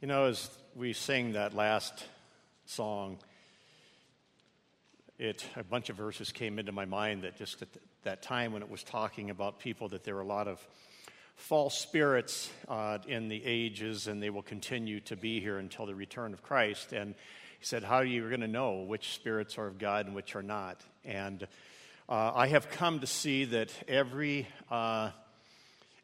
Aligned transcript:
You 0.00 0.06
know, 0.06 0.26
as 0.26 0.48
we 0.76 0.92
sing 0.92 1.32
that 1.32 1.54
last 1.54 2.04
song, 2.66 3.18
it 5.18 5.44
a 5.56 5.64
bunch 5.64 5.90
of 5.90 5.96
verses 5.96 6.30
came 6.30 6.60
into 6.60 6.70
my 6.70 6.84
mind 6.84 7.22
that 7.22 7.34
just 7.34 7.62
at 7.62 7.68
that 8.04 8.22
time 8.22 8.52
when 8.52 8.62
it 8.62 8.70
was 8.70 8.84
talking 8.84 9.30
about 9.30 9.58
people 9.58 9.88
that 9.88 10.04
there 10.04 10.14
were 10.14 10.20
a 10.20 10.24
lot 10.24 10.46
of 10.46 10.64
false 11.34 11.76
spirits 11.76 12.48
uh, 12.68 12.98
in 13.08 13.26
the 13.26 13.44
ages 13.44 14.06
and 14.06 14.22
they 14.22 14.30
will 14.30 14.42
continue 14.42 15.00
to 15.00 15.16
be 15.16 15.40
here 15.40 15.58
until 15.58 15.84
the 15.84 15.96
return 15.96 16.32
of 16.32 16.44
Christ. 16.44 16.92
And 16.92 17.16
he 17.58 17.66
said, 17.66 17.82
How 17.82 17.96
are 17.96 18.04
you 18.04 18.28
going 18.28 18.42
to 18.42 18.46
know 18.46 18.82
which 18.82 19.14
spirits 19.14 19.58
are 19.58 19.66
of 19.66 19.78
God 19.78 20.06
and 20.06 20.14
which 20.14 20.36
are 20.36 20.44
not? 20.44 20.80
And 21.04 21.42
uh, 22.08 22.30
I 22.36 22.46
have 22.46 22.70
come 22.70 23.00
to 23.00 23.08
see 23.08 23.46
that 23.46 23.72
every 23.88 24.46
uh, 24.70 25.10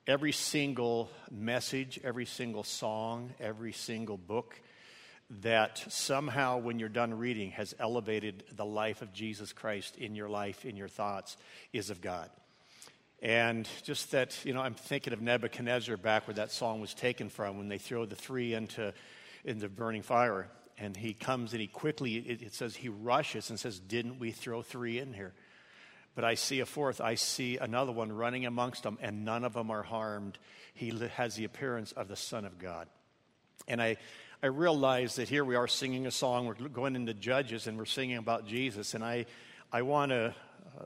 every 0.06 0.32
single 0.32 1.10
message, 1.30 1.98
every 2.04 2.26
single 2.26 2.64
song, 2.64 3.32
every 3.40 3.72
single 3.72 4.18
book 4.18 4.60
that 5.42 5.82
somehow, 5.88 6.58
when 6.58 6.78
you're 6.78 6.88
done 6.90 7.14
reading, 7.14 7.50
has 7.52 7.74
elevated 7.78 8.44
the 8.54 8.64
life 8.64 9.00
of 9.00 9.12
Jesus 9.12 9.52
Christ 9.52 9.96
in 9.96 10.14
your 10.14 10.28
life, 10.28 10.64
in 10.64 10.76
your 10.76 10.88
thoughts, 10.88 11.36
is 11.72 11.88
of 11.90 12.00
God. 12.02 12.28
And 13.22 13.66
just 13.84 14.12
that, 14.12 14.36
you 14.44 14.52
know, 14.52 14.60
I'm 14.60 14.74
thinking 14.74 15.14
of 15.14 15.22
Nebuchadnezzar 15.22 15.96
back 15.96 16.28
where 16.28 16.34
that 16.34 16.52
song 16.52 16.80
was 16.82 16.92
taken 16.92 17.30
from 17.30 17.56
when 17.56 17.68
they 17.68 17.78
throw 17.78 18.04
the 18.04 18.16
three 18.16 18.52
into, 18.52 18.92
into 19.46 19.68
burning 19.70 20.02
fire. 20.02 20.48
And 20.76 20.94
he 20.94 21.14
comes 21.14 21.52
and 21.52 21.60
he 21.60 21.68
quickly, 21.68 22.16
it, 22.16 22.42
it 22.42 22.54
says, 22.54 22.76
he 22.76 22.90
rushes 22.90 23.48
and 23.48 23.58
says, 23.58 23.78
Didn't 23.78 24.18
we 24.18 24.30
throw 24.30 24.60
three 24.60 24.98
in 24.98 25.14
here? 25.14 25.32
But 26.14 26.24
I 26.24 26.34
see 26.34 26.60
a 26.60 26.66
fourth. 26.66 27.00
I 27.00 27.16
see 27.16 27.58
another 27.58 27.92
one 27.92 28.12
running 28.12 28.46
amongst 28.46 28.84
them, 28.84 28.98
and 29.00 29.24
none 29.24 29.44
of 29.44 29.54
them 29.54 29.70
are 29.70 29.82
harmed. 29.82 30.38
He 30.74 30.90
has 31.14 31.34
the 31.34 31.44
appearance 31.44 31.92
of 31.92 32.08
the 32.08 32.16
Son 32.16 32.44
of 32.44 32.58
God. 32.58 32.88
And 33.66 33.82
I, 33.82 33.96
I 34.42 34.46
realize 34.46 35.16
that 35.16 35.28
here 35.28 35.44
we 35.44 35.56
are 35.56 35.66
singing 35.66 36.06
a 36.06 36.10
song. 36.10 36.46
We're 36.46 36.68
going 36.68 36.96
into 36.96 37.14
Judges, 37.14 37.66
and 37.66 37.76
we're 37.76 37.84
singing 37.84 38.18
about 38.18 38.46
Jesus. 38.46 38.94
And 38.94 39.02
I, 39.02 39.26
I 39.72 39.82
want 39.82 40.10
to 40.10 40.34
uh, 40.78 40.84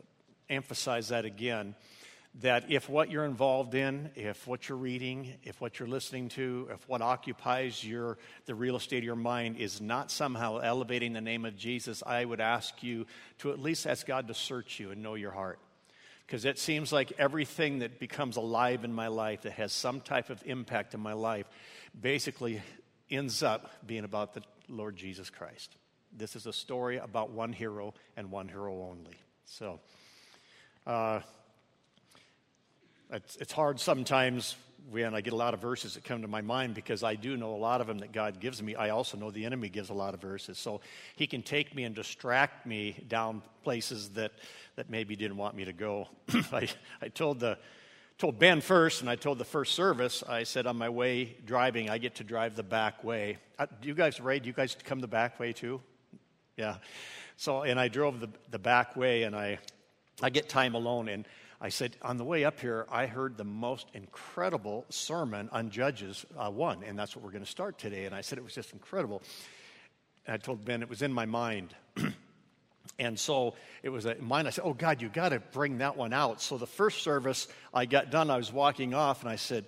emphasize 0.49 1.09
that 1.09 1.25
again 1.25 1.75
that 2.37 2.71
if 2.71 2.89
what 2.89 3.11
you're 3.11 3.25
involved 3.25 3.75
in, 3.75 4.11
if 4.15 4.47
what 4.47 4.69
you're 4.69 4.79
reading, 4.79 5.35
if 5.43 5.61
what 5.61 5.79
you're 5.79 5.89
listening 5.89 6.29
to, 6.31 6.69
if 6.73 6.89
what 6.89 7.03
occupies 7.03 7.83
your 7.83 8.19
the 8.47 8.55
real 8.55 8.77
estate 8.77 8.99
of 8.99 9.05
your 9.05 9.17
mind 9.17 9.57
is 9.57 9.81
not 9.81 10.11
somehow 10.11 10.59
elevating 10.59 11.13
the 11.13 11.21
name 11.21 11.45
of 11.45 11.57
Jesus, 11.57 12.03
I 12.07 12.25
would 12.25 12.41
ask 12.41 12.83
you 12.83 13.07
to 13.39 13.51
at 13.51 13.59
least 13.59 13.87
ask 13.87 14.07
God 14.07 14.29
to 14.29 14.35
search 14.35 14.79
you 14.79 14.91
and 14.91 15.03
know 15.03 15.15
your 15.15 15.33
heart. 15.33 15.59
Because 16.27 16.45
it 16.45 16.59
seems 16.59 16.93
like 16.93 17.13
everything 17.19 17.79
that 17.79 17.99
becomes 17.99 18.37
alive 18.37 18.85
in 18.85 18.93
my 18.93 19.09
life 19.09 19.43
that 19.43 19.53
has 19.53 19.73
some 19.73 20.01
type 20.01 20.29
of 20.29 20.43
impact 20.45 20.93
in 20.93 21.01
my 21.01 21.15
life 21.15 21.47
basically 21.99 22.61
ends 23.11 23.43
up 23.43 23.71
being 23.87 24.05
about 24.05 24.35
the 24.35 24.43
Lord 24.69 24.97
Jesus 24.97 25.31
Christ. 25.31 25.75
This 26.15 26.37
is 26.37 26.47
a 26.47 26.53
story 26.53 26.99
about 26.99 27.31
one 27.31 27.53
hero 27.53 27.95
and 28.17 28.31
one 28.31 28.49
hero 28.49 28.83
only. 28.91 29.17
So, 29.47 29.81
uh, 30.87 31.21
it's, 33.11 33.37
it's 33.37 33.53
hard 33.53 33.81
sometimes 33.81 34.57
when 34.91 35.15
I 35.15 35.21
get 35.21 35.33
a 35.33 35.37
lot 35.37 35.55
of 35.55 35.61
verses 35.61 35.95
that 35.95 36.05
come 36.05 36.23
to 36.23 36.29
my 36.29 36.41
mind 36.41 36.75
because 36.75 37.03
I 37.03 37.15
do 37.15 37.37
know 37.37 37.55
a 37.55 37.57
lot 37.57 37.81
of 37.81 37.87
them 37.87 37.99
that 37.99 38.13
God 38.13 38.41
gives 38.41 38.63
me. 38.63 38.75
I 38.75 38.91
also 38.91 39.19
know 39.19 39.31
the 39.31 39.45
enemy 39.45 39.69
gives 39.69 39.91
a 39.91 39.95
lot 39.95 40.15
of 40.15 40.21
verses. 40.21 40.59
So 40.59 40.81
he 41.17 41.27
can 41.27 41.43
take 41.43 41.75
me 41.75 41.85
and 41.85 41.95
distract 41.95 42.67
me 42.67 42.97
down 43.09 43.43
places 43.65 44.11
that, 44.11 44.33
that 44.77 44.89
maybe 44.89 45.15
didn't 45.15 45.37
want 45.37 45.55
me 45.55 45.67
to 45.67 45.73
go. 45.73 46.09
I, 46.53 46.69
I 47.03 47.09
told, 47.09 47.41
the, 47.41 47.59
told 48.17 48.39
Ben 48.39 48.61
first, 48.61 49.03
and 49.03 49.11
I 49.11 49.17
told 49.17 49.39
the 49.39 49.45
first 49.45 49.75
service, 49.75 50.23
I 50.27 50.45
said, 50.45 50.67
on 50.67 50.79
my 50.79 50.89
way 50.89 51.37
driving, 51.45 51.91
I 51.91 51.99
get 51.99 52.17
to 52.17 52.25
drive 52.25 52.57
the 52.57 52.63
back 52.63 53.05
way. 53.05 53.37
Uh, 53.59 53.67
do 53.83 53.89
you 53.89 53.95
guys, 53.95 54.21
Ray, 54.21 54.39
do 54.39 54.47
you 54.47 54.55
guys 54.55 54.77
come 54.85 55.01
the 55.01 55.09
back 55.09 55.39
way 55.39 55.53
too? 55.53 55.83
Yeah. 56.57 56.77
So, 57.37 57.63
and 57.63 57.79
I 57.79 57.89
drove 57.89 58.21
the, 58.21 58.29
the 58.51 58.59
back 58.59 58.97
way, 58.97 59.25
and 59.25 59.37
I, 59.37 59.59
I 60.23 60.31
get 60.31 60.49
time 60.49 60.75
alone, 60.75 61.09
and 61.09 61.27
I 61.61 61.71
said, 61.71 61.97
on 62.03 62.19
the 62.19 62.25
way 62.25 62.45
up 62.45 62.61
here, 62.61 62.87
I 62.89 63.07
heard 63.07 63.37
the 63.37 63.45
most 63.45 63.89
incredible 63.93 64.87
sermon 64.91 65.49
on 65.51 65.71
Judges 65.71 66.25
uh, 66.37 66.51
1, 66.51 66.85
and 66.85 66.97
that's 66.97 67.17
what 67.17 67.25
we're 67.25 67.33
going 67.33 67.45
to 67.45 67.51
start 67.51 67.79
today. 67.79 68.05
And 68.05 68.15
I 68.15 68.21
said 68.21 68.39
it 68.39 68.45
was 68.45 68.55
just 68.55 68.73
incredible. 68.73 69.23
And 70.27 70.35
I 70.35 70.37
told 70.37 70.65
Ben 70.65 70.83
it 70.83 70.89
was 70.89 71.03
in 71.03 71.13
my 71.13 71.27
mind. 71.27 71.75
and 72.99 73.19
so 73.19 73.55
it 73.83 73.89
was 73.89 74.07
in 74.07 74.25
mine. 74.25 74.47
I 74.47 74.51
said, 74.51 74.63
Oh, 74.65 74.73
God, 74.73 75.03
you 75.03 75.09
got 75.09 75.31
to 75.31 75.41
bring 75.41 75.79
that 75.79 75.97
one 75.97 76.13
out. 76.13 76.41
So 76.41 76.59
the 76.59 76.67
first 76.67 77.03
service 77.03 77.49
I 77.75 77.87
got 77.87 78.11
done, 78.11 78.31
I 78.31 78.37
was 78.37 78.53
walking 78.53 78.95
off, 78.95 79.23
and 79.23 79.31
I 79.31 79.37
said, 79.37 79.65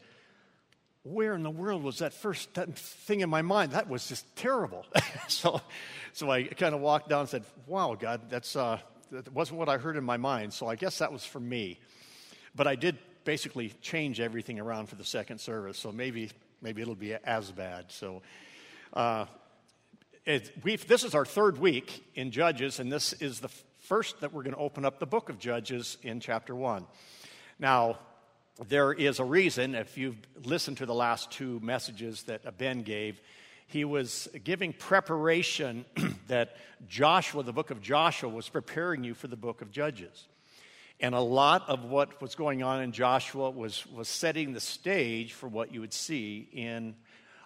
where 1.03 1.35
in 1.35 1.43
the 1.43 1.51
world 1.51 1.83
was 1.83 2.01
that 2.01 2.13
first 2.13 2.53
thing 2.53 3.21
in 3.21 3.31
my 3.31 3.43
mind? 3.43 3.73
That 3.73 3.89
was 3.89 4.07
just 4.07 4.37
terrible. 4.37 4.85
so, 5.29 5.61
so 6.13 6.31
I 6.31 6.45
kind 6.45 6.75
of 6.75 6.81
walked 6.83 7.09
down 7.09 7.21
and 7.21 7.29
said, 7.29 7.45
"Wow, 7.67 7.97
God, 7.99 8.29
that's 8.29 8.55
uh, 8.55 8.79
that 9.11 9.33
wasn't 9.33 9.59
what 9.59 9.69
I 9.69 9.79
heard 9.79 9.97
in 9.97 10.05
my 10.05 10.17
mind, 10.17 10.53
so 10.53 10.67
I 10.67 10.77
guess 10.77 10.99
that 10.99 11.13
was 11.13 11.25
for 11.25 11.41
me. 11.41 11.79
But 12.55 12.67
I 12.67 12.77
did 12.77 12.99
basically 13.25 13.73
change 13.81 14.21
everything 14.21 14.59
around 14.59 14.89
for 14.89 14.97
the 14.97 15.05
second 15.05 15.39
service, 15.39 15.79
so 15.79 15.93
maybe 15.93 16.31
maybe 16.63 16.83
it'll 16.83 16.95
be 16.95 17.15
as 17.15 17.51
bad. 17.51 17.87
So. 17.89 18.23
Uh, 18.93 19.27
it, 20.27 20.87
this 20.87 21.03
is 21.03 21.15
our 21.15 21.25
third 21.25 21.59
week 21.59 22.05
in 22.15 22.31
Judges, 22.31 22.79
and 22.79 22.93
this 22.93 23.15
is 23.15 23.41
the 23.41 23.49
first 23.81 24.21
that 24.21 24.33
we're 24.33 24.43
going 24.43 24.55
to 24.55 24.61
open 24.61 24.85
up 24.85 24.99
the 24.99 25.07
book 25.07 25.29
of 25.29 25.39
Judges 25.39 25.97
in 26.03 26.21
chapter 26.21 26.55
1. 26.55 26.87
Now, 27.59 27.99
there 28.69 28.93
is 28.93 29.19
a 29.19 29.25
reason, 29.25 29.75
if 29.75 29.97
you've 29.97 30.19
listened 30.45 30.77
to 30.79 30.87
the 30.87 30.95
last 30.95 31.31
two 31.31 31.59
messages 31.61 32.25
that 32.25 32.59
Ben 32.59 32.83
gave, 32.83 33.21
he 33.71 33.85
was 33.85 34.29
giving 34.43 34.73
preparation 34.73 35.85
that 36.27 36.57
Joshua, 36.89 37.45
the 37.45 37.53
book 37.53 37.71
of 37.71 37.81
Joshua, 37.81 38.29
was 38.29 38.49
preparing 38.49 39.05
you 39.05 39.15
for 39.15 39.29
the 39.29 39.37
book 39.37 39.63
of 39.63 39.71
Judges. 39.71 40.27
And 40.99 41.15
a 41.15 41.21
lot 41.21 41.69
of 41.69 41.85
what 41.85 42.21
was 42.21 42.35
going 42.35 42.65
on 42.65 42.83
in 42.83 42.91
Joshua 42.91 43.49
was, 43.49 43.87
was 43.87 44.09
setting 44.09 44.53
the 44.55 44.61
stage 44.61 45.35
for 45.35 45.49
what 45.49 45.73
you 45.73 45.81
would 45.81 45.93
see 45.93 46.49
in, 46.53 46.97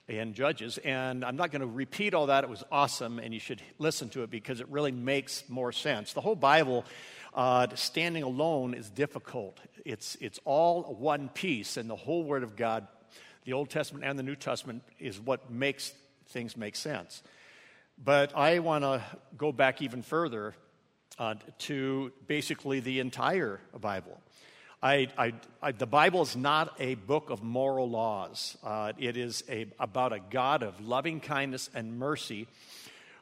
in 0.08 0.32
Judges. 0.32 0.78
And 0.78 1.24
I'm 1.26 1.36
not 1.36 1.50
going 1.50 1.60
to 1.60 1.66
repeat 1.66 2.14
all 2.14 2.26
that. 2.26 2.42
It 2.42 2.50
was 2.50 2.64
awesome, 2.72 3.18
and 3.18 3.34
you 3.34 3.38
should 3.38 3.60
listen 3.78 4.08
to 4.10 4.22
it 4.22 4.30
because 4.30 4.62
it 4.62 4.68
really 4.70 4.92
makes 4.92 5.44
more 5.50 5.72
sense. 5.72 6.14
The 6.14 6.22
whole 6.22 6.36
Bible, 6.36 6.86
uh, 7.34 7.66
standing 7.74 8.22
alone, 8.22 8.72
is 8.72 8.88
difficult. 8.88 9.60
It's, 9.84 10.16
it's 10.22 10.40
all 10.46 10.96
one 10.98 11.28
piece, 11.28 11.76
and 11.76 11.88
the 11.90 11.96
whole 11.96 12.24
Word 12.24 12.44
of 12.44 12.56
God, 12.56 12.88
the 13.44 13.52
Old 13.52 13.68
Testament 13.68 14.06
and 14.06 14.18
the 14.18 14.22
New 14.22 14.36
Testament, 14.36 14.82
is 14.98 15.20
what 15.20 15.50
makes 15.50 15.92
things 16.28 16.56
make 16.56 16.76
sense. 16.76 17.22
But 18.02 18.36
I 18.36 18.58
want 18.58 18.82
to 18.82 19.02
go 19.36 19.52
back 19.52 19.80
even 19.82 20.02
further 20.02 20.54
uh, 21.18 21.34
to 21.58 22.12
basically 22.26 22.80
the 22.80 23.00
entire 23.00 23.60
Bible. 23.80 24.20
I, 24.82 25.08
I, 25.16 25.32
I, 25.62 25.72
the 25.72 25.86
Bible 25.86 26.22
is 26.22 26.36
not 26.36 26.74
a 26.78 26.94
book 26.94 27.30
of 27.30 27.42
moral 27.42 27.88
laws. 27.88 28.56
Uh, 28.62 28.92
it 28.98 29.16
is 29.16 29.42
a, 29.48 29.66
about 29.78 30.12
a 30.12 30.18
God 30.18 30.62
of 30.62 30.78
loving 30.86 31.20
kindness 31.20 31.70
and 31.74 31.98
mercy 31.98 32.48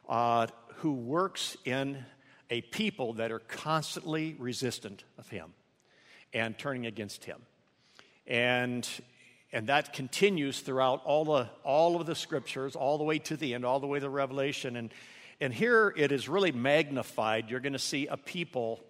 uh, 0.09 0.47
who 0.77 0.93
works 0.93 1.55
in 1.63 2.03
a 2.49 2.61
people 2.61 3.13
that 3.13 3.31
are 3.31 3.39
constantly 3.39 4.35
resistant 4.37 5.03
of 5.17 5.29
Him 5.29 5.53
and 6.33 6.57
turning 6.57 6.85
against 6.85 7.23
Him. 7.23 7.41
And 8.27 8.87
and 9.53 9.67
that 9.67 9.93
continues 9.93 10.61
throughout 10.61 11.03
all, 11.05 11.25
the, 11.25 11.47
all 11.63 12.01
of 12.01 12.07
the 12.07 12.15
scriptures, 12.15 12.75
all 12.75 12.97
the 12.97 13.03
way 13.03 13.19
to 13.19 13.37
the 13.37 13.53
end, 13.53 13.63
all 13.63 13.79
the 13.79 13.87
way 13.87 13.99
to 13.99 14.09
Revelation. 14.09 14.75
And, 14.75 14.91
and 15.39 15.53
here 15.53 15.93
it 15.95 16.11
is 16.11 16.27
really 16.27 16.51
magnified. 16.51 17.51
You're 17.51 17.59
going 17.59 17.73
to 17.73 17.79
see 17.79 18.07
a 18.07 18.17
people 18.17 18.83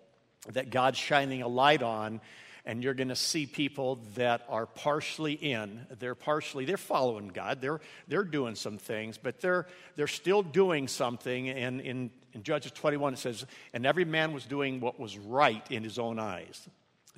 that 0.54 0.70
God's 0.70 0.98
shining 0.98 1.42
a 1.42 1.50
light 1.50 1.84
on, 1.84 2.22
and 2.66 2.82
you're 2.82 2.94
going 2.94 3.10
to 3.10 3.16
see 3.16 3.46
people 3.46 4.00
that 4.16 4.46
are 4.48 4.66
partially 4.66 5.34
in. 5.34 5.86
They're 6.00 6.16
partially, 6.16 6.64
they're 6.64 6.78
following 6.78 7.28
God, 7.28 7.60
they're, 7.60 7.82
they're 8.08 8.24
doing 8.24 8.56
some 8.56 8.78
things, 8.78 9.18
but 9.18 9.42
they're, 9.42 9.68
they're 9.98 10.08
still 10.08 10.44
doing 10.44 10.88
something. 10.88 11.50
And 11.50 11.82
in, 11.82 12.10
in 12.32 12.44
Judges 12.44 12.72
21, 12.72 13.16
it 13.16 13.20
says, 13.20 13.46
And 13.74 13.86
every 13.86 14.06
man 14.06 14.32
was 14.32 14.46
doing 14.46 14.80
what 14.80 14.98
was 14.98 15.18
right 15.18 15.70
in 15.70 15.84
his 15.84 16.00
own 16.00 16.20
eyes. 16.20 16.70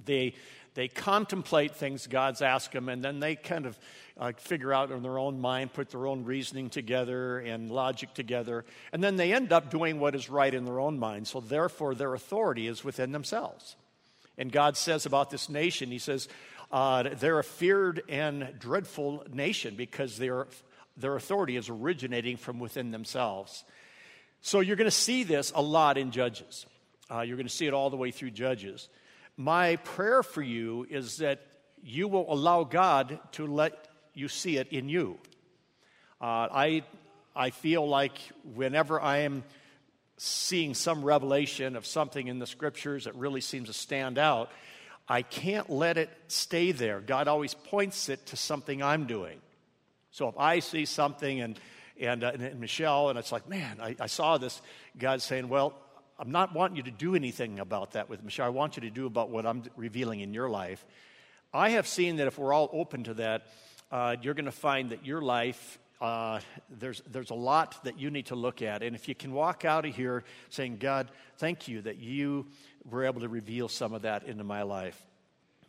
They, 0.04 0.34
they 0.76 0.90
contemplate 0.90 1.76
things 1.76 2.06
God's 2.06 2.42
asked 2.42 2.74
them, 2.74 2.90
and 2.90 3.04
then 3.04 3.22
they 3.22 3.36
kind 3.36 3.66
of 3.66 3.80
uh, 4.18 4.34
figure 4.38 4.74
out 4.74 4.92
in 4.92 5.02
their 5.04 5.18
own 5.18 5.40
mind, 5.40 5.74
put 5.74 5.90
their 5.90 6.06
own 6.06 6.26
reasoning 6.26 6.70
together 6.70 7.40
and 7.40 7.72
logic 7.72 8.14
together, 8.14 8.66
and 8.92 9.04
then 9.04 9.16
they 9.16 9.34
end 9.34 9.54
up 9.54 9.70
doing 9.70 10.00
what 10.00 10.16
is 10.16 10.30
right 10.30 10.54
in 10.54 10.66
their 10.66 10.80
own 10.80 11.00
mind. 11.00 11.28
So, 11.28 11.40
therefore, 11.40 11.96
their 11.96 12.14
authority 12.14 12.68
is 12.68 12.84
within 12.84 13.14
themselves. 13.14 13.78
And 14.38 14.52
God 14.52 14.76
says 14.76 15.06
about 15.06 15.30
this 15.30 15.50
nation, 15.50 15.92
He 15.92 16.00
says, 16.00 16.28
uh, 16.72 17.04
they're 17.20 17.40
a 17.40 17.44
feared 17.44 18.04
and 18.10 18.54
dreadful 18.60 19.24
nation 19.32 19.76
because 19.76 20.18
their, 20.18 20.48
their 20.98 21.16
authority 21.16 21.56
is 21.56 21.70
originating 21.70 22.36
from 22.36 22.60
within 22.60 22.92
themselves. 22.92 23.64
So, 24.42 24.60
you're 24.60 24.76
going 24.76 24.86
to 24.86 24.92
see 24.92 25.24
this 25.24 25.54
a 25.56 25.62
lot 25.62 25.98
in 25.98 26.12
Judges. 26.12 26.66
Uh, 27.10 27.22
you're 27.22 27.38
going 27.38 27.48
to 27.48 27.54
see 27.54 27.68
it 27.68 27.74
all 27.74 27.90
the 27.90 27.98
way 27.98 28.12
through 28.12 28.32
Judges 28.32 28.90
my 29.38 29.76
prayer 29.78 30.24
for 30.24 30.42
you 30.42 30.88
is 30.90 31.18
that 31.18 31.42
you 31.84 32.08
will 32.08 32.32
allow 32.32 32.64
God 32.64 33.20
to 33.34 33.46
let 33.46 33.88
you 34.14 34.28
see 34.28 34.58
it 34.58 34.70
in 34.70 34.90
you. 34.90 35.18
Uh, 36.22 36.48
I, 36.52 36.84
I 37.36 37.50
feel 37.50 37.88
like 37.88 38.18
whenever 38.56 39.00
I 39.00 39.20
am 39.20 39.44
seeing 40.18 40.74
some 40.74 41.04
revelation 41.04 41.76
of 41.76 41.86
something 41.86 42.28
in 42.28 42.40
the 42.40 42.48
scriptures 42.48 43.04
that 43.04 43.16
really 43.16 43.42
seems 43.42 43.68
to 43.68 43.74
stand 43.74 44.18
out, 44.18 44.50
I 45.08 45.22
can't 45.22 45.70
let 45.70 45.98
it 45.98 46.10
stay 46.28 46.72
there. 46.72 47.00
God 47.02 47.28
always 47.28 47.54
points 47.54 48.10
it 48.10 48.26
to 48.28 48.38
something 48.38 48.82
I'm 48.82 49.06
doing. 49.06 49.40
So 50.12 50.30
if 50.30 50.38
I 50.38 50.60
see 50.60 50.86
something 50.86 51.42
and, 51.42 51.60
and, 52.00 52.24
uh, 52.24 52.32
and 52.34 52.60
Michelle, 52.60 53.10
and 53.10 53.20
it's 53.20 53.32
like, 53.32 53.50
man, 53.50 53.80
I, 53.82 53.96
I 54.00 54.08
saw 54.08 54.38
this, 54.38 54.62
God's 54.98 55.26
saying, 55.26 55.50
well, 55.50 55.74
I'm 56.18 56.32
not 56.32 56.54
wanting 56.54 56.78
you 56.78 56.84
to 56.84 56.92
do 56.92 57.16
anything 57.16 57.60
about 57.60 57.92
that 57.92 58.10
with 58.10 58.24
Michelle. 58.24 58.46
I 58.46 58.50
want 58.50 58.78
you 58.78 58.82
to 58.82 58.90
do 58.90 59.06
about 59.06 59.30
what 59.30 59.46
I'm 59.46 59.64
revealing 59.76 60.22
in 60.22 60.34
your 60.34 60.50
life. 60.50 60.86
I 61.54 61.72
have 61.72 61.88
seen 61.88 62.18
that 62.18 62.28
if 62.28 62.38
we're 62.38 62.54
all 62.54 62.70
open 62.72 63.04
to 63.06 63.16
that, 63.16 63.48
uh, 63.92 64.16
you're 64.22 64.34
going 64.34 64.46
to 64.46 64.52
find 64.52 64.92
that 64.92 65.06
your 65.06 65.22
life, 65.22 65.78
uh, 66.00 66.40
there's, 66.70 67.02
there's 67.12 67.32
a 67.32 67.36
lot 67.36 67.84
that 67.84 68.00
you 68.00 68.12
need 68.12 68.28
to 68.28 68.36
look 68.36 68.62
at. 68.62 68.82
And 68.82 68.96
if 68.96 69.10
you 69.10 69.16
can 69.16 69.34
walk 69.34 69.66
out 69.66 69.86
of 69.86 69.94
here 69.94 70.24
saying, 70.50 70.78
God, 70.78 71.12
thank 71.38 71.68
you 71.68 71.82
that 71.82 71.98
you 71.98 72.46
were 72.90 73.04
able 73.04 73.20
to 73.20 73.30
reveal 73.30 73.68
some 73.68 73.94
of 73.94 74.04
that 74.04 74.24
into 74.24 74.46
my 74.46 74.64
life. 74.64 75.00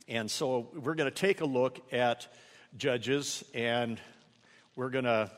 And 0.07 0.31
so 0.31 0.69
we're 0.75 0.95
going 0.95 1.11
to 1.11 1.17
take 1.17 1.41
a 1.41 1.47
look 1.47 1.81
at 1.93 2.29
Judges, 2.77 3.43
and 3.53 3.99
we're 4.77 4.91
going 4.91 5.07
to 5.07 5.29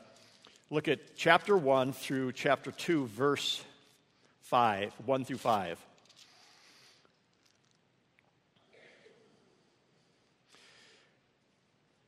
look 0.69 0.87
at 0.87 1.15
chapter 1.15 1.57
1 1.57 1.93
through 1.93 2.33
chapter 2.33 2.71
2, 2.71 3.07
verse 3.07 3.63
5, 4.49 4.93
1 5.05 5.25
through 5.25 5.37
5. 5.37 5.77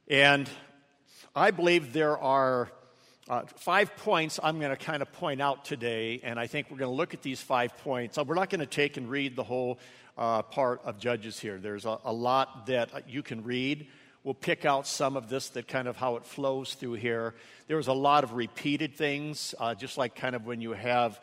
And 0.07 0.49
I 1.35 1.51
believe 1.51 1.93
there 1.93 2.17
are 2.17 2.71
uh, 3.29 3.43
five 3.45 3.95
points 3.97 4.39
I'm 4.41 4.57
going 4.57 4.71
to 4.71 4.75
kind 4.75 5.03
of 5.03 5.11
point 5.13 5.39
out 5.39 5.65
today, 5.65 6.19
and 6.23 6.39
I 6.39 6.47
think 6.47 6.71
we're 6.71 6.79
going 6.79 6.89
to 6.89 6.97
look 6.97 7.13
at 7.13 7.21
these 7.21 7.39
five 7.39 7.77
points. 7.77 8.17
Uh, 8.17 8.23
we're 8.23 8.33
not 8.33 8.49
going 8.49 8.61
to 8.61 8.65
take 8.65 8.97
and 8.97 9.07
read 9.07 9.35
the 9.35 9.43
whole 9.43 9.77
uh, 10.17 10.41
part 10.41 10.81
of 10.83 10.97
Judges 10.97 11.39
here. 11.39 11.59
There's 11.59 11.85
a, 11.85 11.99
a, 12.05 12.11
lot 12.11 12.65
that 12.65 13.07
you 13.07 13.21
can 13.21 13.43
read. 13.43 13.85
We'll 14.23 14.33
pick 14.33 14.65
out 14.65 14.87
some 14.87 15.15
of 15.15 15.29
this 15.29 15.49
that 15.49 15.67
kind 15.67 15.87
of 15.87 15.95
how 15.95 16.15
it 16.15 16.25
flows 16.25 16.73
through 16.73 16.93
here. 16.93 17.35
There's 17.67 17.87
a 17.87 17.93
lot 17.93 18.23
of 18.23 18.33
repeated 18.33 18.95
things, 18.95 19.53
uh, 19.59 19.75
just 19.75 19.95
like 19.99 20.15
kind 20.15 20.35
of 20.35 20.47
when 20.47 20.59
you 20.59 20.71
have 20.71 21.19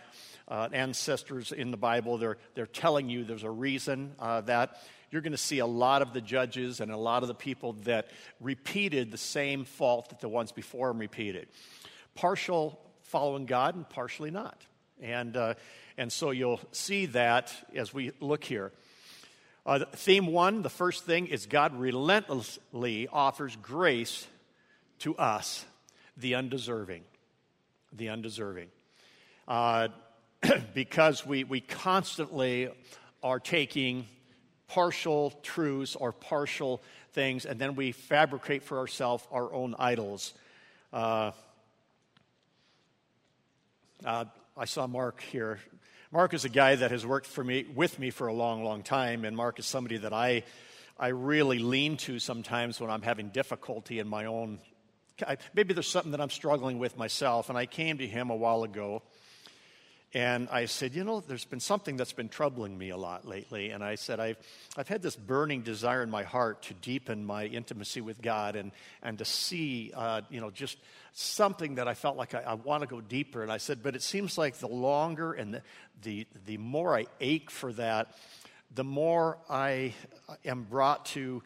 uh, 0.48 0.68
ancestors 0.72 1.52
in 1.52 1.70
the 1.70 1.76
Bible, 1.76 2.18
they're, 2.18 2.38
they're 2.54 2.66
telling 2.66 3.08
you 3.08 3.24
there's 3.24 3.42
a 3.42 3.50
reason 3.50 4.12
uh, 4.18 4.40
that 4.42 4.80
you're 5.10 5.22
going 5.22 5.32
to 5.32 5.38
see 5.38 5.58
a 5.58 5.66
lot 5.66 6.02
of 6.02 6.12
the 6.12 6.20
judges 6.20 6.80
and 6.80 6.90
a 6.90 6.96
lot 6.96 7.22
of 7.22 7.28
the 7.28 7.34
people 7.34 7.74
that 7.84 8.10
repeated 8.40 9.10
the 9.10 9.18
same 9.18 9.64
fault 9.64 10.10
that 10.10 10.20
the 10.20 10.28
ones 10.28 10.52
before 10.52 10.88
them 10.88 10.98
repeated. 10.98 11.48
Partial 12.14 12.78
following 13.02 13.46
God 13.46 13.74
and 13.74 13.88
partially 13.88 14.30
not. 14.30 14.66
And, 15.00 15.36
uh, 15.36 15.54
and 15.96 16.12
so 16.12 16.30
you'll 16.30 16.60
see 16.72 17.06
that 17.06 17.54
as 17.74 17.94
we 17.94 18.12
look 18.20 18.44
here. 18.44 18.72
Uh, 19.64 19.84
theme 19.92 20.26
one, 20.26 20.62
the 20.62 20.70
first 20.70 21.04
thing 21.04 21.26
is 21.26 21.46
God 21.46 21.78
relentlessly 21.78 23.08
offers 23.08 23.56
grace 23.56 24.26
to 25.00 25.16
us, 25.16 25.64
the 26.16 26.34
undeserving. 26.34 27.02
The 27.92 28.08
undeserving. 28.08 28.68
Uh, 29.46 29.88
because 30.74 31.26
we, 31.26 31.44
we 31.44 31.60
constantly 31.60 32.70
are 33.22 33.40
taking 33.40 34.06
partial 34.68 35.32
truths 35.42 35.96
or 35.96 36.12
partial 36.12 36.82
things, 37.12 37.46
and 37.46 37.58
then 37.58 37.74
we 37.74 37.92
fabricate 37.92 38.62
for 38.62 38.78
ourselves 38.78 39.26
our 39.32 39.52
own 39.52 39.74
idols. 39.78 40.34
Uh, 40.92 41.32
uh, 44.04 44.24
I 44.56 44.64
saw 44.66 44.86
Mark 44.86 45.20
here. 45.20 45.58
Mark 46.12 46.34
is 46.34 46.44
a 46.44 46.48
guy 46.48 46.74
that 46.76 46.90
has 46.90 47.04
worked 47.04 47.26
for 47.26 47.42
me 47.42 47.66
with 47.74 47.98
me 47.98 48.10
for 48.10 48.28
a 48.28 48.32
long, 48.32 48.62
long 48.62 48.82
time, 48.82 49.24
and 49.24 49.36
Mark 49.36 49.58
is 49.58 49.66
somebody 49.66 49.98
that 49.98 50.12
I 50.12 50.44
I 51.00 51.08
really 51.08 51.60
lean 51.60 51.96
to 51.98 52.18
sometimes 52.18 52.80
when 52.80 52.90
I'm 52.90 53.02
having 53.02 53.28
difficulty 53.28 54.00
in 54.00 54.08
my 54.08 54.24
own. 54.24 54.58
Maybe 55.54 55.72
there's 55.72 55.86
something 55.86 56.10
that 56.10 56.20
I'm 56.20 56.30
struggling 56.30 56.78
with 56.80 56.96
myself, 56.96 57.48
and 57.48 57.58
I 57.58 57.66
came 57.66 57.98
to 57.98 58.06
him 58.06 58.30
a 58.30 58.36
while 58.36 58.64
ago 58.64 59.02
and 60.14 60.48
I 60.50 60.64
said, 60.64 60.94
You 60.94 61.04
know, 61.04 61.20
there's 61.20 61.44
been 61.44 61.60
something 61.60 61.96
that's 61.96 62.14
been 62.14 62.30
troubling 62.30 62.78
me 62.78 62.90
a 62.90 62.96
lot 62.96 63.26
lately. 63.26 63.70
And 63.70 63.84
I 63.84 63.96
said, 63.96 64.20
I've, 64.20 64.38
I've 64.76 64.88
had 64.88 65.02
this 65.02 65.16
burning 65.16 65.62
desire 65.62 66.02
in 66.02 66.08
my 66.08 66.22
heart 66.22 66.62
to 66.64 66.74
deepen 66.74 67.24
my 67.26 67.44
intimacy 67.44 68.00
with 68.00 68.22
God 68.22 68.56
and, 68.56 68.72
and 69.02 69.18
to 69.18 69.26
see, 69.26 69.92
uh, 69.94 70.22
you 70.30 70.40
know, 70.40 70.50
just 70.50 70.78
something 71.12 71.74
that 71.74 71.88
I 71.88 71.94
felt 71.94 72.16
like 72.16 72.34
I, 72.34 72.40
I 72.40 72.54
want 72.54 72.82
to 72.82 72.86
go 72.86 73.02
deeper. 73.02 73.42
And 73.42 73.52
I 73.52 73.58
said, 73.58 73.82
But 73.82 73.94
it 73.94 74.02
seems 74.02 74.38
like 74.38 74.56
the 74.58 74.68
longer 74.68 75.34
and 75.34 75.54
the, 75.54 75.62
the, 76.02 76.26
the 76.46 76.56
more 76.56 76.96
I 76.96 77.06
ache 77.20 77.50
for 77.50 77.72
that, 77.74 78.14
the 78.74 78.84
more 78.84 79.38
I 79.50 79.94
am 80.44 80.62
brought 80.62 81.04
to 81.06 81.42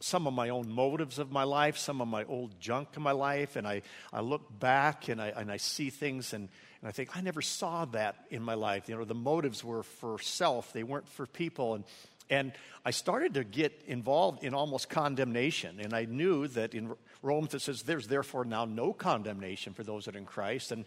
some 0.00 0.26
of 0.26 0.34
my 0.34 0.48
own 0.48 0.70
motives 0.70 1.18
of 1.18 1.30
my 1.30 1.44
life, 1.44 1.78
some 1.78 2.00
of 2.00 2.08
my 2.08 2.24
old 2.24 2.60
junk 2.60 2.88
in 2.96 3.02
my 3.02 3.12
life, 3.12 3.56
and 3.56 3.66
I, 3.66 3.82
I 4.12 4.20
look 4.20 4.58
back 4.58 5.08
and 5.08 5.22
I, 5.22 5.28
and 5.28 5.50
I 5.50 5.56
see 5.56 5.90
things 5.90 6.32
and 6.32 6.48
and 6.82 6.88
I 6.88 6.92
think, 6.92 7.16
I 7.16 7.20
never 7.20 7.42
saw 7.42 7.84
that 7.86 8.16
in 8.30 8.42
my 8.42 8.54
life. 8.54 8.88
You 8.88 8.96
know, 8.96 9.04
the 9.04 9.14
motives 9.14 9.62
were 9.62 9.82
for 9.82 10.18
self, 10.18 10.72
they 10.72 10.82
weren't 10.82 11.08
for 11.08 11.26
people. 11.26 11.74
And, 11.74 11.84
and 12.30 12.52
I 12.84 12.90
started 12.90 13.34
to 13.34 13.44
get 13.44 13.82
involved 13.86 14.44
in 14.44 14.54
almost 14.54 14.88
condemnation. 14.88 15.80
And 15.80 15.92
I 15.92 16.06
knew 16.06 16.46
that 16.48 16.74
in 16.74 16.92
Romans 17.22 17.54
it 17.54 17.60
says, 17.60 17.82
There's 17.82 18.06
therefore 18.06 18.44
now 18.44 18.64
no 18.64 18.92
condemnation 18.92 19.74
for 19.74 19.82
those 19.82 20.06
that 20.06 20.14
are 20.14 20.18
in 20.18 20.24
Christ. 20.24 20.72
And 20.72 20.86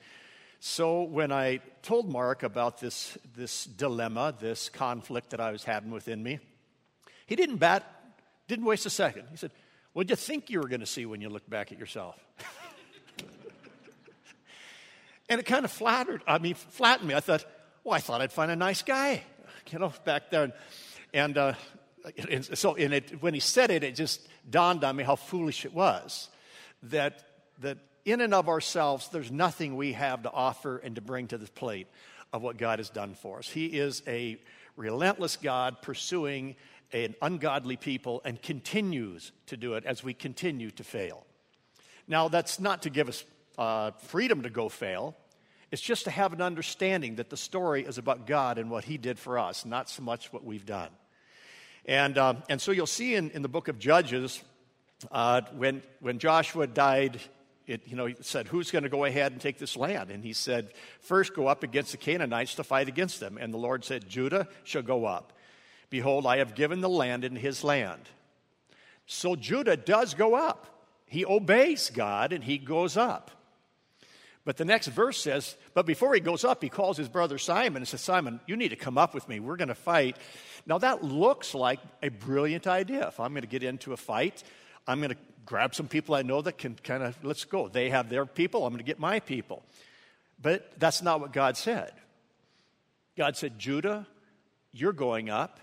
so 0.59 1.03
when 1.03 1.31
I 1.31 1.59
told 1.81 2.09
Mark 2.09 2.41
about 2.41 2.79
this, 2.79 3.17
this 3.35 3.65
dilemma, 3.65 4.33
this 4.39 4.69
conflict 4.69 5.31
that 5.31 5.41
I 5.41 5.51
was 5.51 5.63
having 5.63 5.91
within 5.91 6.23
me, 6.23 6.39
he 7.27 7.35
didn't 7.35 7.57
bat, 7.57 7.83
didn't 8.47 8.65
waste 8.65 8.85
a 8.85 8.89
second. 8.89 9.27
He 9.29 9.37
said, 9.37 9.51
What 9.91 10.07
do 10.07 10.11
you 10.11 10.15
think 10.15 10.49
you 10.49 10.59
were 10.59 10.67
going 10.67 10.79
to 10.79 10.87
see 10.87 11.05
when 11.05 11.21
you 11.21 11.29
look 11.29 11.47
back 11.47 11.71
at 11.71 11.77
yourself? 11.77 12.15
And 15.33 15.39
it 15.39 15.47
kind 15.47 15.65
of 15.65 15.71
flattered, 15.71 16.21
I 16.27 16.37
mean, 16.37 16.53
flattened 16.53 17.09
me. 17.09 17.15
I 17.15 17.19
thought, 17.19 17.43
well, 17.83 17.95
I 17.95 17.99
thought 17.99 18.21
I'd 18.21 18.31
find 18.31 18.51
a 18.51 18.55
nice 18.55 18.83
guy, 18.83 19.23
you 19.71 19.79
know, 19.79 19.91
back 20.05 20.29
there. 20.29 20.43
And, 20.43 20.53
and, 21.11 21.37
uh, 21.39 21.53
and 22.29 22.45
so 22.55 22.75
and 22.75 22.93
it, 22.93 23.19
when 23.19 23.33
he 23.33 23.39
said 23.39 23.71
it, 23.71 23.83
it 23.83 23.95
just 23.95 24.27
dawned 24.47 24.83
on 24.83 24.95
me 24.95 25.03
how 25.03 25.15
foolish 25.15 25.65
it 25.65 25.73
was. 25.73 26.29
That, 26.83 27.23
that 27.61 27.79
in 28.05 28.21
and 28.21 28.31
of 28.31 28.47
ourselves, 28.47 29.07
there's 29.07 29.31
nothing 29.31 29.75
we 29.75 29.93
have 29.93 30.21
to 30.21 30.31
offer 30.31 30.77
and 30.77 30.93
to 30.97 31.01
bring 31.01 31.25
to 31.29 31.39
the 31.39 31.47
plate 31.47 31.87
of 32.31 32.43
what 32.43 32.57
God 32.57 32.77
has 32.77 32.91
done 32.91 33.15
for 33.15 33.39
us. 33.39 33.49
He 33.49 33.65
is 33.65 34.03
a 34.05 34.39
relentless 34.77 35.35
God 35.37 35.81
pursuing 35.81 36.55
an 36.91 37.15
ungodly 37.23 37.77
people 37.77 38.21
and 38.23 38.39
continues 38.39 39.31
to 39.47 39.57
do 39.57 39.73
it 39.73 39.83
as 39.83 40.03
we 40.03 40.13
continue 40.13 40.69
to 40.69 40.83
fail. 40.83 41.25
Now, 42.07 42.27
that's 42.27 42.59
not 42.59 42.83
to 42.83 42.91
give 42.91 43.09
us 43.09 43.25
uh, 43.57 43.91
freedom 43.91 44.43
to 44.43 44.51
go 44.51 44.69
fail. 44.69 45.15
It's 45.73 45.81
just 45.81 46.03
to 46.03 46.11
have 46.11 46.33
an 46.33 46.41
understanding 46.41 47.15
that 47.15 47.31
the 47.31 47.35
story 47.35 47.83
is 47.83 47.97
about 47.97 48.27
God 48.27 48.59
and 48.59 48.69
what 48.69 48.83
He 48.83 48.99
did 48.99 49.17
for 49.17 49.39
us, 49.39 49.65
not 49.65 49.89
so 49.89 50.03
much 50.03 50.31
what 50.31 50.43
we've 50.43 50.67
done. 50.67 50.89
And, 51.85 52.15
uh, 52.15 52.35
and 52.47 52.61
so 52.61 52.71
you'll 52.71 52.85
see 52.85 53.15
in, 53.15 53.31
in 53.31 53.41
the 53.41 53.47
book 53.47 53.69
of 53.69 53.79
Judges, 53.79 54.43
uh, 55.11 55.41
when, 55.55 55.81
when 55.99 56.19
Joshua 56.19 56.67
died, 56.67 57.19
it, 57.65 57.87
you 57.87 57.95
know, 57.95 58.05
he 58.05 58.15
said, 58.21 58.47
Who's 58.49 58.69
going 58.69 58.83
to 58.83 58.89
go 58.89 59.05
ahead 59.05 59.31
and 59.31 59.41
take 59.41 59.57
this 59.57 59.75
land? 59.75 60.11
And 60.11 60.23
he 60.23 60.33
said, 60.33 60.73
First 61.01 61.33
go 61.33 61.47
up 61.47 61.63
against 61.63 61.89
the 61.89 61.97
Canaanites 61.97 62.53
to 62.53 62.63
fight 62.63 62.87
against 62.87 63.19
them. 63.19 63.39
And 63.41 63.51
the 63.51 63.57
Lord 63.57 63.83
said, 63.83 64.07
Judah 64.07 64.47
shall 64.63 64.83
go 64.83 65.05
up. 65.05 65.33
Behold, 65.89 66.27
I 66.27 66.37
have 66.37 66.53
given 66.53 66.81
the 66.81 66.87
land 66.87 67.23
in 67.23 67.35
his 67.35 67.63
land. 67.63 68.03
So 69.07 69.35
Judah 69.35 69.75
does 69.75 70.13
go 70.13 70.35
up. 70.35 70.67
He 71.07 71.25
obeys 71.25 71.89
God 71.89 72.31
and 72.31 72.43
he 72.43 72.59
goes 72.59 72.95
up. 72.95 73.31
But 74.45 74.57
the 74.57 74.65
next 74.65 74.87
verse 74.87 75.17
says, 75.17 75.55
But 75.73 75.85
before 75.85 76.13
he 76.13 76.19
goes 76.19 76.43
up, 76.43 76.61
he 76.61 76.69
calls 76.69 76.97
his 76.97 77.07
brother 77.07 77.37
Simon 77.37 77.77
and 77.77 77.87
says, 77.87 78.01
Simon, 78.01 78.41
you 78.45 78.57
need 78.57 78.69
to 78.69 78.75
come 78.75 78.97
up 78.97 79.13
with 79.13 79.27
me. 79.29 79.39
We're 79.39 79.55
going 79.55 79.69
to 79.69 79.75
fight. 79.75 80.17
Now, 80.65 80.79
that 80.79 81.03
looks 81.03 81.55
like 81.55 81.79
a 82.01 82.09
brilliant 82.09 82.67
idea. 82.67 83.07
If 83.07 83.19
I'm 83.19 83.31
going 83.31 83.41
to 83.41 83.47
get 83.47 83.63
into 83.63 83.93
a 83.93 83.97
fight, 83.97 84.43
I'm 84.85 84.99
going 84.99 85.11
to 85.11 85.17
grab 85.45 85.75
some 85.75 85.87
people 85.87 86.15
I 86.15 86.23
know 86.23 86.41
that 86.41 86.57
can 86.57 86.75
kind 86.75 87.03
of, 87.03 87.17
let's 87.23 87.45
go. 87.45 87.67
They 87.69 87.89
have 87.89 88.09
their 88.09 88.25
people, 88.25 88.65
I'm 88.65 88.73
going 88.73 88.83
to 88.83 88.85
get 88.85 88.99
my 88.99 89.19
people. 89.19 89.63
But 90.41 90.77
that's 90.77 91.01
not 91.01 91.21
what 91.21 91.31
God 91.31 91.55
said. 91.55 91.93
God 93.17 93.37
said, 93.37 93.59
Judah, 93.59 94.07
you're 94.71 94.93
going 94.93 95.29
up, 95.29 95.59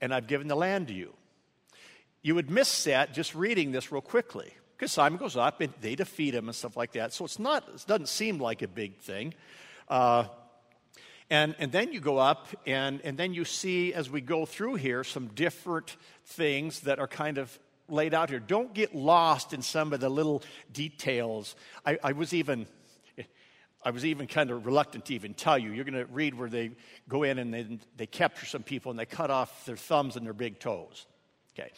and 0.00 0.12
I've 0.12 0.26
given 0.26 0.48
the 0.48 0.56
land 0.56 0.88
to 0.88 0.94
you. 0.94 1.14
You 2.22 2.34
would 2.34 2.50
miss 2.50 2.84
that 2.84 3.14
just 3.14 3.34
reading 3.34 3.72
this 3.72 3.90
real 3.90 4.02
quickly 4.02 4.52
because 4.80 4.92
Simon 4.92 5.18
goes 5.18 5.36
up 5.36 5.60
and 5.60 5.74
they 5.82 5.94
defeat 5.94 6.34
him 6.34 6.48
and 6.48 6.56
stuff 6.56 6.74
like 6.74 6.92
that. 6.92 7.12
So 7.12 7.26
it's 7.26 7.38
not, 7.38 7.68
it 7.68 7.84
doesn't 7.86 8.08
seem 8.08 8.38
like 8.38 8.62
a 8.62 8.68
big 8.68 8.96
thing. 8.96 9.34
Uh, 9.88 10.24
and, 11.28 11.54
and 11.58 11.70
then 11.70 11.92
you 11.92 12.00
go 12.00 12.16
up, 12.16 12.48
and, 12.66 13.02
and 13.04 13.18
then 13.18 13.34
you 13.34 13.44
see 13.44 13.92
as 13.92 14.08
we 14.08 14.22
go 14.22 14.46
through 14.46 14.76
here 14.76 15.04
some 15.04 15.26
different 15.34 15.98
things 16.24 16.80
that 16.80 16.98
are 16.98 17.06
kind 17.06 17.36
of 17.36 17.58
laid 17.90 18.14
out 18.14 18.30
here. 18.30 18.38
Don't 18.38 18.72
get 18.72 18.94
lost 18.94 19.52
in 19.52 19.60
some 19.60 19.92
of 19.92 20.00
the 20.00 20.08
little 20.08 20.42
details. 20.72 21.56
I, 21.84 21.98
I 22.02 22.12
was 22.12 22.32
even. 22.32 22.66
I 23.82 23.92
was 23.92 24.04
even 24.04 24.26
kind 24.26 24.50
of 24.50 24.66
reluctant 24.66 25.06
to 25.06 25.14
even 25.14 25.32
tell 25.32 25.56
you. 25.56 25.72
You're 25.72 25.86
going 25.86 25.94
to 25.94 26.12
read 26.12 26.34
where 26.34 26.50
they 26.50 26.72
go 27.08 27.22
in 27.22 27.38
and 27.38 27.54
they, 27.54 27.78
they 27.96 28.06
capture 28.06 28.44
some 28.44 28.62
people 28.62 28.90
and 28.90 28.98
they 28.98 29.06
cut 29.06 29.30
off 29.30 29.64
their 29.64 29.78
thumbs 29.78 30.16
and 30.16 30.26
their 30.26 30.34
big 30.34 30.58
toes. 30.58 31.06
Okay. 31.54 31.70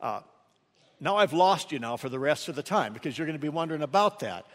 Uh, 0.00 0.20
now 1.02 1.16
I've 1.16 1.32
lost 1.32 1.72
you 1.72 1.80
now 1.80 1.96
for 1.96 2.08
the 2.08 2.18
rest 2.20 2.48
of 2.48 2.54
the 2.54 2.62
time 2.62 2.92
because 2.92 3.18
you're 3.18 3.26
going 3.26 3.36
to 3.36 3.42
be 3.42 3.48
wondering 3.48 3.82
about 3.82 4.20
that. 4.20 4.46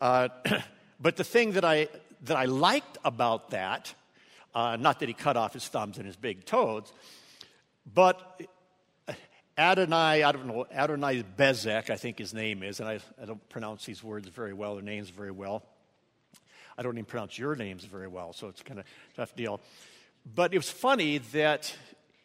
Uh, 0.00 0.28
but 1.00 1.16
the 1.16 1.22
thing 1.22 1.52
that 1.52 1.64
I, 1.64 1.86
that 2.24 2.36
I 2.36 2.46
liked 2.46 2.98
about 3.04 3.50
that, 3.50 3.94
uh, 4.52 4.76
not 4.80 4.98
that 4.98 5.08
he 5.08 5.14
cut 5.14 5.36
off 5.36 5.52
his 5.52 5.68
thumbs 5.68 5.98
and 5.98 6.06
his 6.06 6.16
big 6.16 6.44
toes, 6.44 6.92
but 7.94 8.42
Adonai, 9.56 10.24
I 10.24 10.32
don't 10.32 10.48
know, 10.48 10.66
Adonai 10.72 11.22
Bezek, 11.38 11.88
I 11.88 11.96
think 11.96 12.18
his 12.18 12.34
name 12.34 12.64
is, 12.64 12.80
and 12.80 12.88
I, 12.88 12.98
I 13.20 13.24
don't 13.24 13.48
pronounce 13.48 13.86
these 13.86 14.02
words 14.02 14.26
very 14.28 14.52
well, 14.52 14.74
their 14.74 14.82
names 14.82 15.08
very 15.08 15.30
well. 15.30 15.62
I 16.76 16.82
don't 16.82 16.94
even 16.94 17.04
pronounce 17.04 17.38
your 17.38 17.54
names 17.54 17.84
very 17.84 18.08
well, 18.08 18.32
so 18.32 18.48
it's 18.48 18.62
kind 18.62 18.80
of 18.80 18.86
tough 19.14 19.36
deal. 19.36 19.60
But 20.34 20.52
it 20.52 20.56
was 20.56 20.70
funny 20.70 21.18
that 21.32 21.72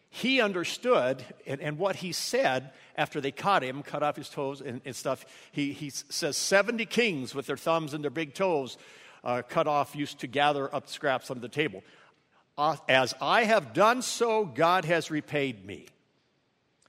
he 0.10 0.42
understood, 0.42 1.24
and, 1.46 1.62
and, 1.62 1.78
what 1.78 1.98
he 1.98 2.12
said 2.12 2.72
after 2.96 3.20
they 3.20 3.32
caught 3.32 3.64
him, 3.64 3.84
cut 3.84 4.04
off 4.04 4.16
his 4.16 4.30
toes 4.30 4.62
and, 4.62 4.82
and 4.86 4.96
stuff, 4.96 5.26
he, 5.52 5.74
he 5.74 5.90
says 5.90 6.38
70 6.38 6.86
kings 6.86 7.36
with 7.36 7.46
their 7.46 7.58
thumbs 7.58 7.94
and 7.94 8.04
their 8.04 8.12
big 8.12 8.34
toes 8.34 8.78
uh, 9.24 9.42
cut 9.48 9.68
off 9.68 9.96
used 9.96 10.20
to 10.20 10.28
gather 10.28 10.74
up 10.74 10.88
scraps 10.88 11.30
under 11.30 11.42
the 11.42 11.50
table. 11.50 11.84
Uh, 12.58 12.78
as 12.88 13.14
I 13.22 13.44
have 13.44 13.74
done 13.74 14.02
so, 14.02 14.46
God 14.46 14.86
has 14.86 15.12
repaid 15.12 15.66
me. 15.66 15.88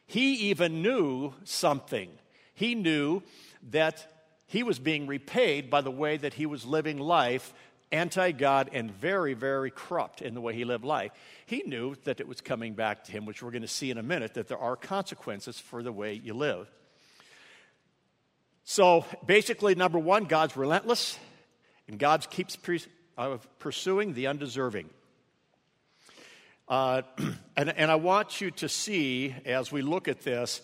He 0.06 0.34
even 0.50 0.80
knew 0.80 1.34
something. 1.44 2.08
He 2.54 2.74
knew 2.74 3.22
that 3.70 4.10
he 4.46 4.62
was 4.62 4.78
being 4.78 5.06
repaid 5.06 5.68
by 5.68 5.82
the 5.82 5.90
way 5.90 6.16
that 6.16 6.34
he 6.34 6.46
was 6.46 6.64
living 6.64 6.98
life 6.98 7.52
anti 7.90 8.32
God 8.32 8.70
and 8.72 8.90
very, 8.90 9.34
very 9.34 9.70
corrupt 9.70 10.22
in 10.22 10.34
the 10.34 10.40
way 10.40 10.54
he 10.54 10.64
lived 10.64 10.84
life. 10.84 11.12
He 11.46 11.62
knew 11.64 11.94
that 12.04 12.20
it 12.20 12.28
was 12.28 12.40
coming 12.40 12.74
back 12.74 13.04
to 13.04 13.12
him, 13.12 13.26
which 13.26 13.42
we're 13.42 13.50
going 13.50 13.62
to 13.62 13.68
see 13.68 13.90
in 13.90 13.98
a 13.98 14.02
minute, 14.02 14.34
that 14.34 14.48
there 14.48 14.58
are 14.58 14.76
consequences 14.76 15.58
for 15.58 15.82
the 15.82 15.92
way 15.92 16.14
you 16.14 16.34
live. 16.34 16.68
So 18.64 19.06
basically, 19.24 19.74
number 19.74 19.98
one, 19.98 20.24
God's 20.24 20.56
relentless, 20.56 21.18
and 21.88 21.98
God 21.98 22.28
keeps 22.28 22.58
uh, 23.16 23.38
pursuing 23.58 24.12
the 24.12 24.26
undeserving. 24.26 24.90
Uh, 26.68 27.02
and, 27.56 27.70
and 27.70 27.90
I 27.90 27.94
want 27.94 28.40
you 28.40 28.50
to 28.52 28.68
see 28.68 29.34
as 29.46 29.72
we 29.72 29.80
look 29.80 30.06
at 30.06 30.20
this, 30.20 30.60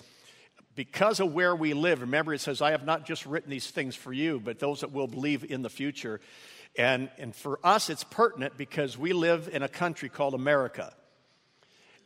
because 0.74 1.20
of 1.20 1.32
where 1.32 1.54
we 1.54 1.72
live, 1.72 2.00
remember 2.00 2.34
it 2.34 2.40
says, 2.40 2.60
I 2.60 2.72
have 2.72 2.84
not 2.84 3.06
just 3.06 3.24
written 3.26 3.48
these 3.48 3.70
things 3.70 3.94
for 3.94 4.12
you, 4.12 4.40
but 4.40 4.58
those 4.58 4.80
that 4.80 4.92
will 4.92 5.06
believe 5.06 5.50
in 5.50 5.62
the 5.62 5.70
future. 5.70 6.20
And, 6.76 7.08
and 7.18 7.34
for 7.34 7.60
us, 7.64 7.88
it's 7.88 8.04
pertinent 8.04 8.56
because 8.56 8.98
we 8.98 9.12
live 9.12 9.48
in 9.52 9.62
a 9.62 9.68
country 9.68 10.08
called 10.08 10.34
America. 10.34 10.92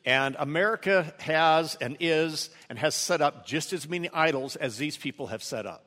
And 0.05 0.37
America 0.39 1.13
has 1.19 1.75
and 1.77 1.97
is 2.01 2.51
and 2.69 2.79
has 2.79 2.95
set 2.95 3.21
up 3.21 3.47
just 3.47 3.73
as 3.73 3.89
many 3.89 4.09
idols 4.13 4.57
as 4.57 4.77
these 4.77 4.97
people 4.97 5.29
have 5.29 5.43
set 5.43 5.67
up. 5.67 5.85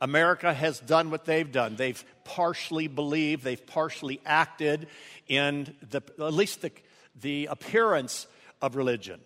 America 0.00 0.54
has 0.54 0.80
done 0.80 1.10
what 1.10 1.26
they've 1.26 1.50
done. 1.50 1.76
They've 1.76 2.02
partially 2.24 2.88
believed, 2.88 3.44
they've 3.44 3.66
partially 3.66 4.20
acted 4.24 4.88
in 5.28 5.74
the, 5.90 6.02
at 6.18 6.32
least 6.32 6.62
the, 6.62 6.72
the 7.20 7.46
appearance 7.46 8.26
of 8.62 8.76
religion. 8.76 9.20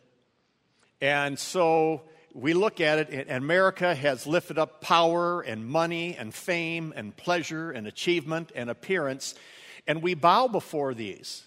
And 1.01 1.39
so 1.39 2.03
we 2.35 2.53
look 2.53 2.81
at 2.81 2.99
it, 2.99 3.29
and 3.29 3.31
America 3.31 3.95
has 3.95 4.27
lifted 4.27 4.59
up 4.59 4.81
power 4.81 5.41
and 5.41 5.65
money 5.65 6.17
and 6.19 6.35
fame 6.35 6.93
and 6.97 7.17
pleasure 7.17 7.71
and 7.71 7.87
achievement 7.87 8.51
and 8.57 8.69
appearance, 8.69 9.37
and 9.87 10.03
we 10.03 10.15
bow 10.15 10.49
before 10.49 10.95
these. 10.95 11.45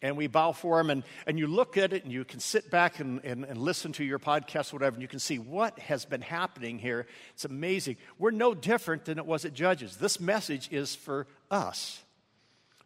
And 0.00 0.16
we 0.16 0.28
bow 0.28 0.52
for 0.52 0.78
them, 0.78 0.90
and, 0.90 1.02
and 1.26 1.40
you 1.40 1.48
look 1.48 1.76
at 1.76 1.92
it, 1.92 2.04
and 2.04 2.12
you 2.12 2.24
can 2.24 2.38
sit 2.38 2.70
back 2.70 3.00
and, 3.00 3.20
and, 3.24 3.44
and 3.44 3.58
listen 3.58 3.90
to 3.94 4.04
your 4.04 4.20
podcast, 4.20 4.72
or 4.72 4.76
whatever, 4.76 4.94
and 4.94 5.02
you 5.02 5.08
can 5.08 5.18
see 5.18 5.40
what 5.40 5.76
has 5.80 6.04
been 6.04 6.20
happening 6.20 6.78
here. 6.78 7.06
It's 7.34 7.44
amazing. 7.44 7.96
We're 8.16 8.30
no 8.30 8.54
different 8.54 9.06
than 9.06 9.18
it 9.18 9.26
was 9.26 9.44
at 9.44 9.54
Judges. 9.54 9.96
This 9.96 10.20
message 10.20 10.68
is 10.70 10.94
for 10.94 11.26
us. 11.50 12.00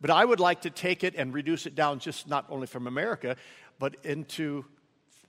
But 0.01 0.09
I 0.09 0.25
would 0.25 0.41
like 0.41 0.62
to 0.62 0.71
take 0.71 1.05
it 1.05 1.15
and 1.15 1.35
reduce 1.35 1.67
it 1.67 1.75
down 1.75 1.99
just 1.99 2.29
not 2.29 2.47
only 2.49 2.67
from 2.67 2.87
America, 2.87 3.37
but 3.79 3.97
into 4.05 4.65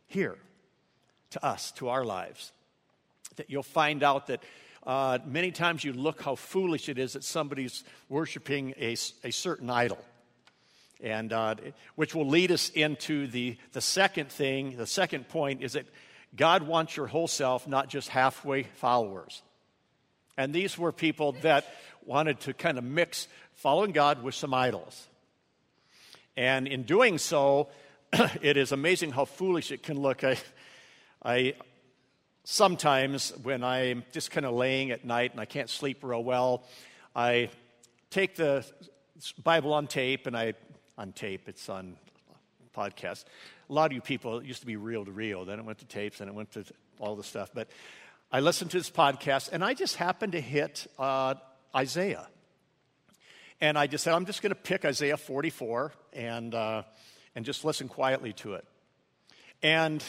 here 0.08 0.38
to 1.34 1.46
us, 1.46 1.72
to 1.74 1.90
our 1.90 2.04
lives. 2.04 2.52
That 3.36 3.50
you'll 3.50 3.64
find 3.64 4.04
out 4.04 4.28
that 4.28 4.44
uh, 4.86 5.20
many 5.26 5.52
times 5.52 5.84
you 5.84 5.94
look 5.94 6.22
how 6.22 6.36
foolish 6.36 6.90
it 6.90 6.98
is 6.98 7.14
that 7.14 7.24
somebody's 7.24 7.84
worshiping 8.10 8.74
a, 8.80 8.96
a 9.24 9.32
certain 9.32 9.70
idol. 9.70 10.04
And 11.02 11.34
uh, 11.34 11.56
which 11.96 12.16
will 12.16 12.28
lead 12.28 12.52
us 12.52 12.70
into 12.70 13.28
the, 13.28 13.58
the 13.74 13.82
second 13.82 14.30
thing, 14.30 14.78
the 14.78 14.88
second 14.88 15.28
point 15.28 15.62
is 15.62 15.74
that 15.74 15.86
God 16.36 16.64
wants 16.64 16.96
your 16.96 17.08
whole 17.08 17.28
self, 17.28 17.68
not 17.68 17.90
just 17.90 18.10
halfway 18.10 18.64
followers. 18.64 19.42
And 20.38 20.54
these 20.54 20.78
were 20.78 20.92
people 20.92 21.34
that 21.42 21.66
wanted 22.06 22.40
to 22.42 22.54
kind 22.54 22.78
of 22.78 22.84
mix 22.84 23.28
following 23.56 23.92
God 23.92 24.24
with 24.24 24.36
some 24.36 24.54
idols. 24.54 25.08
And 26.36 26.68
in 26.68 26.84
doing 26.84 27.18
so, 27.18 27.70
it 28.42 28.58
is 28.58 28.72
amazing 28.72 29.12
how 29.12 29.26
foolish 29.26 29.72
it 29.72 29.84
can 29.84 30.00
look. 30.00 30.24
I, 30.24 30.38
I 31.24 31.56
sometimes, 32.44 33.32
when 33.44 33.64
I'm 33.64 34.04
just 34.12 34.32
kind 34.32 34.46
of 34.46 34.54
laying 34.54 34.92
at 34.92 35.06
night 35.06 35.32
and 35.32 35.40
I 35.40 35.46
can't 35.46 35.70
sleep 35.70 36.00
real 36.04 36.24
well, 36.24 36.64
I 37.16 37.50
take 38.10 38.36
the 38.36 38.66
Bible 39.42 39.74
on 39.74 39.88
tape 39.88 40.28
and 40.28 40.36
I, 40.36 40.54
on 40.98 41.14
tape, 41.14 41.48
it's 41.48 41.70
on 41.70 41.96
podcast. 42.76 43.26
A 43.70 43.74
lot 43.74 43.92
of 43.92 43.94
you 43.94 44.02
people, 44.02 44.44
used 44.44 44.62
to 44.62 44.66
be 44.66 44.76
reel 44.76 45.06
to 45.06 45.12
reel, 45.12 45.46
then 45.46 45.60
it 45.60 45.66
went 45.66 45.80
to 45.80 45.86
tapes, 45.86 46.20
and 46.20 46.30
it 46.30 46.34
went 46.34 46.52
to 46.52 46.66
all 47.00 47.16
the 47.16 47.24
stuff. 47.24 47.52
But 47.54 47.70
I 48.32 48.40
listened 48.40 48.72
to 48.72 48.78
this 48.78 48.90
podcast 48.90 49.52
and 49.52 49.64
I 49.64 49.74
just 49.74 49.96
happened 49.96 50.32
to 50.32 50.42
hit 50.42 50.88
uh, 50.98 51.36
Isaiah. 51.76 52.28
And 53.62 53.78
I 53.78 53.88
just 53.88 54.04
said, 54.04 54.14
I'm 54.14 54.26
just 54.26 54.42
going 54.42 54.50
to 54.50 54.60
pick 54.60 54.84
Isaiah 54.84 55.18
44 55.18 55.94
and, 56.14 56.54
uh, 56.54 56.84
and 57.36 57.46
just 57.46 57.64
listen 57.64 57.88
quietly 57.88 58.34
to 58.34 58.56
it. 58.56 58.66
And 59.62 60.04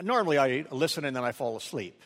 normally 0.00 0.38
I 0.38 0.64
listen 0.70 1.04
and 1.04 1.14
then 1.14 1.24
I 1.24 1.32
fall 1.32 1.56
asleep. 1.56 2.00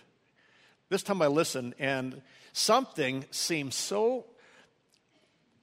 This 0.89 1.03
time 1.03 1.21
I 1.23 1.27
listen 1.27 1.75
and 1.79 2.23
something 2.53 3.25
seemed 3.31 3.75
so 3.75 4.25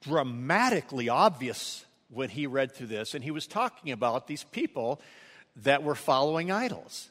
dramatically 0.02 1.10
obvious 1.10 1.86
when 2.10 2.30
he 2.30 2.48
read 2.48 2.74
through 2.74 2.88
this. 2.88 3.14
And 3.14 3.24
he 3.24 3.32
was 3.32 3.48
talking 3.48 3.92
about 3.92 4.28
these 4.28 4.44
people 4.44 5.02
that 5.58 5.84
were 5.84 5.96
following 5.96 6.52
idols. 6.52 7.10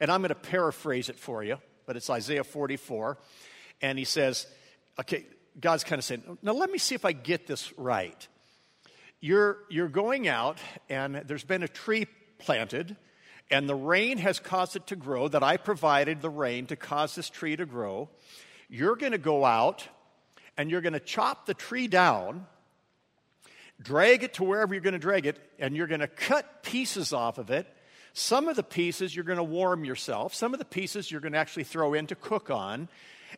And 0.00 0.10
I'm 0.10 0.20
going 0.20 0.30
to 0.30 0.34
paraphrase 0.34 1.08
it 1.08 1.18
for 1.18 1.42
you, 1.42 1.58
but 1.86 1.96
it's 1.96 2.10
Isaiah 2.10 2.44
44. 2.44 3.18
And 3.80 3.98
he 3.98 4.04
says, 4.04 4.46
okay, 4.98 5.26
God's 5.60 5.84
kind 5.84 5.98
of 5.98 6.04
saying, 6.04 6.38
now 6.42 6.52
let 6.52 6.70
me 6.70 6.78
see 6.78 6.94
if 6.94 7.04
I 7.04 7.12
get 7.12 7.46
this 7.46 7.76
right. 7.78 8.26
You're, 9.20 9.58
you're 9.70 9.88
going 9.88 10.26
out, 10.26 10.58
and 10.88 11.16
there's 11.26 11.44
been 11.44 11.62
a 11.62 11.68
tree 11.68 12.06
planted, 12.38 12.96
and 13.52 13.68
the 13.68 13.74
rain 13.74 14.18
has 14.18 14.40
caused 14.40 14.74
it 14.74 14.86
to 14.88 14.96
grow, 14.96 15.28
that 15.28 15.42
I 15.42 15.58
provided 15.58 16.22
the 16.22 16.30
rain 16.30 16.66
to 16.66 16.76
cause 16.76 17.14
this 17.14 17.28
tree 17.28 17.54
to 17.54 17.66
grow, 17.66 18.08
you're 18.68 18.96
going 18.96 19.12
to 19.12 19.18
go 19.18 19.44
out 19.44 19.86
and 20.56 20.70
you're 20.70 20.80
going 20.80 20.94
to 20.94 21.00
chop 21.00 21.44
the 21.44 21.54
tree 21.54 21.86
down, 21.86 22.46
drag 23.80 24.24
it 24.24 24.34
to 24.34 24.44
wherever 24.44 24.74
you're 24.74 24.82
going 24.82 24.94
to 24.94 24.98
drag 24.98 25.26
it, 25.26 25.38
and 25.58 25.76
you're 25.76 25.86
going 25.86 26.00
to 26.00 26.08
cut 26.08 26.62
pieces 26.62 27.12
off 27.12 27.36
of 27.36 27.50
it. 27.50 27.66
Some 28.14 28.48
of 28.48 28.56
the 28.56 28.62
pieces 28.62 29.14
you're 29.14 29.24
going 29.24 29.38
to 29.38 29.44
warm 29.44 29.84
yourself, 29.84 30.34
some 30.34 30.54
of 30.54 30.58
the 30.58 30.64
pieces 30.64 31.10
you're 31.10 31.20
going 31.20 31.32
to 31.32 31.38
actually 31.38 31.64
throw 31.64 31.94
in 31.94 32.06
to 32.08 32.14
cook 32.14 32.50
on. 32.50 32.88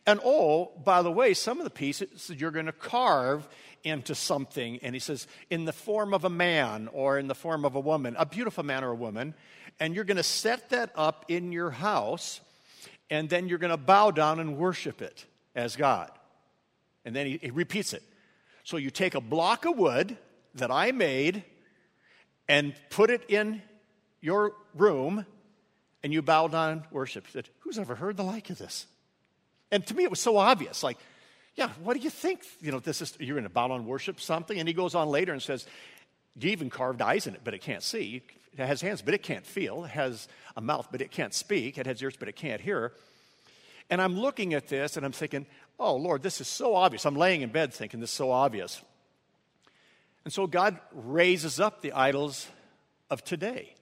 And 0.05 0.19
oh, 0.23 0.71
by 0.83 1.01
the 1.01 1.11
way, 1.11 1.33
some 1.33 1.59
of 1.59 1.63
the 1.63 1.69
pieces 1.69 2.29
you're 2.29 2.51
going 2.51 2.65
to 2.65 2.73
carve 2.73 3.47
into 3.83 4.15
something. 4.15 4.79
And 4.81 4.95
he 4.95 4.99
says, 4.99 5.27
in 5.49 5.65
the 5.65 5.73
form 5.73 6.13
of 6.13 6.25
a 6.25 6.29
man 6.29 6.89
or 6.91 7.17
in 7.17 7.27
the 7.27 7.35
form 7.35 7.63
of 7.63 7.75
a 7.75 7.79
woman, 7.79 8.15
a 8.17 8.25
beautiful 8.25 8.63
man 8.63 8.83
or 8.83 8.91
a 8.91 8.95
woman 8.95 9.33
and 9.79 9.95
you're 9.95 10.03
going 10.03 10.17
to 10.17 10.23
set 10.23 10.69
that 10.69 10.91
up 10.95 11.25
in 11.27 11.51
your 11.51 11.71
house, 11.71 12.41
and 13.09 13.29
then 13.29 13.47
you're 13.47 13.57
going 13.57 13.71
to 13.71 13.77
bow 13.77 14.11
down 14.11 14.39
and 14.39 14.57
worship 14.57 15.01
it 15.01 15.25
as 15.55 15.75
God. 15.75 16.11
And 17.03 17.15
then 17.15 17.27
he, 17.27 17.37
he 17.41 17.51
repeats 17.51 17.93
it. 17.93 18.03
So 18.63 18.77
you 18.77 18.89
take 18.89 19.15
a 19.15 19.21
block 19.21 19.65
of 19.65 19.77
wood 19.77 20.17
that 20.55 20.71
I 20.71 20.91
made 20.91 21.43
and 22.47 22.73
put 22.89 23.09
it 23.09 23.29
in 23.29 23.61
your 24.21 24.53
room, 24.73 25.25
and 26.03 26.13
you 26.13 26.21
bow 26.21 26.47
down 26.47 26.71
and 26.71 26.81
worship. 26.91 27.25
Said, 27.31 27.49
Who's 27.59 27.77
ever 27.77 27.95
heard 27.95 28.17
the 28.17 28.23
like 28.23 28.49
of 28.49 28.57
this? 28.57 28.87
And 29.71 29.85
to 29.87 29.95
me, 29.95 30.03
it 30.03 30.09
was 30.09 30.19
so 30.19 30.37
obvious. 30.37 30.83
Like, 30.83 30.97
yeah, 31.55 31.69
what 31.83 31.95
do 31.95 32.03
you 32.03 32.09
think? 32.09 32.43
You 32.61 32.71
know, 32.71 32.79
this 32.79 33.01
is 33.01 33.15
you're 33.19 33.35
going 33.35 33.43
to 33.43 33.49
bow 33.49 33.67
down 33.67 33.77
and 33.77 33.87
worship 33.87 34.19
something. 34.19 34.57
And 34.57 34.67
he 34.67 34.73
goes 34.73 34.93
on 34.93 35.09
later 35.09 35.31
and 35.31 35.41
says, 35.41 35.65
you 36.37 36.51
even 36.51 36.69
carved 36.69 37.01
eyes 37.01 37.27
in 37.27 37.33
it, 37.33 37.41
but 37.43 37.53
it 37.53 37.61
can't 37.61 37.83
see 37.83 38.21
it 38.57 38.65
has 38.65 38.81
hands, 38.81 39.01
but 39.01 39.13
it 39.13 39.23
can't 39.23 39.45
feel. 39.45 39.85
It 39.85 39.91
has 39.91 40.27
a 40.55 40.61
mouth, 40.61 40.87
but 40.91 41.01
it 41.01 41.11
can't 41.11 41.33
speak. 41.33 41.77
It 41.77 41.85
has 41.85 42.01
ears, 42.01 42.15
but 42.17 42.29
it 42.29 42.35
can't 42.35 42.61
hear. 42.61 42.93
And 43.89 44.01
I'm 44.01 44.17
looking 44.17 44.53
at 44.53 44.67
this 44.67 44.97
and 44.97 45.05
I'm 45.05 45.11
thinking, 45.11 45.45
oh, 45.79 45.95
Lord, 45.95 46.23
this 46.23 46.41
is 46.41 46.47
so 46.47 46.75
obvious. 46.75 47.05
I'm 47.05 47.15
laying 47.15 47.41
in 47.41 47.49
bed 47.49 47.73
thinking 47.73 47.99
this 47.99 48.09
is 48.09 48.15
so 48.15 48.31
obvious. 48.31 48.81
And 50.23 50.33
so 50.33 50.47
God 50.47 50.79
raises 50.93 51.59
up 51.59 51.81
the 51.81 51.91
idols 51.91 52.47
of 53.09 53.23
today 53.23 53.75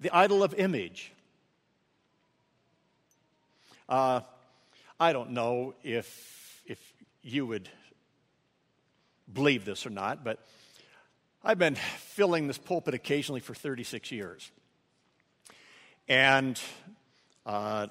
the 0.00 0.14
idol 0.14 0.42
of 0.42 0.52
image. 0.54 1.12
Uh, 3.88 4.20
I 5.00 5.12
don't 5.12 5.30
know 5.30 5.74
if, 5.82 6.62
if 6.66 6.78
you 7.22 7.46
would 7.46 7.68
believe 9.32 9.64
this 9.64 9.86
or 9.86 9.90
not, 9.90 10.22
but 10.22 10.44
I've 11.46 11.58
been 11.58 11.74
filling 11.74 12.46
this 12.46 12.56
pulpit 12.56 12.94
occasionally 12.94 13.40
for 13.40 13.54
36 13.54 14.10
years. 14.10 14.50
And 16.08 16.58
uh, 17.44 17.88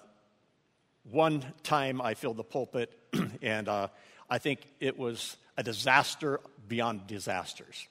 one 1.04 1.46
time 1.62 2.02
I 2.02 2.16
filled 2.16 2.38
the 2.38 2.44
pulpit, 2.44 2.92
and 3.44 3.70
uh, 3.70 3.90
I 4.28 4.40
think 4.40 4.62
it 4.80 4.98
was 4.98 5.38
a 5.56 5.62
disaster 5.62 6.40
beyond 6.68 7.06
disasters. 7.06 7.88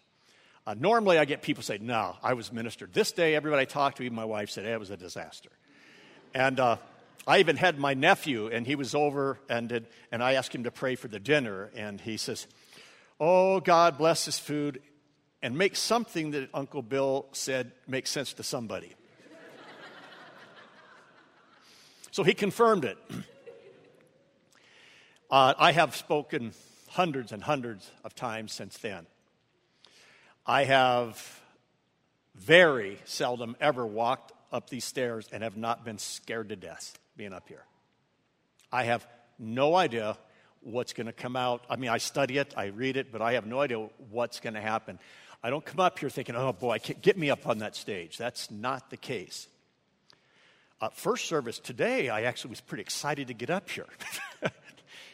Uh, 0.66 0.75
normally, 0.75 1.16
I 1.16 1.25
get 1.26 1.42
people 1.42 1.62
say, 1.62 1.78
No, 1.78 2.16
I 2.25 2.35
was 2.35 2.52
ministered. 2.52 2.92
This 2.92 3.12
day, 3.12 3.37
everybody 3.37 3.62
I 3.62 3.64
talked 3.64 3.99
to, 3.99 4.02
even 4.02 4.16
my 4.16 4.25
wife, 4.25 4.50
said, 4.50 4.64
hey, 4.64 4.73
It 4.73 4.81
was 4.81 4.90
a 4.90 4.97
disaster. 4.97 5.50
And 6.35 6.59
uh, 6.59 6.76
I 7.25 7.38
even 7.38 7.57
had 7.57 7.78
my 7.78 7.95
nephew, 7.95 8.49
and 8.49 8.66
he 8.66 8.75
was 8.75 8.97
over, 8.97 9.38
and, 9.49 9.69
did, 9.69 9.87
and 10.11 10.25
I 10.25 10.33
asked 10.33 10.52
him 10.52 10.64
to 10.64 10.73
pray 10.73 10.97
for 10.97 11.07
the 11.07 11.21
dinner, 11.21 11.71
and 11.76 12.00
he 12.00 12.16
says, 12.16 12.49
Oh, 13.21 13.61
God, 13.61 13.97
bless 13.97 14.25
this 14.25 14.40
food 14.40 14.83
and 15.42 15.58
make 15.58 15.76
something 15.76 16.30
that 16.30 16.49
Uncle 16.54 16.82
Bill 16.82 17.26
said 17.32 17.72
make 17.87 18.06
sense 18.06 18.32
to 18.34 18.42
somebody. 18.42 18.94
so 22.11 22.22
he 22.22 22.34
confirmed 22.34 22.84
it. 22.84 22.99
Uh, 25.30 25.54
I 25.58 25.72
have 25.72 25.96
spoken 25.96 26.52
hundreds 26.90 27.32
and 27.32 27.42
hundreds 27.42 27.90
of 28.04 28.14
times 28.14 28.52
since 28.52 28.76
then. 28.76 29.06
I 30.44 30.64
have 30.64 31.40
very 32.34 32.99
seldom 33.06 33.56
ever 33.58 33.87
walked 33.87 34.32
up 34.52 34.68
these 34.68 34.84
stairs 34.84 35.26
and 35.32 35.42
have 35.42 35.56
not 35.56 35.87
been 35.87 35.96
scared 35.96 36.50
to 36.50 36.56
death 36.56 36.99
being 37.16 37.32
up 37.32 37.49
here. 37.49 37.64
I 38.70 38.84
have 38.84 39.06
no 39.38 39.75
idea 39.75 40.18
what's 40.61 40.92
going 40.92 41.06
to 41.06 41.12
come 41.12 41.37
out. 41.37 41.64
I 41.68 41.76
mean, 41.76 41.90
I 41.90 41.99
study 41.99 42.38
it, 42.38 42.54
I 42.56 42.66
read 42.66 42.96
it, 42.96 43.11
but 43.11 43.22
I 43.22 43.32
have 43.32 43.46
no 43.46 43.61
idea 43.61 43.88
what's 44.11 44.40
going 44.40 44.54
to 44.54 44.61
happen. 44.61 44.99
I 45.42 45.50
don't 45.50 45.64
come 45.64 45.80
up 45.80 45.99
here 45.99 46.08
thinking, 46.08 46.37
oh 46.37 46.52
boy, 46.52 46.78
get 46.78 47.18
me 47.18 47.28
up 47.30 47.49
on 47.49 47.58
that 47.58 47.75
stage. 47.75 48.16
That's 48.16 48.50
not 48.50 48.90
the 48.90 48.96
case. 48.96 49.49
Uh, 50.80 50.88
first 50.90 51.26
service 51.26 51.58
today, 51.58 52.08
I 52.08 52.22
actually 52.22 52.50
was 52.50 52.61
pretty 52.61 52.82
excited 52.82 53.28
to 53.28 53.34
get 53.34 53.50
up 53.50 53.68
here 53.68 53.87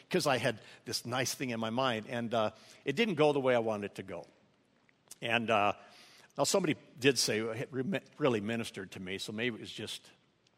because 0.07 0.27
I 0.27 0.37
had 0.37 0.59
this 0.85 1.05
nice 1.05 1.33
thing 1.33 1.49
in 1.49 1.59
my 1.59 1.69
mind, 1.69 2.05
and 2.09 2.33
uh, 2.33 2.51
it 2.85 2.95
didn't 2.95 3.15
go 3.15 3.33
the 3.33 3.39
way 3.39 3.55
I 3.55 3.59
wanted 3.59 3.85
it 3.85 3.95
to 3.95 4.03
go. 4.03 4.25
And 5.21 5.49
uh, 5.49 5.73
now 6.37 6.43
somebody 6.43 6.75
did 6.99 7.17
say 7.17 7.39
it 7.39 7.69
really 8.17 8.41
ministered 8.41 8.91
to 8.91 8.99
me, 8.99 9.17
so 9.17 9.31
maybe 9.31 9.55
it 9.55 9.61
was 9.61 9.71
just 9.71 10.07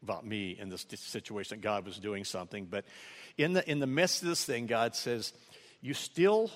about 0.03 0.25
me 0.25 0.57
in 0.59 0.69
this 0.69 0.85
situation 0.89 1.57
that 1.57 1.63
God 1.63 1.85
was 1.85 1.97
doing 1.97 2.23
something. 2.23 2.65
But 2.65 2.85
in 3.37 3.53
the, 3.53 3.69
in 3.69 3.79
the 3.79 3.87
midst 3.87 4.21
of 4.21 4.29
this 4.29 4.43
thing, 4.43 4.65
God 4.65 4.95
says, 4.95 5.33
You 5.81 5.93
still 5.93 6.51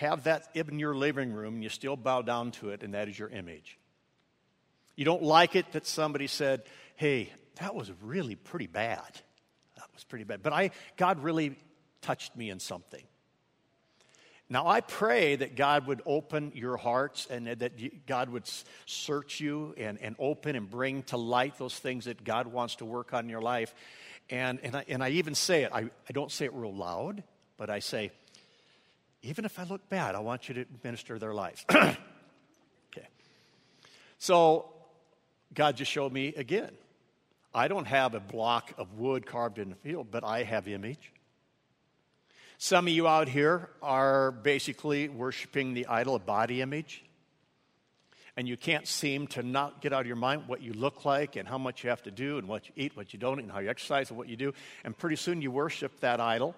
have 0.00 0.24
that 0.24 0.48
in 0.54 0.78
your 0.78 0.94
living 0.94 1.32
room, 1.32 1.54
and 1.54 1.62
you 1.62 1.68
still 1.68 1.96
bow 1.96 2.22
down 2.22 2.50
to 2.52 2.70
it, 2.70 2.82
and 2.82 2.94
that 2.94 3.08
is 3.08 3.18
your 3.18 3.28
image. 3.28 3.78
You 4.96 5.04
don't 5.04 5.22
like 5.22 5.56
it 5.56 5.72
that 5.72 5.86
somebody 5.86 6.26
said, 6.26 6.62
Hey, 6.96 7.32
that 7.56 7.74
was 7.74 7.90
really 8.02 8.34
pretty 8.34 8.66
bad. 8.66 9.20
That 9.76 9.86
was 9.94 10.04
pretty 10.04 10.24
bad. 10.24 10.42
But 10.42 10.52
I, 10.52 10.70
God 10.96 11.22
really 11.22 11.56
touched 12.02 12.36
me 12.36 12.50
in 12.50 12.60
something. 12.60 13.02
Now, 14.48 14.66
I 14.66 14.80
pray 14.80 15.36
that 15.36 15.54
God 15.54 15.86
would 15.86 16.02
open 16.04 16.52
your 16.54 16.76
hearts 16.76 17.26
and 17.30 17.46
that 17.46 18.06
God 18.06 18.30
would 18.30 18.50
search 18.84 19.38
you 19.38 19.74
and, 19.76 19.96
and 20.02 20.16
open 20.18 20.56
and 20.56 20.68
bring 20.68 21.04
to 21.04 21.16
light 21.16 21.56
those 21.56 21.78
things 21.78 22.06
that 22.06 22.24
God 22.24 22.48
wants 22.48 22.76
to 22.76 22.84
work 22.84 23.14
on 23.14 23.24
in 23.24 23.30
your 23.30 23.42
life. 23.42 23.72
And, 24.28 24.58
and, 24.64 24.76
I, 24.76 24.84
and 24.88 25.04
I 25.04 25.10
even 25.10 25.36
say 25.36 25.62
it, 25.62 25.70
I, 25.72 25.82
I 25.82 26.12
don't 26.12 26.32
say 26.32 26.46
it 26.46 26.52
real 26.52 26.74
loud, 26.74 27.22
but 27.58 27.70
I 27.70 27.78
say, 27.78 28.10
even 29.22 29.44
if 29.44 29.58
I 29.58 29.64
look 29.64 29.88
bad, 29.88 30.14
I 30.14 30.20
want 30.20 30.48
you 30.48 30.54
to 30.54 30.64
minister 30.82 31.18
their 31.18 31.34
lives. 31.34 31.64
okay. 31.70 31.96
So, 34.18 34.72
God 35.52 35.76
just 35.76 35.90
showed 35.90 36.12
me 36.12 36.28
again. 36.36 36.70
I 37.52 37.68
don't 37.68 37.86
have 37.86 38.14
a 38.14 38.20
block 38.20 38.72
of 38.78 38.94
wood 38.94 39.26
carved 39.26 39.58
in 39.58 39.70
the 39.70 39.76
field, 39.76 40.08
but 40.10 40.24
I 40.24 40.44
have 40.44 40.68
image. 40.68 41.12
Some 42.58 42.86
of 42.86 42.92
you 42.92 43.08
out 43.08 43.28
here 43.28 43.70
are 43.82 44.30
basically 44.30 45.08
worshiping 45.08 45.74
the 45.74 45.86
idol 45.86 46.14
of 46.14 46.26
body 46.26 46.60
image. 46.60 47.02
And 48.36 48.48
you 48.48 48.56
can't 48.56 48.86
seem 48.86 49.26
to 49.28 49.42
not 49.42 49.80
get 49.80 49.92
out 49.92 50.02
of 50.02 50.06
your 50.06 50.16
mind 50.16 50.44
what 50.46 50.62
you 50.62 50.72
look 50.72 51.04
like 51.04 51.36
and 51.36 51.48
how 51.48 51.58
much 51.58 51.82
you 51.82 51.90
have 51.90 52.02
to 52.02 52.10
do 52.10 52.38
and 52.38 52.46
what 52.46 52.68
you 52.68 52.74
eat, 52.76 52.96
what 52.96 53.12
you 53.12 53.18
don't 53.18 53.40
eat, 53.40 53.44
and 53.44 53.52
how 53.52 53.58
you 53.58 53.68
exercise 53.68 54.10
and 54.10 54.18
what 54.18 54.28
you 54.28 54.36
do. 54.36 54.52
And 54.84 54.96
pretty 54.96 55.16
soon 55.16 55.42
you 55.42 55.50
worship 55.50 55.98
that 56.00 56.20
idol. 56.20 56.54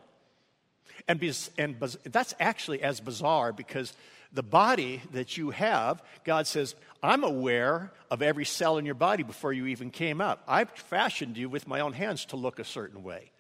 And, 1.09 1.23
and 1.59 1.77
that's 2.05 2.35
actually 2.39 2.83
as 2.83 3.01
bizarre 3.01 3.53
because 3.53 3.93
the 4.33 4.43
body 4.43 5.03
that 5.13 5.37
you 5.37 5.51
have, 5.51 6.03
God 6.25 6.47
says, 6.47 6.75
I'm 7.03 7.25
aware 7.25 7.93
of 8.11 8.23
every 8.23 8.45
cell 8.45 8.79
in 8.79 8.87
your 8.87 8.95
body 8.95 9.23
before 9.23 9.53
you 9.53 9.67
even 9.67 9.91
came 9.91 10.21
out. 10.21 10.41
I've 10.47 10.71
fashioned 10.71 11.37
you 11.37 11.49
with 11.49 11.67
my 11.67 11.81
own 11.81 11.93
hands 11.93 12.25
to 12.27 12.37
look 12.37 12.59
a 12.59 12.65
certain 12.65 13.03
way. 13.03 13.31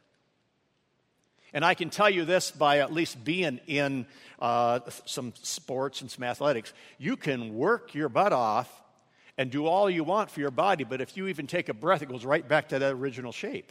And 1.54 1.64
I 1.64 1.74
can 1.74 1.90
tell 1.90 2.08
you 2.08 2.24
this 2.24 2.50
by 2.50 2.78
at 2.78 2.92
least 2.92 3.22
being 3.24 3.60
in 3.66 4.06
uh, 4.38 4.80
some 5.04 5.34
sports 5.42 6.00
and 6.00 6.10
some 6.10 6.24
athletics. 6.24 6.72
You 6.98 7.16
can 7.16 7.54
work 7.54 7.94
your 7.94 8.08
butt 8.08 8.32
off 8.32 8.70
and 9.38 9.50
do 9.50 9.66
all 9.66 9.88
you 9.88 10.04
want 10.04 10.30
for 10.30 10.40
your 10.40 10.50
body, 10.50 10.84
but 10.84 11.00
if 11.00 11.16
you 11.16 11.28
even 11.28 11.46
take 11.46 11.68
a 11.68 11.74
breath, 11.74 12.02
it 12.02 12.08
goes 12.08 12.24
right 12.24 12.46
back 12.46 12.68
to 12.70 12.78
that 12.78 12.92
original 12.92 13.32
shape 13.32 13.70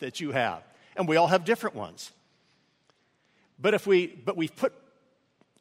that 0.00 0.20
you 0.20 0.32
have. 0.32 0.62
And 0.96 1.08
we 1.08 1.16
all 1.16 1.26
have 1.26 1.44
different 1.44 1.76
ones. 1.76 2.12
But 3.58 3.74
if 3.74 3.86
we, 3.86 4.06
but 4.06 4.36
we've 4.36 4.54
put 4.54 4.72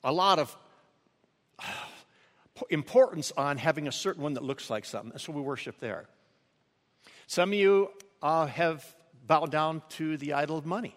a 0.03 0.11
lot 0.11 0.39
of 0.39 0.55
importance 2.69 3.31
on 3.37 3.57
having 3.57 3.87
a 3.87 3.91
certain 3.91 4.23
one 4.23 4.33
that 4.33 4.43
looks 4.43 4.69
like 4.69 4.85
something, 4.85 5.11
That's 5.11 5.25
so 5.25 5.31
what 5.31 5.41
we 5.41 5.45
worship 5.45 5.79
there. 5.79 6.05
Some 7.27 7.49
of 7.49 7.55
you 7.55 7.89
uh, 8.21 8.47
have 8.47 8.85
bowed 9.25 9.51
down 9.51 9.81
to 9.89 10.17
the 10.17 10.33
idol 10.33 10.57
of 10.57 10.65
money. 10.65 10.95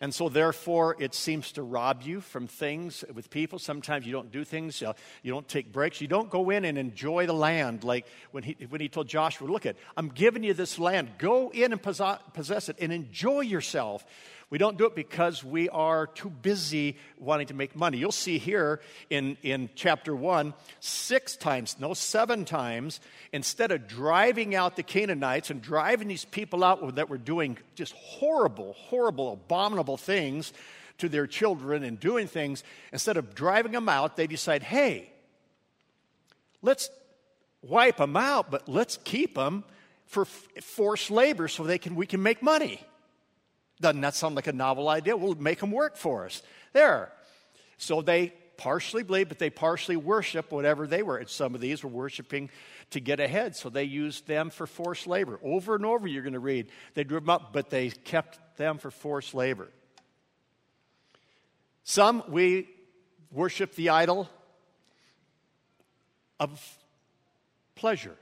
And 0.00 0.14
so, 0.14 0.28
therefore, 0.28 0.96
it 1.00 1.12
seems 1.12 1.50
to 1.52 1.62
rob 1.62 2.02
you 2.02 2.20
from 2.20 2.46
things 2.46 3.04
with 3.12 3.30
people. 3.30 3.58
Sometimes 3.58 4.06
you 4.06 4.12
don't 4.12 4.30
do 4.30 4.44
things, 4.44 4.80
uh, 4.80 4.92
you 5.24 5.32
don't 5.32 5.48
take 5.48 5.72
breaks, 5.72 6.00
you 6.00 6.06
don't 6.06 6.30
go 6.30 6.50
in 6.50 6.64
and 6.64 6.78
enjoy 6.78 7.26
the 7.26 7.32
land 7.32 7.82
like 7.82 8.06
when 8.30 8.44
he, 8.44 8.56
when 8.68 8.80
he 8.80 8.88
told 8.88 9.08
Joshua, 9.08 9.48
Look 9.48 9.66
at, 9.66 9.74
I'm 9.96 10.08
giving 10.08 10.44
you 10.44 10.54
this 10.54 10.78
land. 10.78 11.10
Go 11.18 11.50
in 11.50 11.72
and 11.72 11.82
possess 11.82 12.68
it 12.68 12.76
and 12.80 12.92
enjoy 12.92 13.40
yourself. 13.40 14.06
We 14.50 14.56
don't 14.56 14.78
do 14.78 14.86
it 14.86 14.94
because 14.94 15.44
we 15.44 15.68
are 15.68 16.06
too 16.06 16.30
busy 16.30 16.96
wanting 17.18 17.48
to 17.48 17.54
make 17.54 17.76
money. 17.76 17.98
You'll 17.98 18.12
see 18.12 18.38
here 18.38 18.80
in, 19.10 19.36
in 19.42 19.68
chapter 19.74 20.16
1, 20.16 20.54
six 20.80 21.36
times, 21.36 21.76
no, 21.78 21.92
seven 21.92 22.46
times, 22.46 23.00
instead 23.30 23.72
of 23.72 23.86
driving 23.86 24.54
out 24.54 24.76
the 24.76 24.82
Canaanites 24.82 25.50
and 25.50 25.60
driving 25.60 26.08
these 26.08 26.24
people 26.24 26.64
out 26.64 26.94
that 26.94 27.10
were 27.10 27.18
doing 27.18 27.58
just 27.74 27.92
horrible, 27.92 28.72
horrible, 28.72 29.34
abominable 29.34 29.98
things 29.98 30.54
to 30.96 31.10
their 31.10 31.26
children 31.26 31.84
and 31.84 32.00
doing 32.00 32.26
things, 32.26 32.64
instead 32.90 33.18
of 33.18 33.34
driving 33.34 33.72
them 33.72 33.88
out, 33.88 34.16
they 34.16 34.26
decide, 34.26 34.62
hey, 34.62 35.12
let's 36.62 36.88
wipe 37.60 37.98
them 37.98 38.16
out, 38.16 38.50
but 38.50 38.66
let's 38.66 38.98
keep 39.04 39.34
them 39.34 39.62
for 40.06 40.24
forced 40.24 41.10
labor 41.10 41.48
so 41.48 41.64
they 41.64 41.78
can, 41.78 41.94
we 41.94 42.06
can 42.06 42.22
make 42.22 42.42
money. 42.42 42.80
Doesn't 43.80 44.00
that 44.00 44.14
sound 44.14 44.34
like 44.34 44.46
a 44.46 44.52
novel 44.52 44.88
idea? 44.88 45.16
We'll 45.16 45.34
make 45.34 45.60
them 45.60 45.70
work 45.70 45.96
for 45.96 46.24
us. 46.26 46.42
There. 46.72 47.12
So 47.76 48.02
they 48.02 48.32
partially 48.56 49.04
believe, 49.04 49.28
but 49.28 49.38
they 49.38 49.50
partially 49.50 49.96
worship 49.96 50.50
whatever 50.50 50.86
they 50.86 51.02
were. 51.02 51.16
And 51.16 51.28
some 51.28 51.54
of 51.54 51.60
these 51.60 51.82
were 51.84 51.90
worshiping 51.90 52.50
to 52.90 53.00
get 53.00 53.20
ahead, 53.20 53.54
so 53.54 53.68
they 53.68 53.84
used 53.84 54.26
them 54.26 54.50
for 54.50 54.66
forced 54.66 55.06
labor. 55.06 55.38
Over 55.42 55.76
and 55.76 55.86
over, 55.86 56.06
you're 56.06 56.22
going 56.22 56.32
to 56.32 56.40
read. 56.40 56.68
They 56.94 57.04
drew 57.04 57.20
them 57.20 57.30
up, 57.30 57.52
but 57.52 57.70
they 57.70 57.90
kept 57.90 58.38
them 58.56 58.78
for 58.78 58.90
forced 58.90 59.34
labor. 59.34 59.68
Some, 61.84 62.24
we 62.28 62.68
worship 63.30 63.74
the 63.74 63.90
idol 63.90 64.28
of 66.40 66.60
pleasure 67.74 68.16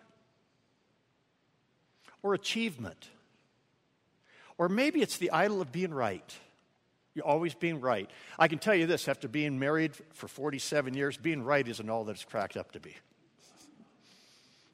or 2.23 2.35
achievement 2.35 3.09
or 4.59 4.69
maybe 4.69 5.03
it's 5.03 5.19
the 5.19 5.31
idol 5.31 5.61
of 5.61 5.73
being 5.73 5.93
right. 5.93 6.35
You're 7.15 7.27
always 7.27 7.55
being 7.55 7.81
right. 7.81 8.11
I 8.39 8.49
can 8.49 8.59
tell 8.59 8.75
you 8.75 8.87
this 8.87 9.09
after 9.09 9.27
being 9.27 9.59
married 9.59 9.93
for 10.13 10.29
47 10.29 10.95
years, 10.95 11.17
being 11.17 11.43
right 11.43 11.67
isn't 11.67 11.89
all 11.89 12.05
that 12.05 12.13
it's 12.13 12.25
cracked 12.25 12.57
up 12.57 12.73
to 12.73 12.81
be. 12.81 12.95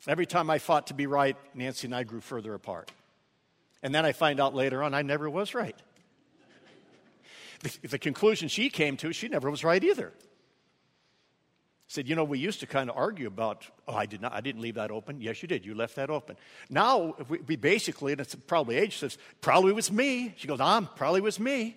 Every 0.08 0.26
time 0.26 0.50
I 0.50 0.58
fought 0.58 0.88
to 0.88 0.94
be 0.94 1.06
right, 1.06 1.36
Nancy 1.54 1.86
and 1.86 1.94
I 1.94 2.02
grew 2.02 2.20
further 2.20 2.54
apart. 2.54 2.90
And 3.82 3.94
then 3.94 4.04
I 4.04 4.12
find 4.12 4.40
out 4.40 4.54
later 4.54 4.82
on 4.82 4.94
I 4.94 5.02
never 5.02 5.30
was 5.30 5.54
right. 5.54 5.76
The, 7.60 7.88
the 7.90 7.98
conclusion 7.98 8.48
she 8.48 8.70
came 8.70 8.96
to, 8.98 9.12
she 9.12 9.28
never 9.28 9.48
was 9.48 9.62
right 9.62 9.82
either. 9.82 10.12
Said, 11.92 12.08
you 12.08 12.16
know, 12.16 12.24
we 12.24 12.38
used 12.38 12.60
to 12.60 12.66
kind 12.66 12.88
of 12.88 12.96
argue 12.96 13.26
about, 13.26 13.66
oh, 13.86 13.92
I 13.92 14.06
did 14.06 14.22
not, 14.22 14.32
I 14.32 14.40
didn't 14.40 14.62
leave 14.62 14.76
that 14.76 14.90
open. 14.90 15.20
Yes, 15.20 15.42
you 15.42 15.46
did. 15.46 15.66
You 15.66 15.74
left 15.74 15.96
that 15.96 16.08
open. 16.08 16.38
Now, 16.70 17.14
we, 17.28 17.40
we 17.40 17.56
basically, 17.56 18.12
and 18.12 18.20
it's 18.22 18.34
probably 18.34 18.78
age, 18.78 18.96
says, 18.96 19.18
probably 19.42 19.74
was 19.74 19.92
me. 19.92 20.32
She 20.38 20.48
goes, 20.48 20.58
I'm 20.58 20.86
probably 20.86 21.20
was 21.20 21.38
me. 21.38 21.76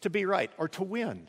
To 0.00 0.10
be 0.10 0.24
right 0.24 0.50
or 0.58 0.66
to 0.70 0.82
win. 0.82 1.28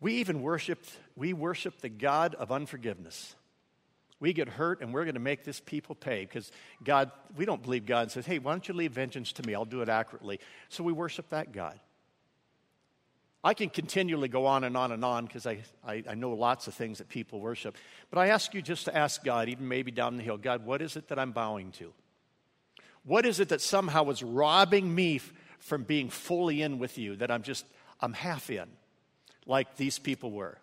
We 0.00 0.18
even 0.18 0.40
worship, 0.40 0.86
we 1.16 1.32
worship 1.32 1.80
the 1.80 1.88
God 1.88 2.36
of 2.36 2.52
unforgiveness. 2.52 3.34
We 4.20 4.32
get 4.32 4.50
hurt 4.50 4.82
and 4.82 4.94
we're 4.94 5.02
going 5.02 5.14
to 5.14 5.20
make 5.20 5.42
this 5.42 5.58
people 5.58 5.96
pay 5.96 6.20
because 6.20 6.52
God, 6.84 7.10
we 7.36 7.44
don't 7.44 7.60
believe 7.60 7.86
God 7.86 8.12
says, 8.12 8.24
hey, 8.24 8.38
why 8.38 8.52
don't 8.52 8.68
you 8.68 8.74
leave 8.74 8.92
vengeance 8.92 9.32
to 9.32 9.42
me? 9.44 9.56
I'll 9.56 9.64
do 9.64 9.82
it 9.82 9.88
accurately. 9.88 10.38
So 10.68 10.84
we 10.84 10.92
worship 10.92 11.30
that 11.30 11.50
God. 11.50 11.80
I 13.44 13.54
can 13.54 13.70
continually 13.70 14.28
go 14.28 14.46
on 14.46 14.64
and 14.64 14.76
on 14.76 14.92
and 14.92 15.04
on 15.04 15.26
because 15.26 15.46
I, 15.46 15.58
I, 15.84 16.04
I, 16.10 16.14
know 16.14 16.30
lots 16.30 16.68
of 16.68 16.74
things 16.74 16.98
that 16.98 17.08
people 17.08 17.40
worship. 17.40 17.76
But 18.08 18.20
I 18.20 18.28
ask 18.28 18.54
you 18.54 18.62
just 18.62 18.84
to 18.84 18.96
ask 18.96 19.24
God, 19.24 19.48
even 19.48 19.66
maybe 19.66 19.90
down 19.90 20.16
the 20.16 20.22
hill, 20.22 20.38
God, 20.38 20.64
what 20.64 20.80
is 20.80 20.96
it 20.96 21.08
that 21.08 21.18
I'm 21.18 21.32
bowing 21.32 21.72
to? 21.72 21.92
What 23.04 23.26
is 23.26 23.40
it 23.40 23.48
that 23.48 23.60
somehow 23.60 24.08
is 24.10 24.22
robbing 24.22 24.94
me 24.94 25.20
from 25.58 25.82
being 25.82 26.08
fully 26.08 26.62
in 26.62 26.78
with 26.78 26.98
you, 26.98 27.16
that 27.16 27.32
I'm 27.32 27.42
just, 27.42 27.66
I'm 28.00 28.12
half 28.12 28.48
in? 28.48 28.68
like 29.46 29.76
these 29.76 29.98
people 29.98 30.30
were. 30.30 30.58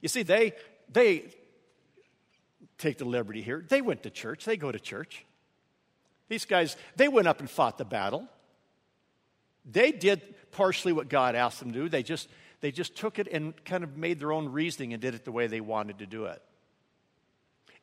You 0.00 0.08
see, 0.08 0.22
they, 0.22 0.52
they 0.90 1.24
take 2.78 2.98
the 2.98 3.04
liberty 3.04 3.42
here. 3.42 3.64
They 3.66 3.80
went 3.80 4.02
to 4.04 4.10
church, 4.10 4.44
they 4.44 4.56
go 4.56 4.72
to 4.72 4.80
church. 4.80 5.24
These 6.28 6.44
guys, 6.44 6.76
they 6.96 7.08
went 7.08 7.28
up 7.28 7.40
and 7.40 7.50
fought 7.50 7.78
the 7.78 7.84
battle. 7.84 8.26
They 9.70 9.92
did 9.92 10.22
partially 10.52 10.92
what 10.92 11.08
God 11.08 11.34
asked 11.34 11.58
them 11.58 11.72
to 11.72 11.78
do. 11.80 11.88
They 11.88 12.02
just, 12.02 12.28
they 12.60 12.70
just 12.70 12.96
took 12.96 13.18
it 13.18 13.28
and 13.30 13.52
kind 13.64 13.82
of 13.82 13.96
made 13.96 14.20
their 14.20 14.32
own 14.32 14.48
reasoning 14.48 14.92
and 14.92 15.02
did 15.02 15.14
it 15.14 15.24
the 15.24 15.32
way 15.32 15.48
they 15.48 15.60
wanted 15.60 15.98
to 15.98 16.06
do 16.06 16.26
it. 16.26 16.40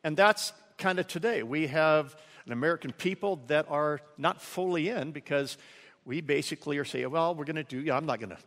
And 0.02 0.16
that's 0.16 0.52
kind 0.78 0.98
of 0.98 1.06
today. 1.06 1.42
We 1.42 1.66
have 1.66 2.16
an 2.46 2.52
American 2.52 2.92
people 2.92 3.36
that 3.48 3.66
are 3.68 4.00
not 4.16 4.40
fully 4.40 4.88
in 4.88 5.12
because 5.12 5.58
we 6.04 6.20
basically 6.20 6.78
are 6.78 6.84
saying, 6.84 7.10
well, 7.10 7.34
we're 7.34 7.44
going 7.44 7.56
to 7.56 7.62
do, 7.62 7.92
I'm 7.92 8.06
not 8.06 8.18
going 8.18 8.30
to 8.30 8.38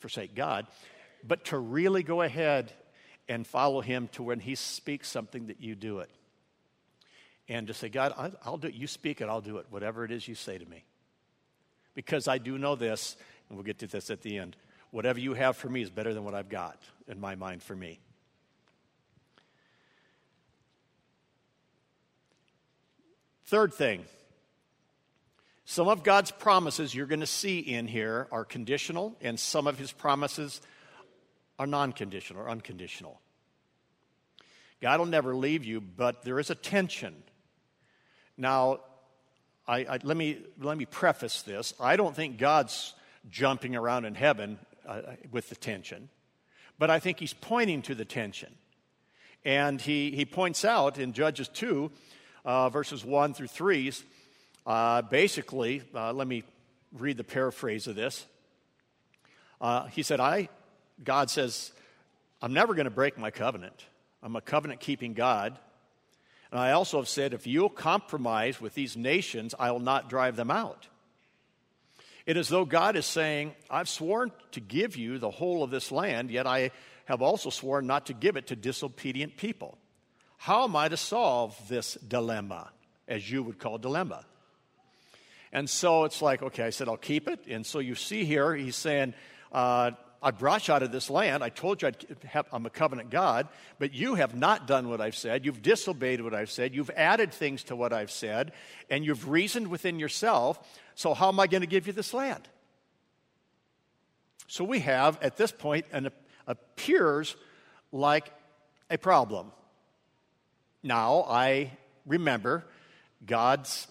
forsake 0.00 0.34
God, 0.34 0.66
but 1.26 1.46
to 1.46 1.58
really 1.58 2.02
go 2.02 2.22
ahead 2.22 2.72
and 3.28 3.46
follow 3.46 3.80
Him 3.80 4.08
to 4.12 4.22
when 4.22 4.40
He 4.40 4.54
speaks 4.54 5.08
something 5.08 5.46
that 5.46 5.60
you 5.60 5.74
do 5.74 6.00
it. 6.00 6.10
And 7.48 7.66
to 7.68 7.74
say, 7.74 7.88
God, 7.88 8.12
I'll 8.44 8.58
do 8.58 8.68
it. 8.68 8.74
You 8.74 8.86
speak 8.86 9.22
it, 9.22 9.28
I'll 9.28 9.40
do 9.40 9.56
it, 9.56 9.66
whatever 9.70 10.04
it 10.04 10.10
is 10.10 10.28
you 10.28 10.34
say 10.34 10.58
to 10.58 10.66
me. 10.66 10.84
Because 11.94 12.28
I 12.28 12.36
do 12.36 12.58
know 12.58 12.76
this, 12.76 13.16
and 13.48 13.56
we'll 13.56 13.64
get 13.64 13.78
to 13.78 13.86
this 13.86 14.10
at 14.10 14.22
the 14.22 14.38
end. 14.38 14.56
Whatever 14.90 15.20
you 15.20 15.34
have 15.34 15.56
for 15.56 15.68
me 15.68 15.82
is 15.82 15.90
better 15.90 16.14
than 16.14 16.24
what 16.24 16.34
I've 16.34 16.48
got 16.48 16.78
in 17.06 17.20
my 17.20 17.34
mind 17.34 17.62
for 17.62 17.76
me. 17.76 18.00
Third 23.46 23.72
thing 23.72 24.04
some 25.64 25.88
of 25.88 26.02
God's 26.02 26.30
promises 26.30 26.94
you're 26.94 27.06
going 27.06 27.20
to 27.20 27.26
see 27.26 27.58
in 27.58 27.86
here 27.86 28.26
are 28.32 28.42
conditional, 28.42 29.14
and 29.20 29.38
some 29.38 29.66
of 29.66 29.78
his 29.78 29.92
promises 29.92 30.62
are 31.58 31.66
non 31.66 31.92
conditional 31.92 32.42
or 32.42 32.48
unconditional. 32.48 33.20
God 34.80 34.98
will 34.98 35.06
never 35.06 35.36
leave 35.36 35.66
you, 35.66 35.82
but 35.82 36.22
there 36.22 36.38
is 36.38 36.48
a 36.48 36.54
tension. 36.54 37.14
Now, 38.38 38.80
I, 39.66 39.80
I, 39.80 39.98
let, 40.02 40.16
me, 40.16 40.38
let 40.58 40.78
me 40.78 40.86
preface 40.86 41.42
this. 41.42 41.74
I 41.78 41.96
don't 41.96 42.16
think 42.16 42.38
God's 42.38 42.94
jumping 43.30 43.76
around 43.76 44.04
in 44.04 44.14
heaven 44.14 44.58
uh, 44.86 45.02
with 45.30 45.48
the 45.48 45.56
tension, 45.56 46.08
but 46.78 46.90
I 46.90 46.98
think 46.98 47.18
he's 47.18 47.34
pointing 47.34 47.82
to 47.82 47.94
the 47.94 48.04
tension. 48.04 48.54
And 49.44 49.80
he, 49.80 50.10
he 50.10 50.24
points 50.24 50.64
out 50.64 50.98
in 50.98 51.12
Judges 51.12 51.48
2, 51.48 51.90
uh, 52.44 52.68
verses 52.70 53.04
1 53.04 53.34
through 53.34 53.48
3, 53.48 53.92
uh, 54.66 55.02
basically, 55.02 55.82
uh, 55.94 56.12
let 56.12 56.26
me 56.26 56.44
read 56.92 57.16
the 57.16 57.24
paraphrase 57.24 57.86
of 57.86 57.94
this. 57.94 58.26
Uh, 59.60 59.86
he 59.86 60.02
said, 60.02 60.20
I, 60.20 60.48
God 61.02 61.30
says, 61.30 61.72
I'm 62.40 62.52
never 62.52 62.74
going 62.74 62.84
to 62.84 62.90
break 62.90 63.18
my 63.18 63.30
covenant. 63.30 63.84
I'm 64.22 64.36
a 64.36 64.40
covenant 64.40 64.80
keeping 64.80 65.14
God. 65.14 65.58
And 66.50 66.60
I 66.60 66.72
also 66.72 66.98
have 66.98 67.08
said, 67.08 67.34
if 67.34 67.46
you'll 67.46 67.68
compromise 67.68 68.60
with 68.60 68.74
these 68.74 68.96
nations, 68.96 69.54
I 69.58 69.70
will 69.70 69.80
not 69.80 70.08
drive 70.08 70.36
them 70.36 70.50
out. 70.50 70.88
It 72.28 72.36
is 72.36 72.48
though 72.48 72.66
God 72.66 72.94
is 72.96 73.06
saying, 73.06 73.54
I've 73.70 73.88
sworn 73.88 74.32
to 74.52 74.60
give 74.60 74.96
you 74.96 75.16
the 75.16 75.30
whole 75.30 75.62
of 75.62 75.70
this 75.70 75.90
land, 75.90 76.30
yet 76.30 76.46
I 76.46 76.72
have 77.06 77.22
also 77.22 77.48
sworn 77.48 77.86
not 77.86 78.04
to 78.08 78.12
give 78.12 78.36
it 78.36 78.48
to 78.48 78.54
disobedient 78.54 79.38
people. 79.38 79.78
How 80.36 80.64
am 80.64 80.76
I 80.76 80.88
to 80.88 80.98
solve 80.98 81.56
this 81.70 81.94
dilemma, 81.94 82.70
as 83.08 83.30
you 83.30 83.42
would 83.42 83.58
call 83.58 83.78
dilemma? 83.78 84.26
And 85.54 85.70
so 85.70 86.04
it's 86.04 86.20
like, 86.20 86.42
okay, 86.42 86.64
I 86.64 86.68
said, 86.68 86.86
I'll 86.86 86.98
keep 86.98 87.28
it. 87.28 87.46
And 87.48 87.64
so 87.64 87.78
you 87.78 87.94
see 87.94 88.26
here, 88.26 88.54
he's 88.54 88.76
saying, 88.76 89.14
uh, 89.50 89.92
I 90.20 90.30
brought 90.32 90.68
you 90.68 90.74
out 90.74 90.82
of 90.82 90.92
this 90.92 91.08
land. 91.08 91.42
I 91.42 91.48
told 91.48 91.80
you 91.80 91.92
have, 92.26 92.46
I'm 92.52 92.66
a 92.66 92.70
covenant 92.70 93.08
God, 93.08 93.48
but 93.78 93.94
you 93.94 94.16
have 94.16 94.34
not 94.34 94.66
done 94.66 94.90
what 94.90 95.00
I've 95.00 95.16
said. 95.16 95.46
You've 95.46 95.62
disobeyed 95.62 96.20
what 96.20 96.34
I've 96.34 96.50
said. 96.50 96.74
You've 96.74 96.90
added 96.90 97.32
things 97.32 97.64
to 97.64 97.76
what 97.76 97.94
I've 97.94 98.10
said, 98.10 98.52
and 98.90 99.02
you've 99.02 99.30
reasoned 99.30 99.68
within 99.68 99.98
yourself. 99.98 100.58
So, 100.98 101.14
how 101.14 101.28
am 101.28 101.38
I 101.38 101.46
going 101.46 101.60
to 101.60 101.68
give 101.68 101.86
you 101.86 101.92
this 101.92 102.12
land? 102.12 102.48
So, 104.48 104.64
we 104.64 104.80
have 104.80 105.16
at 105.22 105.36
this 105.36 105.52
point 105.52 105.86
an 105.92 106.10
appears 106.48 107.36
like 107.92 108.32
a 108.90 108.98
problem. 108.98 109.52
Now, 110.82 111.24
I 111.28 111.70
remember 112.04 112.64
God's 113.24 113.86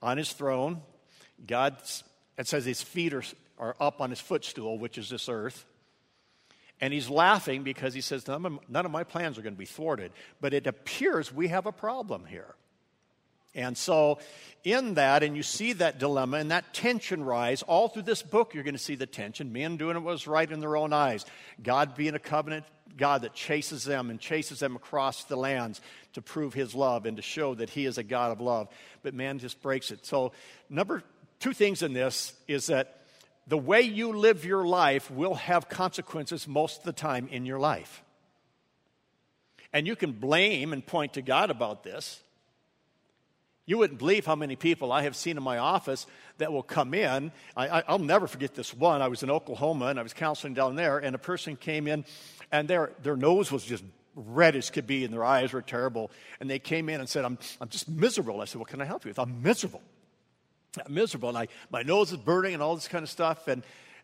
on 0.00 0.18
his 0.18 0.32
throne. 0.32 0.82
God's, 1.44 2.04
it 2.38 2.46
says 2.46 2.64
his 2.64 2.80
feet 2.80 3.12
are, 3.12 3.24
are 3.58 3.74
up 3.80 4.00
on 4.00 4.10
his 4.10 4.20
footstool, 4.20 4.78
which 4.78 4.98
is 4.98 5.08
this 5.08 5.28
earth. 5.28 5.66
And 6.80 6.94
he's 6.94 7.10
laughing 7.10 7.64
because 7.64 7.92
he 7.92 8.00
says, 8.00 8.24
none 8.28 8.46
of, 8.46 8.58
none 8.68 8.86
of 8.86 8.92
my 8.92 9.02
plans 9.02 9.36
are 9.36 9.42
going 9.42 9.54
to 9.54 9.58
be 9.58 9.64
thwarted. 9.64 10.12
But 10.40 10.54
it 10.54 10.68
appears 10.68 11.34
we 11.34 11.48
have 11.48 11.66
a 11.66 11.72
problem 11.72 12.24
here. 12.24 12.54
And 13.56 13.76
so, 13.76 14.20
in 14.62 14.94
that, 14.94 15.24
and 15.24 15.36
you 15.36 15.42
see 15.42 15.72
that 15.74 15.98
dilemma 15.98 16.36
and 16.36 16.50
that 16.52 16.74
tension 16.74 17.24
rise 17.24 17.62
all 17.62 17.88
through 17.88 18.02
this 18.02 18.22
book, 18.22 18.54
you're 18.54 18.64
going 18.64 18.74
to 18.74 18.78
see 18.78 18.94
the 18.94 19.06
tension. 19.06 19.52
Men 19.52 19.76
doing 19.76 19.96
what 19.96 20.04
was 20.04 20.26
right 20.28 20.50
in 20.50 20.60
their 20.60 20.76
own 20.76 20.92
eyes, 20.92 21.24
God 21.62 21.96
being 21.96 22.14
a 22.14 22.20
covenant 22.20 22.64
God 22.96 23.22
that 23.22 23.34
chases 23.34 23.84
them 23.84 24.10
and 24.10 24.18
chases 24.18 24.60
them 24.60 24.76
across 24.76 25.24
the 25.24 25.36
lands 25.36 25.80
to 26.14 26.22
prove 26.22 26.54
his 26.54 26.74
love 26.74 27.06
and 27.06 27.16
to 27.16 27.22
show 27.22 27.54
that 27.54 27.70
he 27.70 27.84
is 27.84 27.98
a 27.98 28.02
God 28.02 28.32
of 28.32 28.40
love. 28.40 28.68
But 29.02 29.14
man 29.14 29.38
just 29.38 29.60
breaks 29.62 29.90
it. 29.90 30.06
So, 30.06 30.32
number 30.70 31.02
two 31.40 31.52
things 31.52 31.82
in 31.82 31.92
this 31.92 32.32
is 32.48 32.66
that 32.66 33.00
the 33.46 33.58
way 33.58 33.82
you 33.82 34.16
live 34.16 34.44
your 34.44 34.66
life 34.66 35.10
will 35.10 35.34
have 35.34 35.68
consequences 35.68 36.48
most 36.48 36.78
of 36.78 36.84
the 36.84 36.92
time 36.92 37.28
in 37.30 37.46
your 37.46 37.58
life. 37.58 38.02
And 39.72 39.86
you 39.86 39.94
can 39.94 40.12
blame 40.12 40.72
and 40.72 40.84
point 40.84 41.14
to 41.14 41.22
God 41.22 41.50
about 41.50 41.84
this. 41.84 42.20
You 43.66 43.78
wouldn't 43.78 43.98
believe 43.98 44.24
how 44.24 44.36
many 44.36 44.54
people 44.54 44.92
I 44.92 45.02
have 45.02 45.16
seen 45.16 45.36
in 45.36 45.42
my 45.42 45.58
office 45.58 46.06
that 46.38 46.52
will 46.52 46.62
come 46.62 46.94
in. 46.94 47.32
I, 47.56 47.82
will 47.88 47.98
never 47.98 48.28
forget 48.28 48.54
this 48.54 48.72
one. 48.72 49.02
I 49.02 49.08
was 49.08 49.24
in 49.24 49.30
Oklahoma 49.30 49.86
and 49.86 49.98
I 49.98 50.02
was 50.02 50.14
counseling 50.14 50.54
down 50.54 50.76
there, 50.76 50.98
and 50.98 51.14
a 51.16 51.18
person 51.18 51.56
came 51.56 51.88
in 51.88 52.04
and 52.52 52.68
their, 52.68 52.92
their 53.02 53.16
nose 53.16 53.50
was 53.50 53.64
just 53.64 53.82
red 54.14 54.56
as 54.56 54.70
could 54.70 54.86
be, 54.86 55.04
and 55.04 55.12
their 55.12 55.24
eyes 55.24 55.52
were 55.52 55.62
terrible. 55.62 56.10
And 56.40 56.48
they 56.48 56.58
came 56.58 56.88
in 56.88 57.00
and 57.00 57.08
said, 57.08 57.24
I'm, 57.24 57.38
I'm 57.60 57.68
just 57.68 57.88
miserable. 57.88 58.40
I 58.40 58.46
said, 58.46 58.58
What 58.58 58.68
can 58.68 58.80
I 58.80 58.84
help 58.84 59.04
you 59.04 59.10
with? 59.10 59.18
I'm 59.18 59.42
miserable. 59.42 59.82
I'm 60.84 60.94
miserable. 60.94 61.28
And 61.28 61.38
I, 61.38 61.48
my 61.70 61.82
nose 61.82 62.12
is 62.12 62.18
burning 62.18 62.54
and 62.54 62.62
all 62.62 62.74
this 62.74 62.88
kind 62.88 63.02
of 63.02 63.10
stuff. 63.10 63.48
And, 63.48 63.62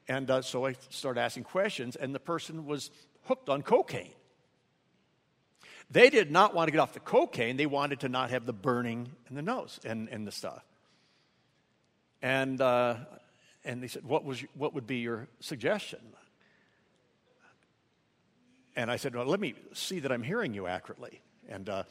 and 0.08 0.30
uh, 0.30 0.42
so 0.42 0.66
I 0.66 0.74
started 0.90 1.20
asking 1.20 1.44
questions, 1.44 1.96
and 1.96 2.14
the 2.14 2.20
person 2.20 2.66
was 2.66 2.90
hooked 3.24 3.48
on 3.48 3.62
cocaine. 3.62 4.12
They 5.92 6.10
did 6.10 6.30
not 6.30 6.54
want 6.54 6.68
to 6.68 6.72
get 6.72 6.80
off 6.80 6.94
the 6.94 7.00
cocaine, 7.00 7.56
they 7.56 7.66
wanted 7.66 8.00
to 8.00 8.08
not 8.08 8.30
have 8.30 8.46
the 8.46 8.52
burning 8.52 9.12
in 9.28 9.36
the 9.36 9.42
nose 9.42 9.78
and, 9.84 10.08
and 10.08 10.26
the 10.26 10.32
stuff. 10.32 10.64
And, 12.22 12.60
uh, 12.60 12.96
and 13.64 13.82
they 13.82 13.88
said, 13.88 14.04
what, 14.04 14.24
was, 14.24 14.42
what 14.54 14.74
would 14.74 14.86
be 14.86 14.98
your 14.98 15.28
suggestion? 15.40 16.00
And 18.74 18.90
I 18.90 18.96
said, 18.96 19.14
Well, 19.14 19.26
let 19.26 19.40
me 19.40 19.54
see 19.74 20.00
that 20.00 20.10
I'm 20.10 20.22
hearing 20.22 20.54
you 20.54 20.66
accurately. 20.66 21.20
And, 21.48 21.68
uh, 21.68 21.82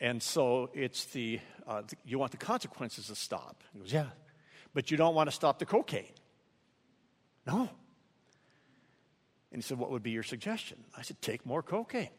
And 0.00 0.22
so 0.22 0.70
it's 0.74 1.06
the, 1.06 1.40
uh, 1.66 1.82
the, 1.82 1.96
you 2.04 2.18
want 2.18 2.32
the 2.32 2.36
consequences 2.36 3.06
to 3.06 3.14
stop. 3.14 3.62
He 3.72 3.78
goes, 3.78 3.92
Yeah, 3.92 4.06
but 4.74 4.90
you 4.90 4.96
don't 4.96 5.14
want 5.14 5.28
to 5.28 5.34
stop 5.34 5.58
the 5.58 5.66
cocaine. 5.66 6.12
No. 7.46 7.70
And 9.50 9.62
he 9.62 9.62
said, 9.62 9.78
What 9.78 9.90
would 9.90 10.02
be 10.02 10.10
your 10.10 10.22
suggestion? 10.22 10.84
I 10.96 11.02
said, 11.02 11.20
Take 11.22 11.46
more 11.46 11.62
cocaine. 11.62 12.10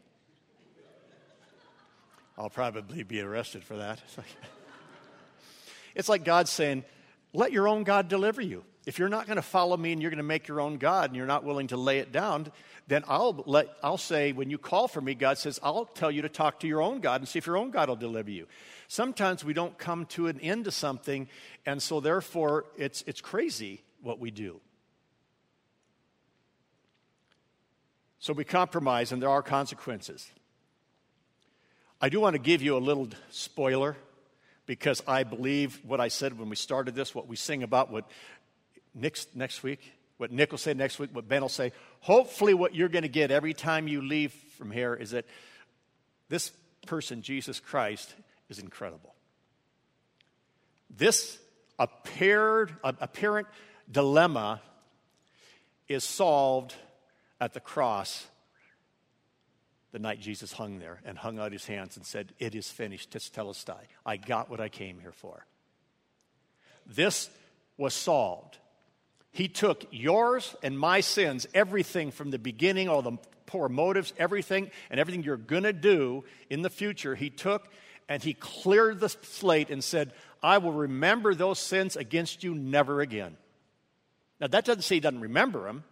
I'll 2.38 2.50
probably 2.50 3.04
be 3.04 3.22
arrested 3.22 3.64
for 3.64 3.78
that. 3.78 4.02
It's 4.06 4.18
like, 4.18 4.28
it's 5.96 6.10
like 6.10 6.26
God 6.26 6.48
saying, 6.48 6.84
Let 7.34 7.52
your 7.52 7.68
own 7.68 7.84
God 7.84 8.08
deliver 8.08 8.42
you. 8.42 8.64
If 8.86 9.00
you're 9.00 9.10
not 9.10 9.26
going 9.26 9.38
to 9.38 9.42
follow 9.42 9.76
me 9.76 9.94
and 9.94 10.02
you're 10.02 10.12
going 10.12 10.18
to 10.18 10.24
make 10.24 10.48
your 10.48 10.62
own 10.62 10.78
God 10.78 11.10
and 11.10 11.16
you're 11.16 11.26
not 11.26 11.44
willing 11.44 11.68
to 11.68 11.78
lay 11.78 12.00
it 12.00 12.12
down, 12.12 12.52
then 12.88 13.04
I'll, 13.08 13.44
let, 13.48 13.70
I'll 13.82 13.98
say, 13.98 14.32
when 14.32 14.52
you 14.52 14.60
call 14.60 14.88
for 14.88 15.02
me, 15.02 15.16
God 15.16 15.40
says, 15.40 15.60
I'll 15.64 15.86
tell 15.86 16.12
you 16.12 16.22
to 16.22 16.30
talk 16.30 16.60
to 16.60 16.68
your 16.68 16.84
own 16.84 17.00
God 17.00 17.22
and 17.22 17.28
see 17.28 17.40
if 17.40 17.48
your 17.48 17.58
own 17.58 17.72
God 17.72 17.90
will 17.90 17.96
deliver 17.96 18.30
you. 18.30 18.48
Sometimes 18.88 19.44
we 19.44 19.54
don't 19.54 19.76
come 19.80 20.06
to 20.08 20.28
an 20.28 20.40
end 20.40 20.66
to 20.66 20.72
something, 20.72 21.28
and 21.66 21.82
so 21.82 22.00
therefore 22.00 22.66
it's, 22.78 23.04
it's 23.08 23.22
crazy 23.22 23.82
what 24.04 24.20
we 24.20 24.30
do. 24.30 24.62
So 28.20 28.34
we 28.34 28.44
compromise, 28.44 29.12
and 29.12 29.20
there 29.22 29.30
are 29.30 29.42
consequences. 29.42 30.30
I 32.06 32.10
do 32.10 32.20
want 32.20 32.36
to 32.36 32.40
give 32.40 32.62
you 32.62 32.78
a 32.78 32.84
little 32.92 33.10
spoiler 33.32 33.98
because 34.68 35.02
I 35.08 35.24
believe 35.24 35.80
what 35.84 36.00
I 36.00 36.10
said 36.10 36.38
when 36.38 36.50
we 36.50 36.56
started 36.56 36.94
this, 36.94 37.16
what 37.16 37.28
we 37.28 37.36
sing 37.36 37.64
about, 37.64 37.90
what 37.90 38.08
next, 38.94 39.36
next 39.36 39.64
week, 39.64 39.92
what 40.18 40.32
Nick 40.32 40.52
will 40.52 40.60
say 40.60 40.76
next 40.76 41.00
week, 41.00 41.10
what 41.14 41.28
Ben 41.28 41.42
will 41.42 41.50
say. 41.50 41.72
Hopefully, 42.02 42.54
what 42.54 42.76
you're 42.76 42.90
going 42.90 43.02
to 43.02 43.10
get 43.10 43.32
every 43.32 43.56
time 43.56 43.88
you 43.88 44.04
leave 44.04 44.32
from 44.56 44.70
here 44.70 44.94
is 44.94 45.10
that 45.12 45.26
this 46.30 46.52
person, 46.86 47.24
Jesus 47.24 47.60
Christ, 47.60 48.14
is 48.50 48.60
incredible. 48.60 49.16
This 50.96 51.40
appeared, 51.80 52.72
apparent 52.84 53.48
dilemma 53.92 54.62
is 55.88 56.04
solved 56.04 56.76
at 57.42 57.56
the 57.56 57.60
cross 57.60 58.28
the 59.96 60.00
night 60.00 60.20
Jesus 60.20 60.52
hung 60.52 60.80
there 60.80 61.00
and 61.06 61.18
hung 61.18 61.40
out 61.40 61.54
his 61.54 61.66
hands 61.66 61.96
and 61.96 62.06
said, 62.06 62.34
It 62.38 62.54
is 62.54 62.70
finished, 62.70 63.12
tetelestai. 63.12 63.80
I 64.06 64.18
got 64.18 64.50
what 64.50 64.60
I 64.60 64.68
came 64.68 65.00
here 65.00 65.14
for. 65.14 65.46
This 66.86 67.30
was 67.78 67.94
solved. 67.94 68.58
He 69.32 69.48
took 69.48 69.86
yours 69.92 70.54
and 70.62 70.78
my 70.78 71.00
sins, 71.00 71.48
everything 71.54 72.12
from 72.12 72.30
the 72.30 72.38
beginning, 72.38 72.90
all 72.90 73.02
the 73.02 73.18
poor 73.46 73.70
motives, 73.70 74.14
everything, 74.18 74.70
and 74.90 75.00
everything 75.00 75.24
you're 75.24 75.38
going 75.38 75.64
to 75.64 75.72
do 75.72 76.26
in 76.50 76.62
the 76.62 76.70
future. 76.70 77.16
He 77.16 77.30
took 77.30 77.66
and 78.10 78.22
he 78.22 78.34
cleared 78.34 79.00
the 79.00 79.08
slate 79.08 79.70
and 79.70 79.82
said, 79.82 80.12
I 80.44 80.58
will 80.58 80.74
remember 80.74 81.34
those 81.34 81.58
sins 81.58 81.96
against 81.96 82.44
you 82.44 82.54
never 82.54 83.00
again. 83.00 83.38
Now, 84.42 84.48
that 84.48 84.66
doesn't 84.66 84.82
say 84.82 84.96
he 84.96 85.00
doesn't 85.00 85.22
remember 85.22 85.64
them, 85.64 85.86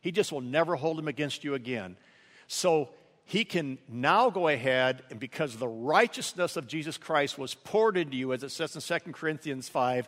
he 0.00 0.10
just 0.10 0.32
will 0.32 0.40
never 0.40 0.74
hold 0.74 0.96
them 0.96 1.06
against 1.06 1.44
you 1.44 1.52
again. 1.52 1.98
So, 2.46 2.88
he 3.32 3.44
can 3.44 3.78
now 3.88 4.28
go 4.28 4.48
ahead 4.48 5.02
and 5.10 5.18
because 5.18 5.56
the 5.56 5.66
righteousness 5.66 6.56
of 6.56 6.66
Jesus 6.66 6.98
Christ 6.98 7.38
was 7.38 7.54
poured 7.54 7.96
into 7.96 8.16
you, 8.16 8.32
as 8.32 8.42
it 8.42 8.50
says 8.50 8.76
in 8.76 9.00
2 9.00 9.12
Corinthians 9.12 9.68
5, 9.68 10.06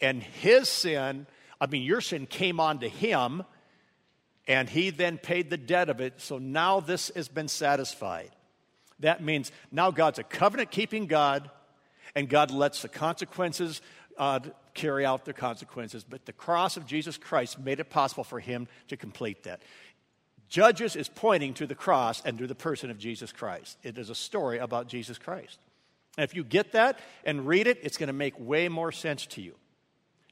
and 0.00 0.22
his 0.22 0.68
sin 0.68 1.26
I 1.60 1.66
mean, 1.66 1.82
your 1.82 2.00
sin 2.00 2.26
came 2.26 2.60
onto 2.60 2.88
him, 2.88 3.42
and 4.46 4.68
he 4.68 4.90
then 4.90 5.18
paid 5.18 5.50
the 5.50 5.56
debt 5.56 5.88
of 5.88 6.00
it. 6.00 6.20
So 6.20 6.38
now 6.38 6.80
this 6.80 7.10
has 7.16 7.28
been 7.28 7.48
satisfied. 7.48 8.30
That 9.00 9.22
means 9.22 9.52
now 9.72 9.90
God's 9.90 10.18
a 10.18 10.22
covenant 10.22 10.70
keeping 10.70 11.06
God, 11.06 11.50
and 12.14 12.28
God 12.28 12.50
lets 12.50 12.82
the 12.82 12.88
consequences 12.88 13.80
uh, 14.18 14.40
carry 14.74 15.04
out 15.04 15.24
the 15.24 15.32
consequences. 15.32 16.04
But 16.04 16.26
the 16.26 16.32
cross 16.32 16.76
of 16.76 16.86
Jesus 16.86 17.16
Christ 17.16 17.58
made 17.58 17.80
it 17.80 17.90
possible 17.90 18.24
for 18.24 18.40
him 18.40 18.68
to 18.88 18.96
complete 18.96 19.44
that. 19.44 19.62
Judges 20.48 20.96
is 20.96 21.08
pointing 21.08 21.54
to 21.54 21.66
the 21.66 21.74
cross 21.74 22.22
and 22.24 22.38
to 22.38 22.46
the 22.46 22.54
person 22.54 22.90
of 22.90 22.98
Jesus 22.98 23.32
Christ. 23.32 23.78
It 23.82 23.98
is 23.98 24.10
a 24.10 24.14
story 24.14 24.58
about 24.58 24.86
Jesus 24.86 25.18
Christ. 25.18 25.58
And 26.16 26.24
if 26.24 26.34
you 26.34 26.44
get 26.44 26.72
that 26.72 26.98
and 27.24 27.46
read 27.46 27.66
it, 27.66 27.78
it's 27.82 27.96
going 27.96 28.06
to 28.08 28.12
make 28.12 28.34
way 28.38 28.68
more 28.68 28.92
sense 28.92 29.26
to 29.26 29.42
you. 29.42 29.54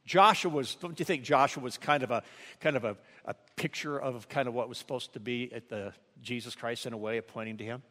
Joshua 0.07 0.51
was, 0.51 0.75
don't 0.77 0.99
you 0.99 1.05
think 1.05 1.25
Joshua 1.25 1.63
was 1.63 1.79
kind 1.79 2.03
of 2.03 2.11
a 2.11 2.23
kind 2.61 2.77
of 2.77 2.85
a, 2.85 2.97
a 3.25 3.35
picture 3.57 3.99
of 3.99 4.29
kind 4.29 4.49
of 4.49 4.55
what 4.55 4.69
was 4.69 4.79
supposed 4.79 5.15
to 5.15 5.21
be 5.21 5.53
at 5.53 5.69
the 5.69 5.93
Jesus 6.23 6.55
Christ 6.55 6.87
in 6.87 6.93
a 6.93 6.97
way 6.97 7.17
of 7.17 7.27
pointing 7.27 7.57
to 7.59 7.65
him? 7.65 7.83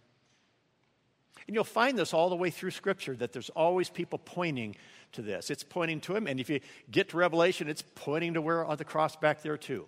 And 1.47 1.55
you'll 1.55 1.63
find 1.63 1.97
this 1.97 2.13
all 2.13 2.29
the 2.29 2.35
way 2.35 2.51
through 2.51 2.71
Scripture 2.71 3.15
that 3.15 3.33
there's 3.33 3.49
always 3.49 3.89
people 3.89 4.19
pointing 4.19 4.75
to 5.13 5.21
this. 5.21 5.49
It's 5.49 5.63
pointing 5.63 5.99
to 6.01 6.15
him, 6.15 6.27
and 6.27 6.39
if 6.39 6.49
you 6.49 6.59
get 6.89 7.09
to 7.09 7.17
Revelation, 7.17 7.67
it's 7.67 7.83
pointing 7.95 8.35
to 8.35 8.41
where 8.41 8.63
on 8.63 8.77
the 8.77 8.85
cross 8.85 9.15
back 9.15 9.41
there 9.41 9.57
too. 9.57 9.87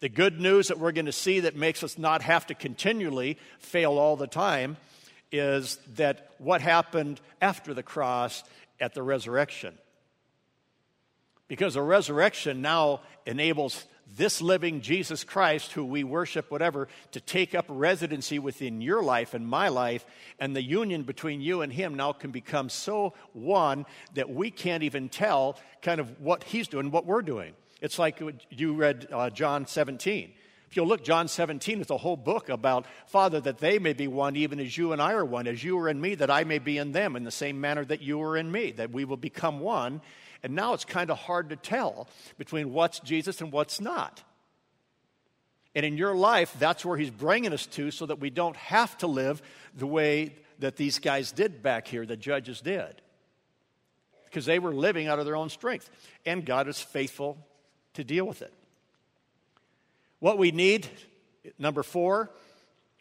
The 0.00 0.08
good 0.08 0.40
news 0.40 0.68
that 0.68 0.78
we're 0.78 0.92
going 0.92 1.06
to 1.06 1.12
see 1.12 1.40
that 1.40 1.56
makes 1.56 1.84
us 1.84 1.98
not 1.98 2.22
have 2.22 2.46
to 2.46 2.54
continually 2.54 3.38
fail 3.58 3.98
all 3.98 4.16
the 4.16 4.26
time 4.26 4.78
is 5.30 5.78
that 5.94 6.30
what 6.38 6.62
happened 6.62 7.20
after 7.40 7.74
the 7.74 7.82
cross 7.82 8.42
at 8.80 8.94
the 8.94 9.02
resurrection. 9.02 9.74
Because 11.48 11.74
the 11.74 11.82
resurrection 11.82 12.62
now 12.62 13.00
enables 13.26 13.84
this 14.16 14.40
living 14.40 14.80
Jesus 14.80 15.22
Christ, 15.22 15.72
who 15.72 15.84
we 15.84 16.02
worship, 16.02 16.50
whatever, 16.50 16.88
to 17.12 17.20
take 17.20 17.54
up 17.54 17.66
residency 17.68 18.38
within 18.38 18.80
your 18.80 19.02
life 19.02 19.34
and 19.34 19.46
my 19.46 19.68
life, 19.68 20.04
and 20.38 20.56
the 20.56 20.62
union 20.62 21.02
between 21.02 21.40
you 21.40 21.62
and 21.62 21.72
Him 21.72 21.94
now 21.94 22.12
can 22.12 22.30
become 22.30 22.68
so 22.68 23.14
one 23.32 23.86
that 24.14 24.30
we 24.30 24.50
can't 24.50 24.82
even 24.82 25.08
tell 25.08 25.58
kind 25.82 26.00
of 26.00 26.20
what 26.20 26.44
He's 26.44 26.68
doing, 26.68 26.90
what 26.90 27.06
we're 27.06 27.22
doing. 27.22 27.52
It's 27.80 27.98
like 27.98 28.22
you 28.50 28.74
read 28.74 29.08
uh, 29.10 29.30
John 29.30 29.66
17. 29.66 30.32
If 30.70 30.76
you'll 30.76 30.86
look, 30.86 31.02
John 31.02 31.26
17 31.26 31.80
is 31.80 31.90
a 31.90 31.96
whole 31.96 32.16
book 32.16 32.48
about, 32.48 32.86
Father, 33.06 33.40
that 33.40 33.58
they 33.58 33.80
may 33.80 33.92
be 33.92 34.06
one, 34.06 34.36
even 34.36 34.60
as 34.60 34.78
you 34.78 34.92
and 34.92 35.02
I 35.02 35.14
are 35.14 35.24
one, 35.24 35.48
as 35.48 35.64
you 35.64 35.76
are 35.80 35.88
in 35.88 36.00
me, 36.00 36.14
that 36.14 36.30
I 36.30 36.44
may 36.44 36.60
be 36.60 36.78
in 36.78 36.92
them, 36.92 37.16
in 37.16 37.24
the 37.24 37.32
same 37.32 37.60
manner 37.60 37.84
that 37.84 38.02
you 38.02 38.22
are 38.22 38.36
in 38.36 38.52
me, 38.52 38.70
that 38.72 38.92
we 38.92 39.04
will 39.04 39.16
become 39.16 39.58
one. 39.58 40.00
And 40.44 40.54
now 40.54 40.74
it's 40.74 40.84
kind 40.84 41.10
of 41.10 41.18
hard 41.18 41.48
to 41.48 41.56
tell 41.56 42.06
between 42.38 42.72
what's 42.72 43.00
Jesus 43.00 43.40
and 43.40 43.50
what's 43.50 43.80
not. 43.80 44.22
And 45.74 45.84
in 45.84 45.96
your 45.96 46.14
life, 46.14 46.54
that's 46.58 46.84
where 46.84 46.96
he's 46.96 47.10
bringing 47.10 47.52
us 47.52 47.66
to 47.66 47.90
so 47.90 48.06
that 48.06 48.20
we 48.20 48.30
don't 48.30 48.56
have 48.56 48.96
to 48.98 49.08
live 49.08 49.42
the 49.76 49.88
way 49.88 50.36
that 50.60 50.76
these 50.76 51.00
guys 51.00 51.32
did 51.32 51.64
back 51.64 51.88
here, 51.88 52.06
the 52.06 52.16
judges 52.16 52.60
did. 52.60 53.02
Because 54.26 54.46
they 54.46 54.60
were 54.60 54.74
living 54.74 55.08
out 55.08 55.18
of 55.18 55.24
their 55.24 55.36
own 55.36 55.48
strength. 55.48 55.90
And 56.24 56.46
God 56.46 56.68
is 56.68 56.80
faithful 56.80 57.38
to 57.94 58.04
deal 58.04 58.24
with 58.24 58.42
it. 58.42 58.52
What 60.18 60.38
we 60.38 60.50
need, 60.50 60.86
number 61.58 61.82
four, 61.82 62.30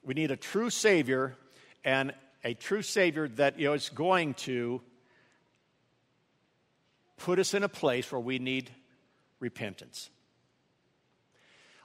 we 0.04 0.14
need 0.14 0.32
a 0.32 0.38
true 0.38 0.70
Savior 0.70 1.36
and 1.84 2.14
a 2.44 2.54
true 2.54 2.82
Savior 2.82 3.28
that 3.28 3.60
you 3.60 3.68
know, 3.68 3.74
is 3.74 3.90
going 3.90 4.34
to 4.36 4.82
put 7.18 7.40
us 7.40 7.54
in 7.54 7.64
a 7.64 7.70
place 7.70 8.12
where 8.12 8.22
we 8.22 8.40
need 8.40 8.70
repentance. 9.40 10.10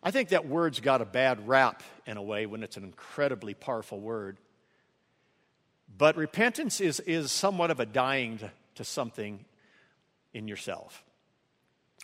I 0.03 0.11
think 0.11 0.29
that 0.29 0.47
word's 0.47 0.81
got 0.81 1.01
a 1.01 1.07
bad 1.07 1.49
rap 1.49 1.83
in 2.07 2.17
a 2.17 2.23
way 2.23 2.47
when 2.47 2.63
it's 2.63 2.77
an 2.77 2.85
incredibly 2.85 3.55
powerful 3.55 3.99
word. 3.99 4.39
But 5.97 6.17
repentance 6.17 6.81
is, 6.81 7.01
is 7.01 7.33
somewhat 7.33 7.71
of 7.71 7.81
a 7.81 7.87
dying 7.87 8.39
to, 8.39 8.51
to 8.77 8.85
something 8.85 9.45
in 10.33 10.47
yourself. 10.47 11.05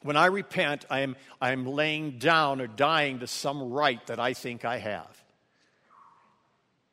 When 0.03 0.17
I 0.17 0.27
repent, 0.27 0.87
I 0.89 1.01
am, 1.01 1.17
I 1.41 1.53
am 1.53 1.67
laying 1.67 2.19
down 2.19 2.61
or 2.61 2.67
dying 2.67 3.19
to 3.19 3.27
some 3.27 3.71
right 3.71 4.05
that 4.07 4.19
I 4.19 4.33
think 4.33 4.65
I 4.65 4.79
have. 4.79 5.25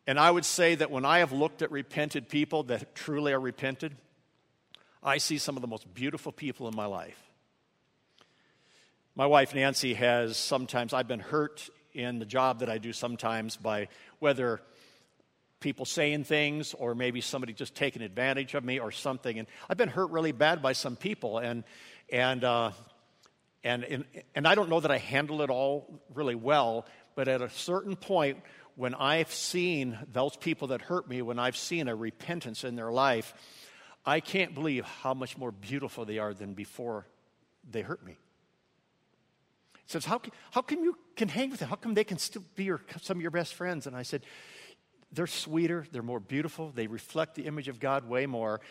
And 0.05 0.19
I 0.19 0.29
would 0.29 0.45
say 0.45 0.75
that 0.75 0.91
when 0.91 1.05
I 1.05 1.19
have 1.19 1.31
looked 1.31 1.61
at 1.61 1.71
repented 1.71 2.29
people 2.29 2.63
that 2.63 2.95
truly 2.95 3.33
are 3.33 3.39
repented, 3.39 3.95
I 5.03 5.17
see 5.19 5.37
some 5.37 5.55
of 5.55 5.61
the 5.61 5.67
most 5.67 5.93
beautiful 5.93 6.31
people 6.31 6.67
in 6.67 6.75
my 6.75 6.85
life. 6.85 7.21
My 9.15 9.25
wife 9.25 9.55
Nancy 9.55 9.93
has 9.95 10.37
sometimes, 10.37 10.93
I've 10.93 11.07
been 11.07 11.19
hurt 11.19 11.69
in 11.93 12.19
the 12.19 12.25
job 12.25 12.59
that 12.59 12.69
I 12.69 12.77
do 12.77 12.93
sometimes 12.93 13.57
by 13.57 13.87
whether 14.19 14.61
people 15.59 15.85
saying 15.85 16.25
things 16.25 16.73
or 16.73 16.93
maybe 16.93 17.19
somebody 17.19 17.51
just 17.51 17.73
taking 17.73 18.01
advantage 18.01 18.53
of 18.53 18.63
me 18.63 18.79
or 18.79 18.91
something. 18.91 19.39
And 19.39 19.47
I've 19.69 19.77
been 19.77 19.89
hurt 19.89 20.11
really 20.11 20.33
bad 20.33 20.61
by 20.61 20.73
some 20.73 20.95
people. 20.95 21.39
And, 21.39 21.63
and, 22.11 22.43
uh, 22.43 22.71
and, 23.67 23.83
and, 23.83 24.05
and 24.33 24.47
I 24.47 24.55
don't 24.55 24.69
know 24.69 24.79
that 24.79 24.91
I 24.91 24.97
handle 24.97 25.41
it 25.41 25.49
all 25.49 26.01
really 26.13 26.35
well, 26.35 26.85
but 27.15 27.27
at 27.27 27.41
a 27.41 27.49
certain 27.49 27.95
point, 27.95 28.41
when 28.75 28.93
I've 28.93 29.31
seen 29.33 29.97
those 30.11 30.35
people 30.37 30.69
that 30.69 30.81
hurt 30.81 31.09
me, 31.09 31.21
when 31.21 31.39
I've 31.39 31.57
seen 31.57 31.87
a 31.87 31.95
repentance 31.95 32.63
in 32.63 32.75
their 32.75 32.91
life, 32.91 33.33
I 34.05 34.19
can't 34.19 34.53
believe 34.53 34.85
how 34.85 35.13
much 35.13 35.37
more 35.37 35.51
beautiful 35.51 36.05
they 36.05 36.17
are 36.19 36.33
than 36.33 36.53
before 36.53 37.07
they 37.69 37.81
hurt 37.81 38.05
me. 38.05 38.15
He 39.73 39.91
says, 39.91 40.05
how, 40.05 40.21
how 40.51 40.61
come 40.61 40.83
you 40.83 40.97
can 41.15 41.27
hang 41.27 41.49
with 41.49 41.59
them? 41.59 41.69
How 41.69 41.75
come 41.75 41.93
they 41.93 42.03
can 42.03 42.17
still 42.17 42.43
be 42.55 42.65
your, 42.65 42.81
some 43.01 43.17
of 43.17 43.21
your 43.21 43.31
best 43.31 43.53
friends? 43.55 43.87
And 43.87 43.95
I 43.95 44.03
said, 44.03 44.21
they're 45.11 45.27
sweeter, 45.27 45.85
they're 45.91 46.01
more 46.03 46.19
beautiful, 46.19 46.71
they 46.75 46.87
reflect 46.87 47.35
the 47.35 47.43
image 47.43 47.67
of 47.67 47.79
God 47.79 48.07
way 48.07 48.25
more. 48.25 48.61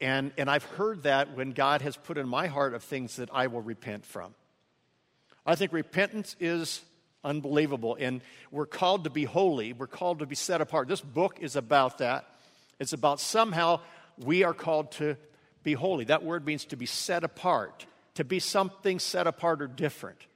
And, 0.00 0.32
and 0.38 0.48
I've 0.48 0.64
heard 0.64 1.02
that 1.02 1.36
when 1.36 1.52
God 1.52 1.82
has 1.82 1.96
put 1.96 2.18
in 2.18 2.28
my 2.28 2.46
heart 2.46 2.74
of 2.74 2.82
things 2.82 3.16
that 3.16 3.30
I 3.32 3.48
will 3.48 3.62
repent 3.62 4.04
from. 4.06 4.34
I 5.44 5.54
think 5.54 5.72
repentance 5.72 6.36
is 6.38 6.82
unbelievable, 7.24 7.96
and 7.98 8.20
we're 8.50 8.66
called 8.66 9.04
to 9.04 9.10
be 9.10 9.24
holy, 9.24 9.72
we're 9.72 9.86
called 9.86 10.20
to 10.20 10.26
be 10.26 10.34
set 10.34 10.60
apart. 10.60 10.88
This 10.88 11.00
book 11.00 11.38
is 11.40 11.56
about 11.56 11.98
that. 11.98 12.26
It's 12.78 12.92
about 12.92 13.18
somehow 13.18 13.80
we 14.18 14.44
are 14.44 14.54
called 14.54 14.92
to 14.92 15.16
be 15.64 15.72
holy. 15.72 16.04
That 16.04 16.22
word 16.22 16.46
means 16.46 16.64
to 16.66 16.76
be 16.76 16.86
set 16.86 17.24
apart, 17.24 17.86
to 18.14 18.24
be 18.24 18.38
something 18.38 18.98
set 18.98 19.26
apart 19.26 19.62
or 19.62 19.66
different. 19.66 20.27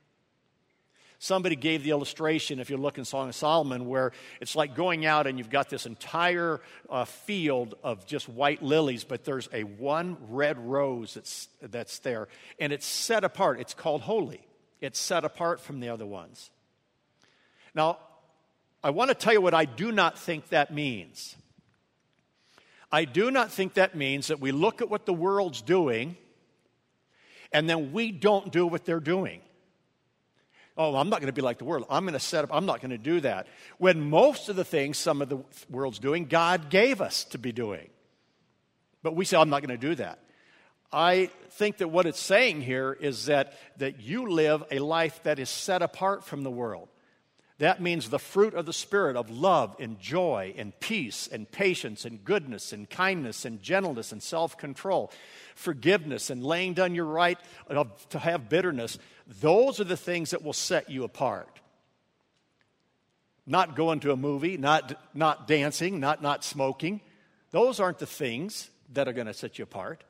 Somebody 1.22 1.54
gave 1.54 1.84
the 1.84 1.90
illustration, 1.90 2.58
if 2.58 2.68
you 2.68 2.76
look 2.76 2.98
in 2.98 3.04
Song 3.04 3.28
of 3.28 3.36
Solomon, 3.36 3.86
where 3.86 4.10
it's 4.40 4.56
like 4.56 4.74
going 4.74 5.06
out 5.06 5.28
and 5.28 5.38
you've 5.38 5.50
got 5.50 5.68
this 5.70 5.86
entire 5.86 6.60
uh, 6.90 7.04
field 7.04 7.76
of 7.84 8.04
just 8.06 8.28
white 8.28 8.60
lilies, 8.60 9.04
but 9.04 9.22
there's 9.22 9.48
a 9.52 9.62
one 9.62 10.16
red 10.30 10.58
rose 10.58 11.14
that's, 11.14 11.48
that's 11.62 12.00
there, 12.00 12.26
and 12.58 12.72
it's 12.72 12.84
set 12.84 13.22
apart. 13.22 13.60
It's 13.60 13.72
called 13.72 14.00
holy, 14.00 14.40
it's 14.80 14.98
set 14.98 15.24
apart 15.24 15.60
from 15.60 15.78
the 15.78 15.90
other 15.90 16.04
ones. 16.04 16.50
Now, 17.72 17.98
I 18.82 18.90
want 18.90 19.10
to 19.10 19.14
tell 19.14 19.32
you 19.32 19.40
what 19.40 19.54
I 19.54 19.64
do 19.64 19.92
not 19.92 20.18
think 20.18 20.48
that 20.48 20.74
means. 20.74 21.36
I 22.90 23.04
do 23.04 23.30
not 23.30 23.52
think 23.52 23.74
that 23.74 23.94
means 23.94 24.26
that 24.26 24.40
we 24.40 24.50
look 24.50 24.82
at 24.82 24.90
what 24.90 25.06
the 25.06 25.14
world's 25.14 25.62
doing 25.62 26.16
and 27.52 27.70
then 27.70 27.92
we 27.92 28.10
don't 28.10 28.50
do 28.50 28.66
what 28.66 28.84
they're 28.84 28.98
doing. 28.98 29.40
Oh, 30.76 30.96
I'm 30.96 31.10
not 31.10 31.20
going 31.20 31.26
to 31.26 31.34
be 31.34 31.42
like 31.42 31.58
the 31.58 31.64
world. 31.64 31.86
I'm 31.90 32.04
going 32.04 32.14
to 32.14 32.20
set 32.20 32.44
up, 32.44 32.50
I'm 32.52 32.64
not 32.64 32.80
going 32.80 32.90
to 32.90 32.98
do 32.98 33.20
that. 33.20 33.46
When 33.78 34.08
most 34.08 34.48
of 34.48 34.56
the 34.56 34.64
things 34.64 34.96
some 34.96 35.20
of 35.20 35.28
the 35.28 35.38
world's 35.68 35.98
doing, 35.98 36.26
God 36.26 36.70
gave 36.70 37.00
us 37.00 37.24
to 37.24 37.38
be 37.38 37.52
doing. 37.52 37.90
But 39.02 39.14
we 39.14 39.24
say, 39.24 39.36
I'm 39.36 39.50
not 39.50 39.62
going 39.62 39.78
to 39.78 39.88
do 39.88 39.94
that. 39.96 40.18
I 40.92 41.30
think 41.50 41.78
that 41.78 41.88
what 41.88 42.06
it's 42.06 42.20
saying 42.20 42.60
here 42.60 42.92
is 42.92 43.26
that, 43.26 43.54
that 43.78 44.00
you 44.00 44.30
live 44.30 44.62
a 44.70 44.78
life 44.78 45.22
that 45.22 45.38
is 45.38 45.48
set 45.48 45.82
apart 45.82 46.24
from 46.24 46.42
the 46.42 46.50
world. 46.50 46.88
That 47.62 47.80
means 47.80 48.10
the 48.10 48.18
fruit 48.18 48.54
of 48.54 48.66
the 48.66 48.72
Spirit 48.72 49.14
of 49.14 49.30
love 49.30 49.76
and 49.78 50.00
joy 50.00 50.52
and 50.58 50.78
peace 50.80 51.28
and 51.30 51.48
patience 51.48 52.04
and 52.04 52.24
goodness 52.24 52.72
and 52.72 52.90
kindness 52.90 53.44
and 53.44 53.62
gentleness 53.62 54.10
and 54.10 54.20
self 54.20 54.58
control, 54.58 55.12
forgiveness 55.54 56.28
and 56.28 56.44
laying 56.44 56.74
down 56.74 56.96
your 56.96 57.04
right 57.04 57.38
to 58.10 58.18
have 58.18 58.48
bitterness. 58.48 58.98
Those 59.40 59.78
are 59.78 59.84
the 59.84 59.96
things 59.96 60.32
that 60.32 60.42
will 60.42 60.52
set 60.52 60.90
you 60.90 61.04
apart. 61.04 61.60
Not 63.46 63.76
going 63.76 64.00
to 64.00 64.10
a 64.10 64.16
movie, 64.16 64.56
not, 64.56 65.00
not 65.14 65.46
dancing, 65.46 66.00
not, 66.00 66.20
not 66.20 66.42
smoking. 66.42 67.00
Those 67.52 67.78
aren't 67.78 68.00
the 68.00 68.06
things 68.06 68.70
that 68.92 69.06
are 69.06 69.12
going 69.12 69.28
to 69.28 69.34
set 69.34 69.60
you 69.60 69.62
apart. 69.62 70.02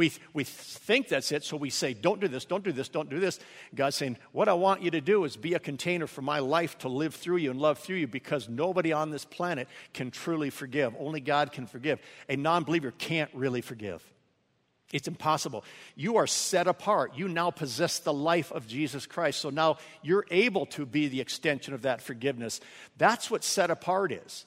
We, 0.00 0.14
we 0.32 0.44
think 0.44 1.08
that's 1.08 1.30
it, 1.30 1.44
so 1.44 1.58
we 1.58 1.68
say, 1.68 1.92
Don't 1.92 2.22
do 2.22 2.26
this, 2.26 2.46
don't 2.46 2.64
do 2.64 2.72
this, 2.72 2.88
don't 2.88 3.10
do 3.10 3.20
this. 3.20 3.38
God's 3.74 3.96
saying, 3.96 4.16
What 4.32 4.48
I 4.48 4.54
want 4.54 4.80
you 4.80 4.90
to 4.92 5.02
do 5.02 5.24
is 5.24 5.36
be 5.36 5.52
a 5.52 5.58
container 5.58 6.06
for 6.06 6.22
my 6.22 6.38
life 6.38 6.78
to 6.78 6.88
live 6.88 7.14
through 7.14 7.36
you 7.36 7.50
and 7.50 7.60
love 7.60 7.78
through 7.78 7.96
you 7.96 8.06
because 8.06 8.48
nobody 8.48 8.94
on 8.94 9.10
this 9.10 9.26
planet 9.26 9.68
can 9.92 10.10
truly 10.10 10.48
forgive. 10.48 10.94
Only 10.98 11.20
God 11.20 11.52
can 11.52 11.66
forgive. 11.66 12.00
A 12.30 12.36
non 12.36 12.64
believer 12.64 12.92
can't 12.92 13.30
really 13.34 13.60
forgive. 13.60 14.02
It's 14.90 15.06
impossible. 15.06 15.66
You 15.96 16.16
are 16.16 16.26
set 16.26 16.66
apart. 16.66 17.14
You 17.14 17.28
now 17.28 17.50
possess 17.50 17.98
the 17.98 18.14
life 18.14 18.50
of 18.52 18.66
Jesus 18.66 19.04
Christ. 19.04 19.42
So 19.42 19.50
now 19.50 19.76
you're 20.00 20.24
able 20.30 20.64
to 20.68 20.86
be 20.86 21.08
the 21.08 21.20
extension 21.20 21.74
of 21.74 21.82
that 21.82 22.00
forgiveness. 22.00 22.62
That's 22.96 23.30
what 23.30 23.44
set 23.44 23.70
apart 23.70 24.12
is. 24.12 24.46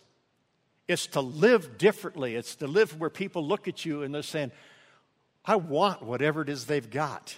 It's 0.88 1.06
to 1.08 1.22
live 1.22 1.78
differently. 1.78 2.34
It's 2.34 2.56
to 2.56 2.66
live 2.66 3.00
where 3.00 3.12
people 3.12 3.46
look 3.46 3.68
at 3.68 3.86
you 3.86 4.02
and 4.02 4.16
they're 4.16 4.24
saying, 4.24 4.52
I 5.46 5.58
want 5.58 6.02
whatever 6.02 6.42
it 6.42 6.50
is 6.50 6.66
they've 6.66 6.90
got 6.90 7.36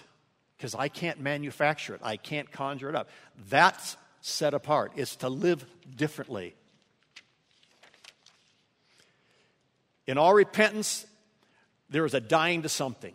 because 0.56 0.74
I 0.74 0.88
can't 0.88 1.20
manufacture 1.20 1.94
it, 1.94 2.00
I 2.02 2.16
can't 2.16 2.50
conjure 2.50 2.88
it 2.88 2.94
up. 2.94 3.08
That's 3.48 3.96
set 4.20 4.54
apart, 4.54 4.92
it's 4.96 5.16
to 5.16 5.28
live 5.28 5.64
differently. 5.96 6.54
In 10.06 10.18
all 10.18 10.34
repentance, 10.34 11.04
there 11.90 12.04
is 12.04 12.14
a 12.14 12.20
dying 12.20 12.62
to 12.62 12.68
something. 12.68 13.14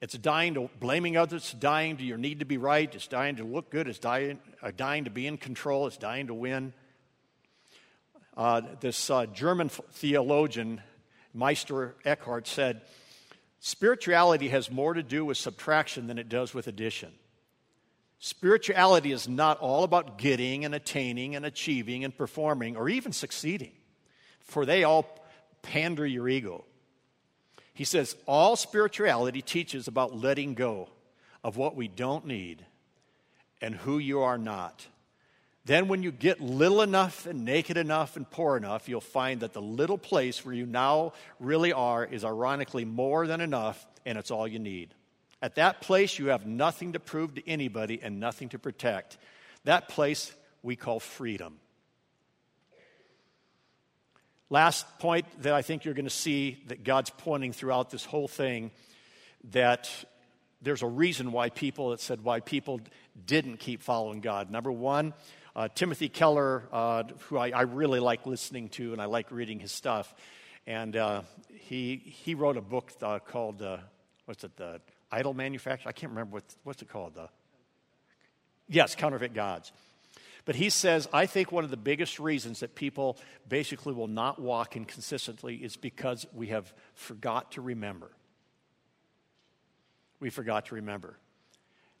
It's 0.00 0.14
dying 0.14 0.54
to 0.54 0.70
blaming 0.78 1.16
others, 1.16 1.42
it's 1.42 1.52
dying 1.52 1.96
to 1.96 2.04
your 2.04 2.18
need 2.18 2.40
to 2.40 2.44
be 2.44 2.58
right, 2.58 2.92
it's 2.94 3.06
dying 3.06 3.36
to 3.36 3.44
look 3.44 3.70
good, 3.70 3.88
it's 3.88 3.98
dying, 3.98 4.38
uh, 4.62 4.70
dying 4.76 5.04
to 5.04 5.10
be 5.10 5.26
in 5.26 5.36
control, 5.36 5.86
it's 5.86 5.96
dying 5.96 6.28
to 6.28 6.34
win. 6.34 6.72
Uh, 8.36 8.60
this 8.80 9.08
uh, 9.08 9.26
German 9.26 9.68
theologian, 9.68 10.82
Meister 11.32 11.96
Eckhart, 12.04 12.46
said, 12.46 12.82
Spirituality 13.60 14.48
has 14.48 14.70
more 14.70 14.94
to 14.94 15.02
do 15.02 15.24
with 15.24 15.38
subtraction 15.38 16.06
than 16.06 16.18
it 16.18 16.28
does 16.28 16.54
with 16.54 16.66
addition. 16.66 17.12
Spirituality 18.18 19.12
is 19.12 19.28
not 19.28 19.58
all 19.58 19.84
about 19.84 20.18
getting 20.18 20.64
and 20.64 20.74
attaining 20.74 21.36
and 21.36 21.44
achieving 21.44 22.04
and 22.04 22.16
performing 22.16 22.76
or 22.76 22.88
even 22.88 23.12
succeeding, 23.12 23.72
for 24.40 24.64
they 24.64 24.84
all 24.84 25.06
pander 25.62 26.06
your 26.06 26.28
ego. 26.28 26.64
He 27.74 27.84
says 27.84 28.16
all 28.26 28.56
spirituality 28.56 29.42
teaches 29.42 29.86
about 29.86 30.16
letting 30.16 30.54
go 30.54 30.88
of 31.44 31.56
what 31.56 31.76
we 31.76 31.88
don't 31.88 32.26
need 32.26 32.64
and 33.60 33.74
who 33.74 33.98
you 33.98 34.20
are 34.20 34.38
not. 34.38 34.86
Then, 35.66 35.88
when 35.88 36.04
you 36.04 36.12
get 36.12 36.40
little 36.40 36.80
enough 36.80 37.26
and 37.26 37.44
naked 37.44 37.76
enough 37.76 38.14
and 38.14 38.30
poor 38.30 38.56
enough, 38.56 38.88
you'll 38.88 39.00
find 39.00 39.40
that 39.40 39.52
the 39.52 39.60
little 39.60 39.98
place 39.98 40.44
where 40.44 40.54
you 40.54 40.64
now 40.64 41.12
really 41.40 41.72
are 41.72 42.04
is 42.04 42.24
ironically 42.24 42.84
more 42.84 43.26
than 43.26 43.40
enough, 43.40 43.84
and 44.04 44.16
it's 44.16 44.30
all 44.30 44.46
you 44.46 44.60
need. 44.60 44.94
At 45.42 45.56
that 45.56 45.80
place, 45.80 46.20
you 46.20 46.28
have 46.28 46.46
nothing 46.46 46.92
to 46.92 47.00
prove 47.00 47.34
to 47.34 47.48
anybody 47.48 47.98
and 48.00 48.20
nothing 48.20 48.48
to 48.50 48.60
protect. 48.60 49.18
That 49.64 49.88
place 49.88 50.32
we 50.62 50.76
call 50.76 51.00
freedom. 51.00 51.58
Last 54.50 54.86
point 55.00 55.26
that 55.42 55.52
I 55.52 55.62
think 55.62 55.84
you're 55.84 55.94
going 55.94 56.04
to 56.04 56.10
see 56.10 56.62
that 56.68 56.84
God's 56.84 57.10
pointing 57.10 57.52
throughout 57.52 57.90
this 57.90 58.04
whole 58.04 58.28
thing 58.28 58.70
that 59.50 59.90
there's 60.62 60.82
a 60.82 60.86
reason 60.86 61.32
why 61.32 61.50
people 61.50 61.90
that 61.90 62.00
said 62.00 62.22
why 62.22 62.38
people 62.38 62.80
didn't 63.26 63.58
keep 63.58 63.82
following 63.82 64.20
God. 64.20 64.48
Number 64.48 64.70
one, 64.70 65.12
uh, 65.56 65.68
Timothy 65.74 66.10
Keller, 66.10 66.64
uh, 66.70 67.04
who 67.28 67.38
I, 67.38 67.48
I, 67.48 67.62
really 67.62 67.98
like 67.98 68.26
listening 68.26 68.68
to 68.70 68.92
and 68.92 69.00
I 69.00 69.06
like 69.06 69.30
reading 69.30 69.58
his 69.58 69.72
stuff, 69.72 70.14
and 70.66 70.94
uh, 70.94 71.22
he 71.54 71.96
he 71.96 72.34
wrote 72.34 72.58
a 72.58 72.60
book 72.60 72.92
uh, 73.00 73.18
called 73.20 73.62
uh, 73.62 73.78
what's 74.26 74.44
it 74.44 74.54
the 74.58 74.82
Idol 75.10 75.32
Manufacturer? 75.32 75.88
I 75.88 75.92
can't 75.92 76.10
remember 76.10 76.34
what 76.34 76.44
what's 76.62 76.82
it 76.82 76.90
called 76.90 77.14
the 77.14 77.30
yes 78.68 78.94
Counterfeit 78.94 79.32
Gods. 79.32 79.72
But 80.44 80.56
he 80.56 80.68
says, 80.68 81.08
I 81.12 81.26
think 81.26 81.50
one 81.50 81.64
of 81.64 81.70
the 81.70 81.76
biggest 81.76 82.20
reasons 82.20 82.60
that 82.60 82.76
people 82.76 83.18
basically 83.48 83.94
will 83.94 84.06
not 84.06 84.38
walk 84.38 84.76
inconsistently 84.76 85.56
is 85.56 85.76
because 85.76 86.24
we 86.32 86.48
have 86.48 86.72
forgot 86.94 87.52
to 87.52 87.62
remember. 87.62 88.12
We 90.20 90.30
forgot 90.30 90.66
to 90.66 90.76
remember. 90.76 91.18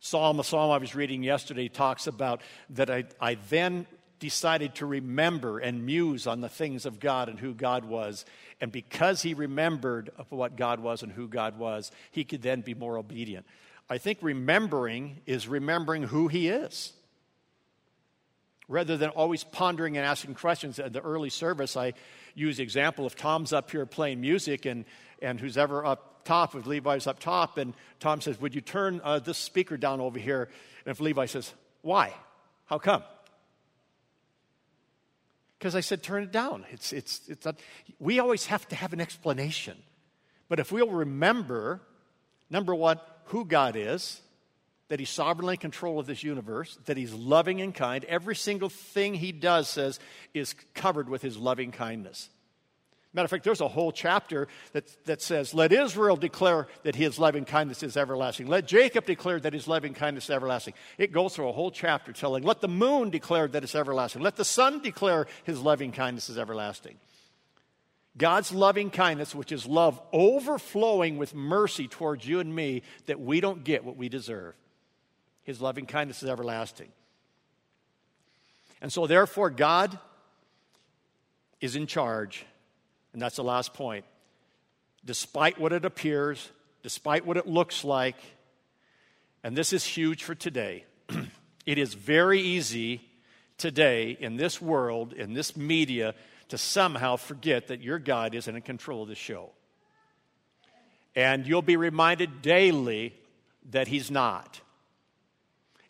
Psalm, 0.00 0.40
a 0.40 0.44
psalm 0.44 0.70
I 0.70 0.78
was 0.78 0.94
reading 0.94 1.22
yesterday, 1.22 1.68
talks 1.68 2.06
about 2.06 2.42
that 2.70 2.90
I, 2.90 3.04
I 3.20 3.36
then 3.48 3.86
decided 4.18 4.74
to 4.76 4.86
remember 4.86 5.58
and 5.58 5.84
muse 5.84 6.26
on 6.26 6.40
the 6.40 6.48
things 6.48 6.86
of 6.86 7.00
God 7.00 7.28
and 7.28 7.38
who 7.38 7.54
God 7.54 7.84
was. 7.84 8.24
And 8.60 8.72
because 8.72 9.22
he 9.22 9.34
remembered 9.34 10.10
of 10.16 10.30
what 10.32 10.56
God 10.56 10.80
was 10.80 11.02
and 11.02 11.12
who 11.12 11.28
God 11.28 11.58
was, 11.58 11.90
he 12.10 12.24
could 12.24 12.42
then 12.42 12.62
be 12.62 12.74
more 12.74 12.96
obedient. 12.98 13.46
I 13.88 13.98
think 13.98 14.18
remembering 14.22 15.18
is 15.26 15.46
remembering 15.46 16.04
who 16.04 16.28
he 16.28 16.48
is 16.48 16.92
rather 18.68 18.96
than 18.96 19.10
always 19.10 19.44
pondering 19.44 19.96
and 19.96 20.04
asking 20.04 20.34
questions. 20.34 20.78
At 20.78 20.92
the 20.92 21.00
early 21.00 21.30
service, 21.30 21.76
I 21.76 21.92
use 22.34 22.56
the 22.56 22.62
example 22.62 23.06
of 23.06 23.14
Tom's 23.14 23.52
up 23.52 23.70
here 23.70 23.86
playing 23.86 24.20
music, 24.20 24.66
and, 24.66 24.84
and 25.22 25.40
who's 25.40 25.56
ever 25.56 25.84
up 25.84 26.15
top, 26.26 26.54
if 26.54 26.66
Levi's 26.66 27.06
up 27.06 27.18
top, 27.18 27.56
and 27.56 27.72
Tom 28.00 28.20
says, 28.20 28.40
Would 28.40 28.54
you 28.54 28.60
turn 28.60 29.00
uh, 29.02 29.18
this 29.18 29.38
speaker 29.38 29.76
down 29.76 30.00
over 30.00 30.18
here? 30.18 30.50
And 30.84 30.90
if 30.90 31.00
Levi 31.00 31.26
says, 31.26 31.52
Why? 31.82 32.12
How 32.66 32.78
come? 32.78 33.02
Because 35.58 35.74
I 35.74 35.80
said, 35.80 36.02
Turn 36.02 36.22
it 36.22 36.32
down. 36.32 36.66
It's, 36.70 36.92
it's, 36.92 37.22
it's 37.28 37.44
not, 37.44 37.58
we 37.98 38.18
always 38.18 38.46
have 38.46 38.68
to 38.68 38.76
have 38.76 38.92
an 38.92 39.00
explanation. 39.00 39.78
But 40.48 40.60
if 40.60 40.70
we'll 40.70 40.90
remember, 40.90 41.80
number 42.50 42.74
one, 42.74 43.00
who 43.26 43.44
God 43.44 43.74
is, 43.76 44.20
that 44.88 45.00
he's 45.00 45.10
sovereignly 45.10 45.54
in 45.54 45.58
control 45.58 45.98
of 45.98 46.06
this 46.06 46.22
universe, 46.22 46.78
that 46.86 46.96
he's 46.96 47.12
loving 47.12 47.60
and 47.60 47.74
kind. 47.74 48.04
Every 48.04 48.36
single 48.36 48.68
thing 48.68 49.14
he 49.14 49.32
does 49.32 49.68
says 49.68 49.98
is 50.32 50.54
covered 50.74 51.08
with 51.08 51.22
his 51.22 51.36
loving 51.36 51.72
kindness. 51.72 52.28
Matter 53.16 53.24
of 53.24 53.30
fact, 53.30 53.44
there's 53.44 53.62
a 53.62 53.68
whole 53.68 53.92
chapter 53.92 54.46
that, 54.72 54.84
that 55.06 55.22
says, 55.22 55.54
Let 55.54 55.72
Israel 55.72 56.16
declare 56.16 56.68
that 56.82 56.94
his 56.94 57.18
loving 57.18 57.46
kindness 57.46 57.82
is 57.82 57.96
everlasting. 57.96 58.46
Let 58.46 58.66
Jacob 58.66 59.06
declare 59.06 59.40
that 59.40 59.54
his 59.54 59.66
loving 59.66 59.94
kindness 59.94 60.24
is 60.24 60.30
everlasting. 60.30 60.74
It 60.98 61.12
goes 61.12 61.34
through 61.34 61.48
a 61.48 61.52
whole 61.52 61.70
chapter 61.70 62.12
telling, 62.12 62.44
Let 62.44 62.60
the 62.60 62.68
moon 62.68 63.08
declare 63.08 63.48
that 63.48 63.64
it's 63.64 63.74
everlasting. 63.74 64.20
Let 64.20 64.36
the 64.36 64.44
sun 64.44 64.82
declare 64.82 65.26
his 65.44 65.58
loving 65.62 65.92
kindness 65.92 66.28
is 66.28 66.36
everlasting. 66.36 66.98
God's 68.18 68.52
loving 68.52 68.90
kindness, 68.90 69.34
which 69.34 69.50
is 69.50 69.64
love 69.64 69.98
overflowing 70.12 71.16
with 71.16 71.34
mercy 71.34 71.88
towards 71.88 72.28
you 72.28 72.40
and 72.40 72.54
me, 72.54 72.82
that 73.06 73.18
we 73.18 73.40
don't 73.40 73.64
get 73.64 73.82
what 73.82 73.96
we 73.96 74.10
deserve. 74.10 74.54
His 75.42 75.62
loving 75.62 75.86
kindness 75.86 76.22
is 76.22 76.28
everlasting. 76.28 76.92
And 78.82 78.92
so, 78.92 79.06
therefore, 79.06 79.48
God 79.48 79.98
is 81.62 81.76
in 81.76 81.86
charge 81.86 82.44
and 83.16 83.22
that's 83.22 83.36
the 83.36 83.42
last 83.42 83.72
point. 83.72 84.04
Despite 85.02 85.58
what 85.58 85.72
it 85.72 85.86
appears, 85.86 86.50
despite 86.82 87.24
what 87.24 87.38
it 87.38 87.46
looks 87.46 87.82
like, 87.82 88.16
and 89.42 89.56
this 89.56 89.72
is 89.72 89.86
huge 89.86 90.22
for 90.22 90.34
today, 90.34 90.84
it 91.66 91.78
is 91.78 91.94
very 91.94 92.42
easy 92.42 93.00
today 93.56 94.18
in 94.20 94.36
this 94.36 94.60
world, 94.60 95.14
in 95.14 95.32
this 95.32 95.56
media, 95.56 96.14
to 96.50 96.58
somehow 96.58 97.16
forget 97.16 97.68
that 97.68 97.80
your 97.80 97.98
God 97.98 98.34
isn't 98.34 98.54
in 98.54 98.60
control 98.60 99.04
of 99.04 99.08
the 99.08 99.14
show. 99.14 99.48
And 101.14 101.46
you'll 101.46 101.62
be 101.62 101.78
reminded 101.78 102.42
daily 102.42 103.14
that 103.70 103.88
He's 103.88 104.10
not. 104.10 104.60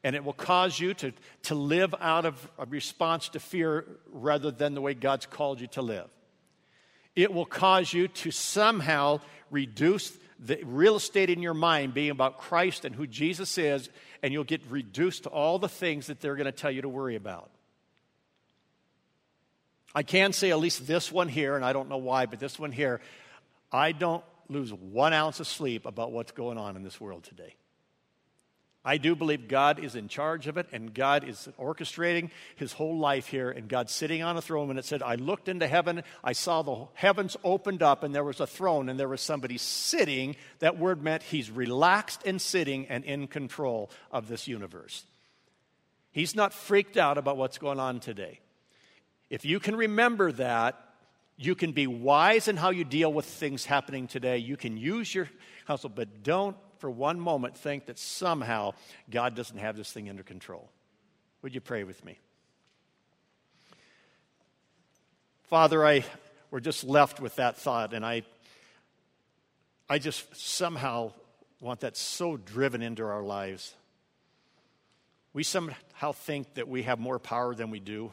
And 0.04 0.14
it 0.14 0.22
will 0.22 0.32
cause 0.32 0.78
you 0.78 0.94
to, 0.94 1.12
to 1.42 1.56
live 1.56 1.92
out 2.00 2.24
of 2.24 2.48
a 2.56 2.66
response 2.66 3.30
to 3.30 3.40
fear 3.40 3.84
rather 4.12 4.52
than 4.52 4.74
the 4.74 4.80
way 4.80 4.94
God's 4.94 5.26
called 5.26 5.60
you 5.60 5.66
to 5.66 5.82
live 5.82 6.08
it 7.16 7.32
will 7.32 7.46
cause 7.46 7.92
you 7.92 8.08
to 8.08 8.30
somehow 8.30 9.20
reduce 9.50 10.16
the 10.38 10.60
real 10.64 10.96
estate 10.96 11.30
in 11.30 11.40
your 11.40 11.54
mind 11.54 11.94
being 11.94 12.10
about 12.10 12.38
Christ 12.38 12.84
and 12.84 12.94
who 12.94 13.06
Jesus 13.06 13.56
is, 13.56 13.88
and 14.22 14.32
you'll 14.32 14.44
get 14.44 14.60
reduced 14.68 15.22
to 15.22 15.30
all 15.30 15.58
the 15.58 15.68
things 15.68 16.08
that 16.08 16.20
they're 16.20 16.36
going 16.36 16.44
to 16.44 16.52
tell 16.52 16.70
you 16.70 16.82
to 16.82 16.88
worry 16.88 17.16
about. 17.16 17.50
I 19.94 20.02
can 20.02 20.34
say 20.34 20.50
at 20.50 20.58
least 20.58 20.86
this 20.86 21.10
one 21.10 21.28
here, 21.28 21.56
and 21.56 21.64
I 21.64 21.72
don't 21.72 21.88
know 21.88 21.96
why, 21.96 22.26
but 22.26 22.38
this 22.38 22.58
one 22.58 22.70
here, 22.70 23.00
I 23.72 23.92
don't 23.92 24.22
lose 24.48 24.72
one 24.72 25.14
ounce 25.14 25.40
of 25.40 25.46
sleep 25.46 25.86
about 25.86 26.12
what's 26.12 26.32
going 26.32 26.58
on 26.58 26.76
in 26.76 26.82
this 26.82 27.00
world 27.00 27.24
today. 27.24 27.54
I 28.86 28.98
do 28.98 29.16
believe 29.16 29.48
God 29.48 29.80
is 29.80 29.96
in 29.96 30.06
charge 30.06 30.46
of 30.46 30.56
it 30.56 30.68
and 30.72 30.94
God 30.94 31.28
is 31.28 31.48
orchestrating 31.58 32.30
his 32.54 32.72
whole 32.72 32.96
life 32.96 33.26
here 33.26 33.50
and 33.50 33.68
God's 33.68 33.92
sitting 33.92 34.22
on 34.22 34.36
a 34.36 34.40
throne. 34.40 34.70
And 34.70 34.78
it 34.78 34.84
said, 34.84 35.02
I 35.02 35.16
looked 35.16 35.48
into 35.48 35.66
heaven, 35.66 36.04
I 36.22 36.34
saw 36.34 36.62
the 36.62 36.86
heavens 36.94 37.36
opened 37.42 37.82
up, 37.82 38.04
and 38.04 38.14
there 38.14 38.22
was 38.22 38.38
a 38.38 38.46
throne 38.46 38.88
and 38.88 38.98
there 38.98 39.08
was 39.08 39.20
somebody 39.20 39.58
sitting. 39.58 40.36
That 40.60 40.78
word 40.78 41.02
meant 41.02 41.24
he's 41.24 41.50
relaxed 41.50 42.22
and 42.24 42.40
sitting 42.40 42.86
and 42.86 43.04
in 43.04 43.26
control 43.26 43.90
of 44.12 44.28
this 44.28 44.46
universe. 44.46 45.04
He's 46.12 46.36
not 46.36 46.54
freaked 46.54 46.96
out 46.96 47.18
about 47.18 47.36
what's 47.36 47.58
going 47.58 47.80
on 47.80 47.98
today. 47.98 48.38
If 49.30 49.44
you 49.44 49.58
can 49.58 49.74
remember 49.74 50.30
that, 50.30 50.80
you 51.36 51.56
can 51.56 51.72
be 51.72 51.88
wise 51.88 52.46
in 52.46 52.56
how 52.56 52.70
you 52.70 52.84
deal 52.84 53.12
with 53.12 53.26
things 53.26 53.64
happening 53.64 54.06
today. 54.06 54.38
You 54.38 54.56
can 54.56 54.76
use 54.76 55.12
your 55.12 55.28
counsel, 55.66 55.90
but 55.90 56.22
don't 56.22 56.56
for 56.78 56.90
one 56.90 57.20
moment 57.20 57.56
think 57.56 57.86
that 57.86 57.98
somehow 57.98 58.74
God 59.10 59.34
doesn't 59.34 59.58
have 59.58 59.76
this 59.76 59.92
thing 59.92 60.08
under 60.08 60.22
control. 60.22 60.70
Would 61.42 61.54
you 61.54 61.60
pray 61.60 61.84
with 61.84 62.04
me? 62.04 62.18
Father, 65.44 65.86
I 65.86 66.04
we're 66.50 66.60
just 66.60 66.84
left 66.84 67.20
with 67.20 67.36
that 67.36 67.56
thought, 67.56 67.92
and 67.92 68.04
I 68.04 68.22
I 69.88 69.98
just 69.98 70.34
somehow 70.34 71.12
want 71.60 71.80
that 71.80 71.96
so 71.96 72.36
driven 72.36 72.82
into 72.82 73.04
our 73.04 73.22
lives. 73.22 73.74
We 75.32 75.42
somehow 75.44 76.12
think 76.12 76.54
that 76.54 76.66
we 76.66 76.82
have 76.82 76.98
more 76.98 77.18
power 77.18 77.54
than 77.54 77.70
we 77.70 77.78
do. 77.78 78.12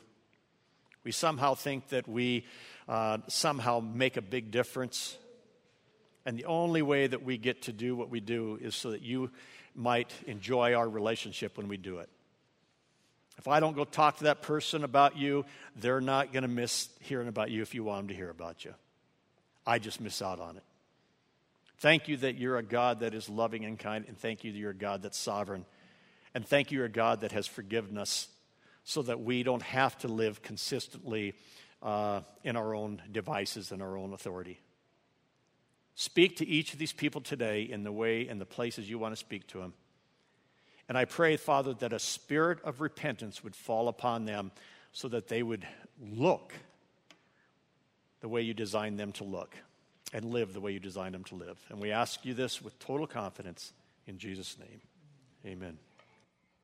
We 1.03 1.11
somehow 1.11 1.55
think 1.55 1.89
that 1.89 2.07
we 2.07 2.45
uh, 2.88 3.20
somehow 3.28 3.80
make 3.80 4.18
a 4.18 4.22
big 4.22 4.51
difference. 4.51 5.18
And 6.26 6.38
the 6.38 6.45
only 6.45 6.82
way 6.82 7.07
that 7.07 7.24
we 7.24 7.38
get 7.38 7.63
to 7.63 7.74
do 7.74 7.95
what 7.95 8.09
we 8.09 8.19
do 8.19 8.57
is 8.61 8.76
so 8.76 8.91
that 8.91 9.01
you 9.01 9.30
might 9.76 10.11
enjoy 10.26 10.74
our 10.74 10.88
relationship 10.88 11.57
when 11.57 11.67
we 11.67 11.78
do 11.78 11.99
it. 11.99 12.09
If 13.38 13.47
I 13.47 13.59
don't 13.59 13.76
go 13.76 13.84
talk 13.84 14.17
to 14.17 14.26
that 14.26 14.41
person 14.41 14.84
about 14.84 15.17
you, 15.17 15.45
they're 15.76 16.01
not 16.01 16.32
going 16.32 16.43
to 16.43 16.49
miss 16.49 16.88
hearing 17.01 17.28
about 17.28 17.49
you 17.49 17.61
if 17.61 17.74
you 17.74 17.84
want 17.84 17.99
them 17.99 18.07
to 18.09 18.13
hear 18.13 18.30
about 18.30 18.63
you. 18.63 18.74
I 19.65 19.80
just 19.80 19.99
miss 19.99 20.21
out 20.21 20.39
on 20.39 20.57
it. 20.57 20.63
Thank 21.80 22.07
you 22.07 22.17
that 22.17 22.38
you're 22.38 22.57
a 22.57 22.63
God 22.63 23.01
that 23.01 23.13
is 23.13 23.28
loving 23.28 23.65
and 23.65 23.78
kind, 23.78 24.05
and 24.07 24.17
thank 24.17 24.43
you 24.43 24.51
that 24.51 24.57
you're 24.57 24.71
a 24.71 24.76
God 24.76 25.01
that's 25.01 25.17
sovereign. 25.17 25.65
And 26.34 26.47
thank 26.47 26.71
you, 26.71 26.78
you're 26.78 26.86
a 26.86 26.89
God 26.89 27.21
that 27.21 27.32
has 27.32 27.47
forgiven 27.47 27.97
us 27.97 28.28
so 28.84 29.01
that 29.01 29.19
we 29.19 29.43
don't 29.43 29.61
have 29.63 29.97
to 29.99 30.07
live 30.07 30.41
consistently 30.41 31.34
uh, 31.82 32.21
in 32.43 32.55
our 32.55 32.74
own 32.76 33.01
devices 33.11 33.71
and 33.71 33.82
our 33.82 33.97
own 33.97 34.13
authority. 34.13 34.59
Speak 35.96 36.38
to 36.38 36.48
each 36.48 36.74
of 36.74 36.80
these 36.80 36.94
people 36.94 37.22
today 37.22 37.62
in 37.64 37.84
the 37.84 37.91
way 37.91 38.28
and 38.28 38.41
the 38.41 38.46
places 38.46 38.89
you 38.89 38.98
want 38.98 39.14
to 39.14 39.20
speak 39.20 39.48
to 39.48 39.60
them. 39.60 39.74
And 40.89 40.98
I 40.98 41.06
pray, 41.06 41.38
Father, 41.38 41.74
that 41.76 41.94
a 41.94 42.00
spirit 42.00 42.60
of 42.64 42.82
repentance 42.82 43.44
would 43.44 43.56
fall 43.56 43.88
upon 43.88 44.26
them 44.26 44.52
so 44.91 45.08
that 45.10 45.28
they 45.28 45.44
would 45.44 45.66
look 46.02 46.54
the 48.22 48.28
way 48.28 48.41
you 48.41 48.54
designed 48.54 49.00
them 49.00 49.12
to 49.14 49.24
look 49.24 49.56
and 50.14 50.26
live 50.26 50.54
the 50.54 50.62
way 50.62 50.72
you 50.72 50.80
designed 50.80 51.16
them 51.16 51.24
to 51.26 51.36
live. 51.36 51.58
And 51.70 51.80
we 51.80 51.91
ask 51.91 52.26
you 52.26 52.34
this 52.34 52.62
with 52.62 52.78
total 52.80 53.08
confidence 53.08 53.74
in 54.08 54.18
Jesus' 54.18 54.58
name. 54.60 54.82
Amen. 55.46 55.78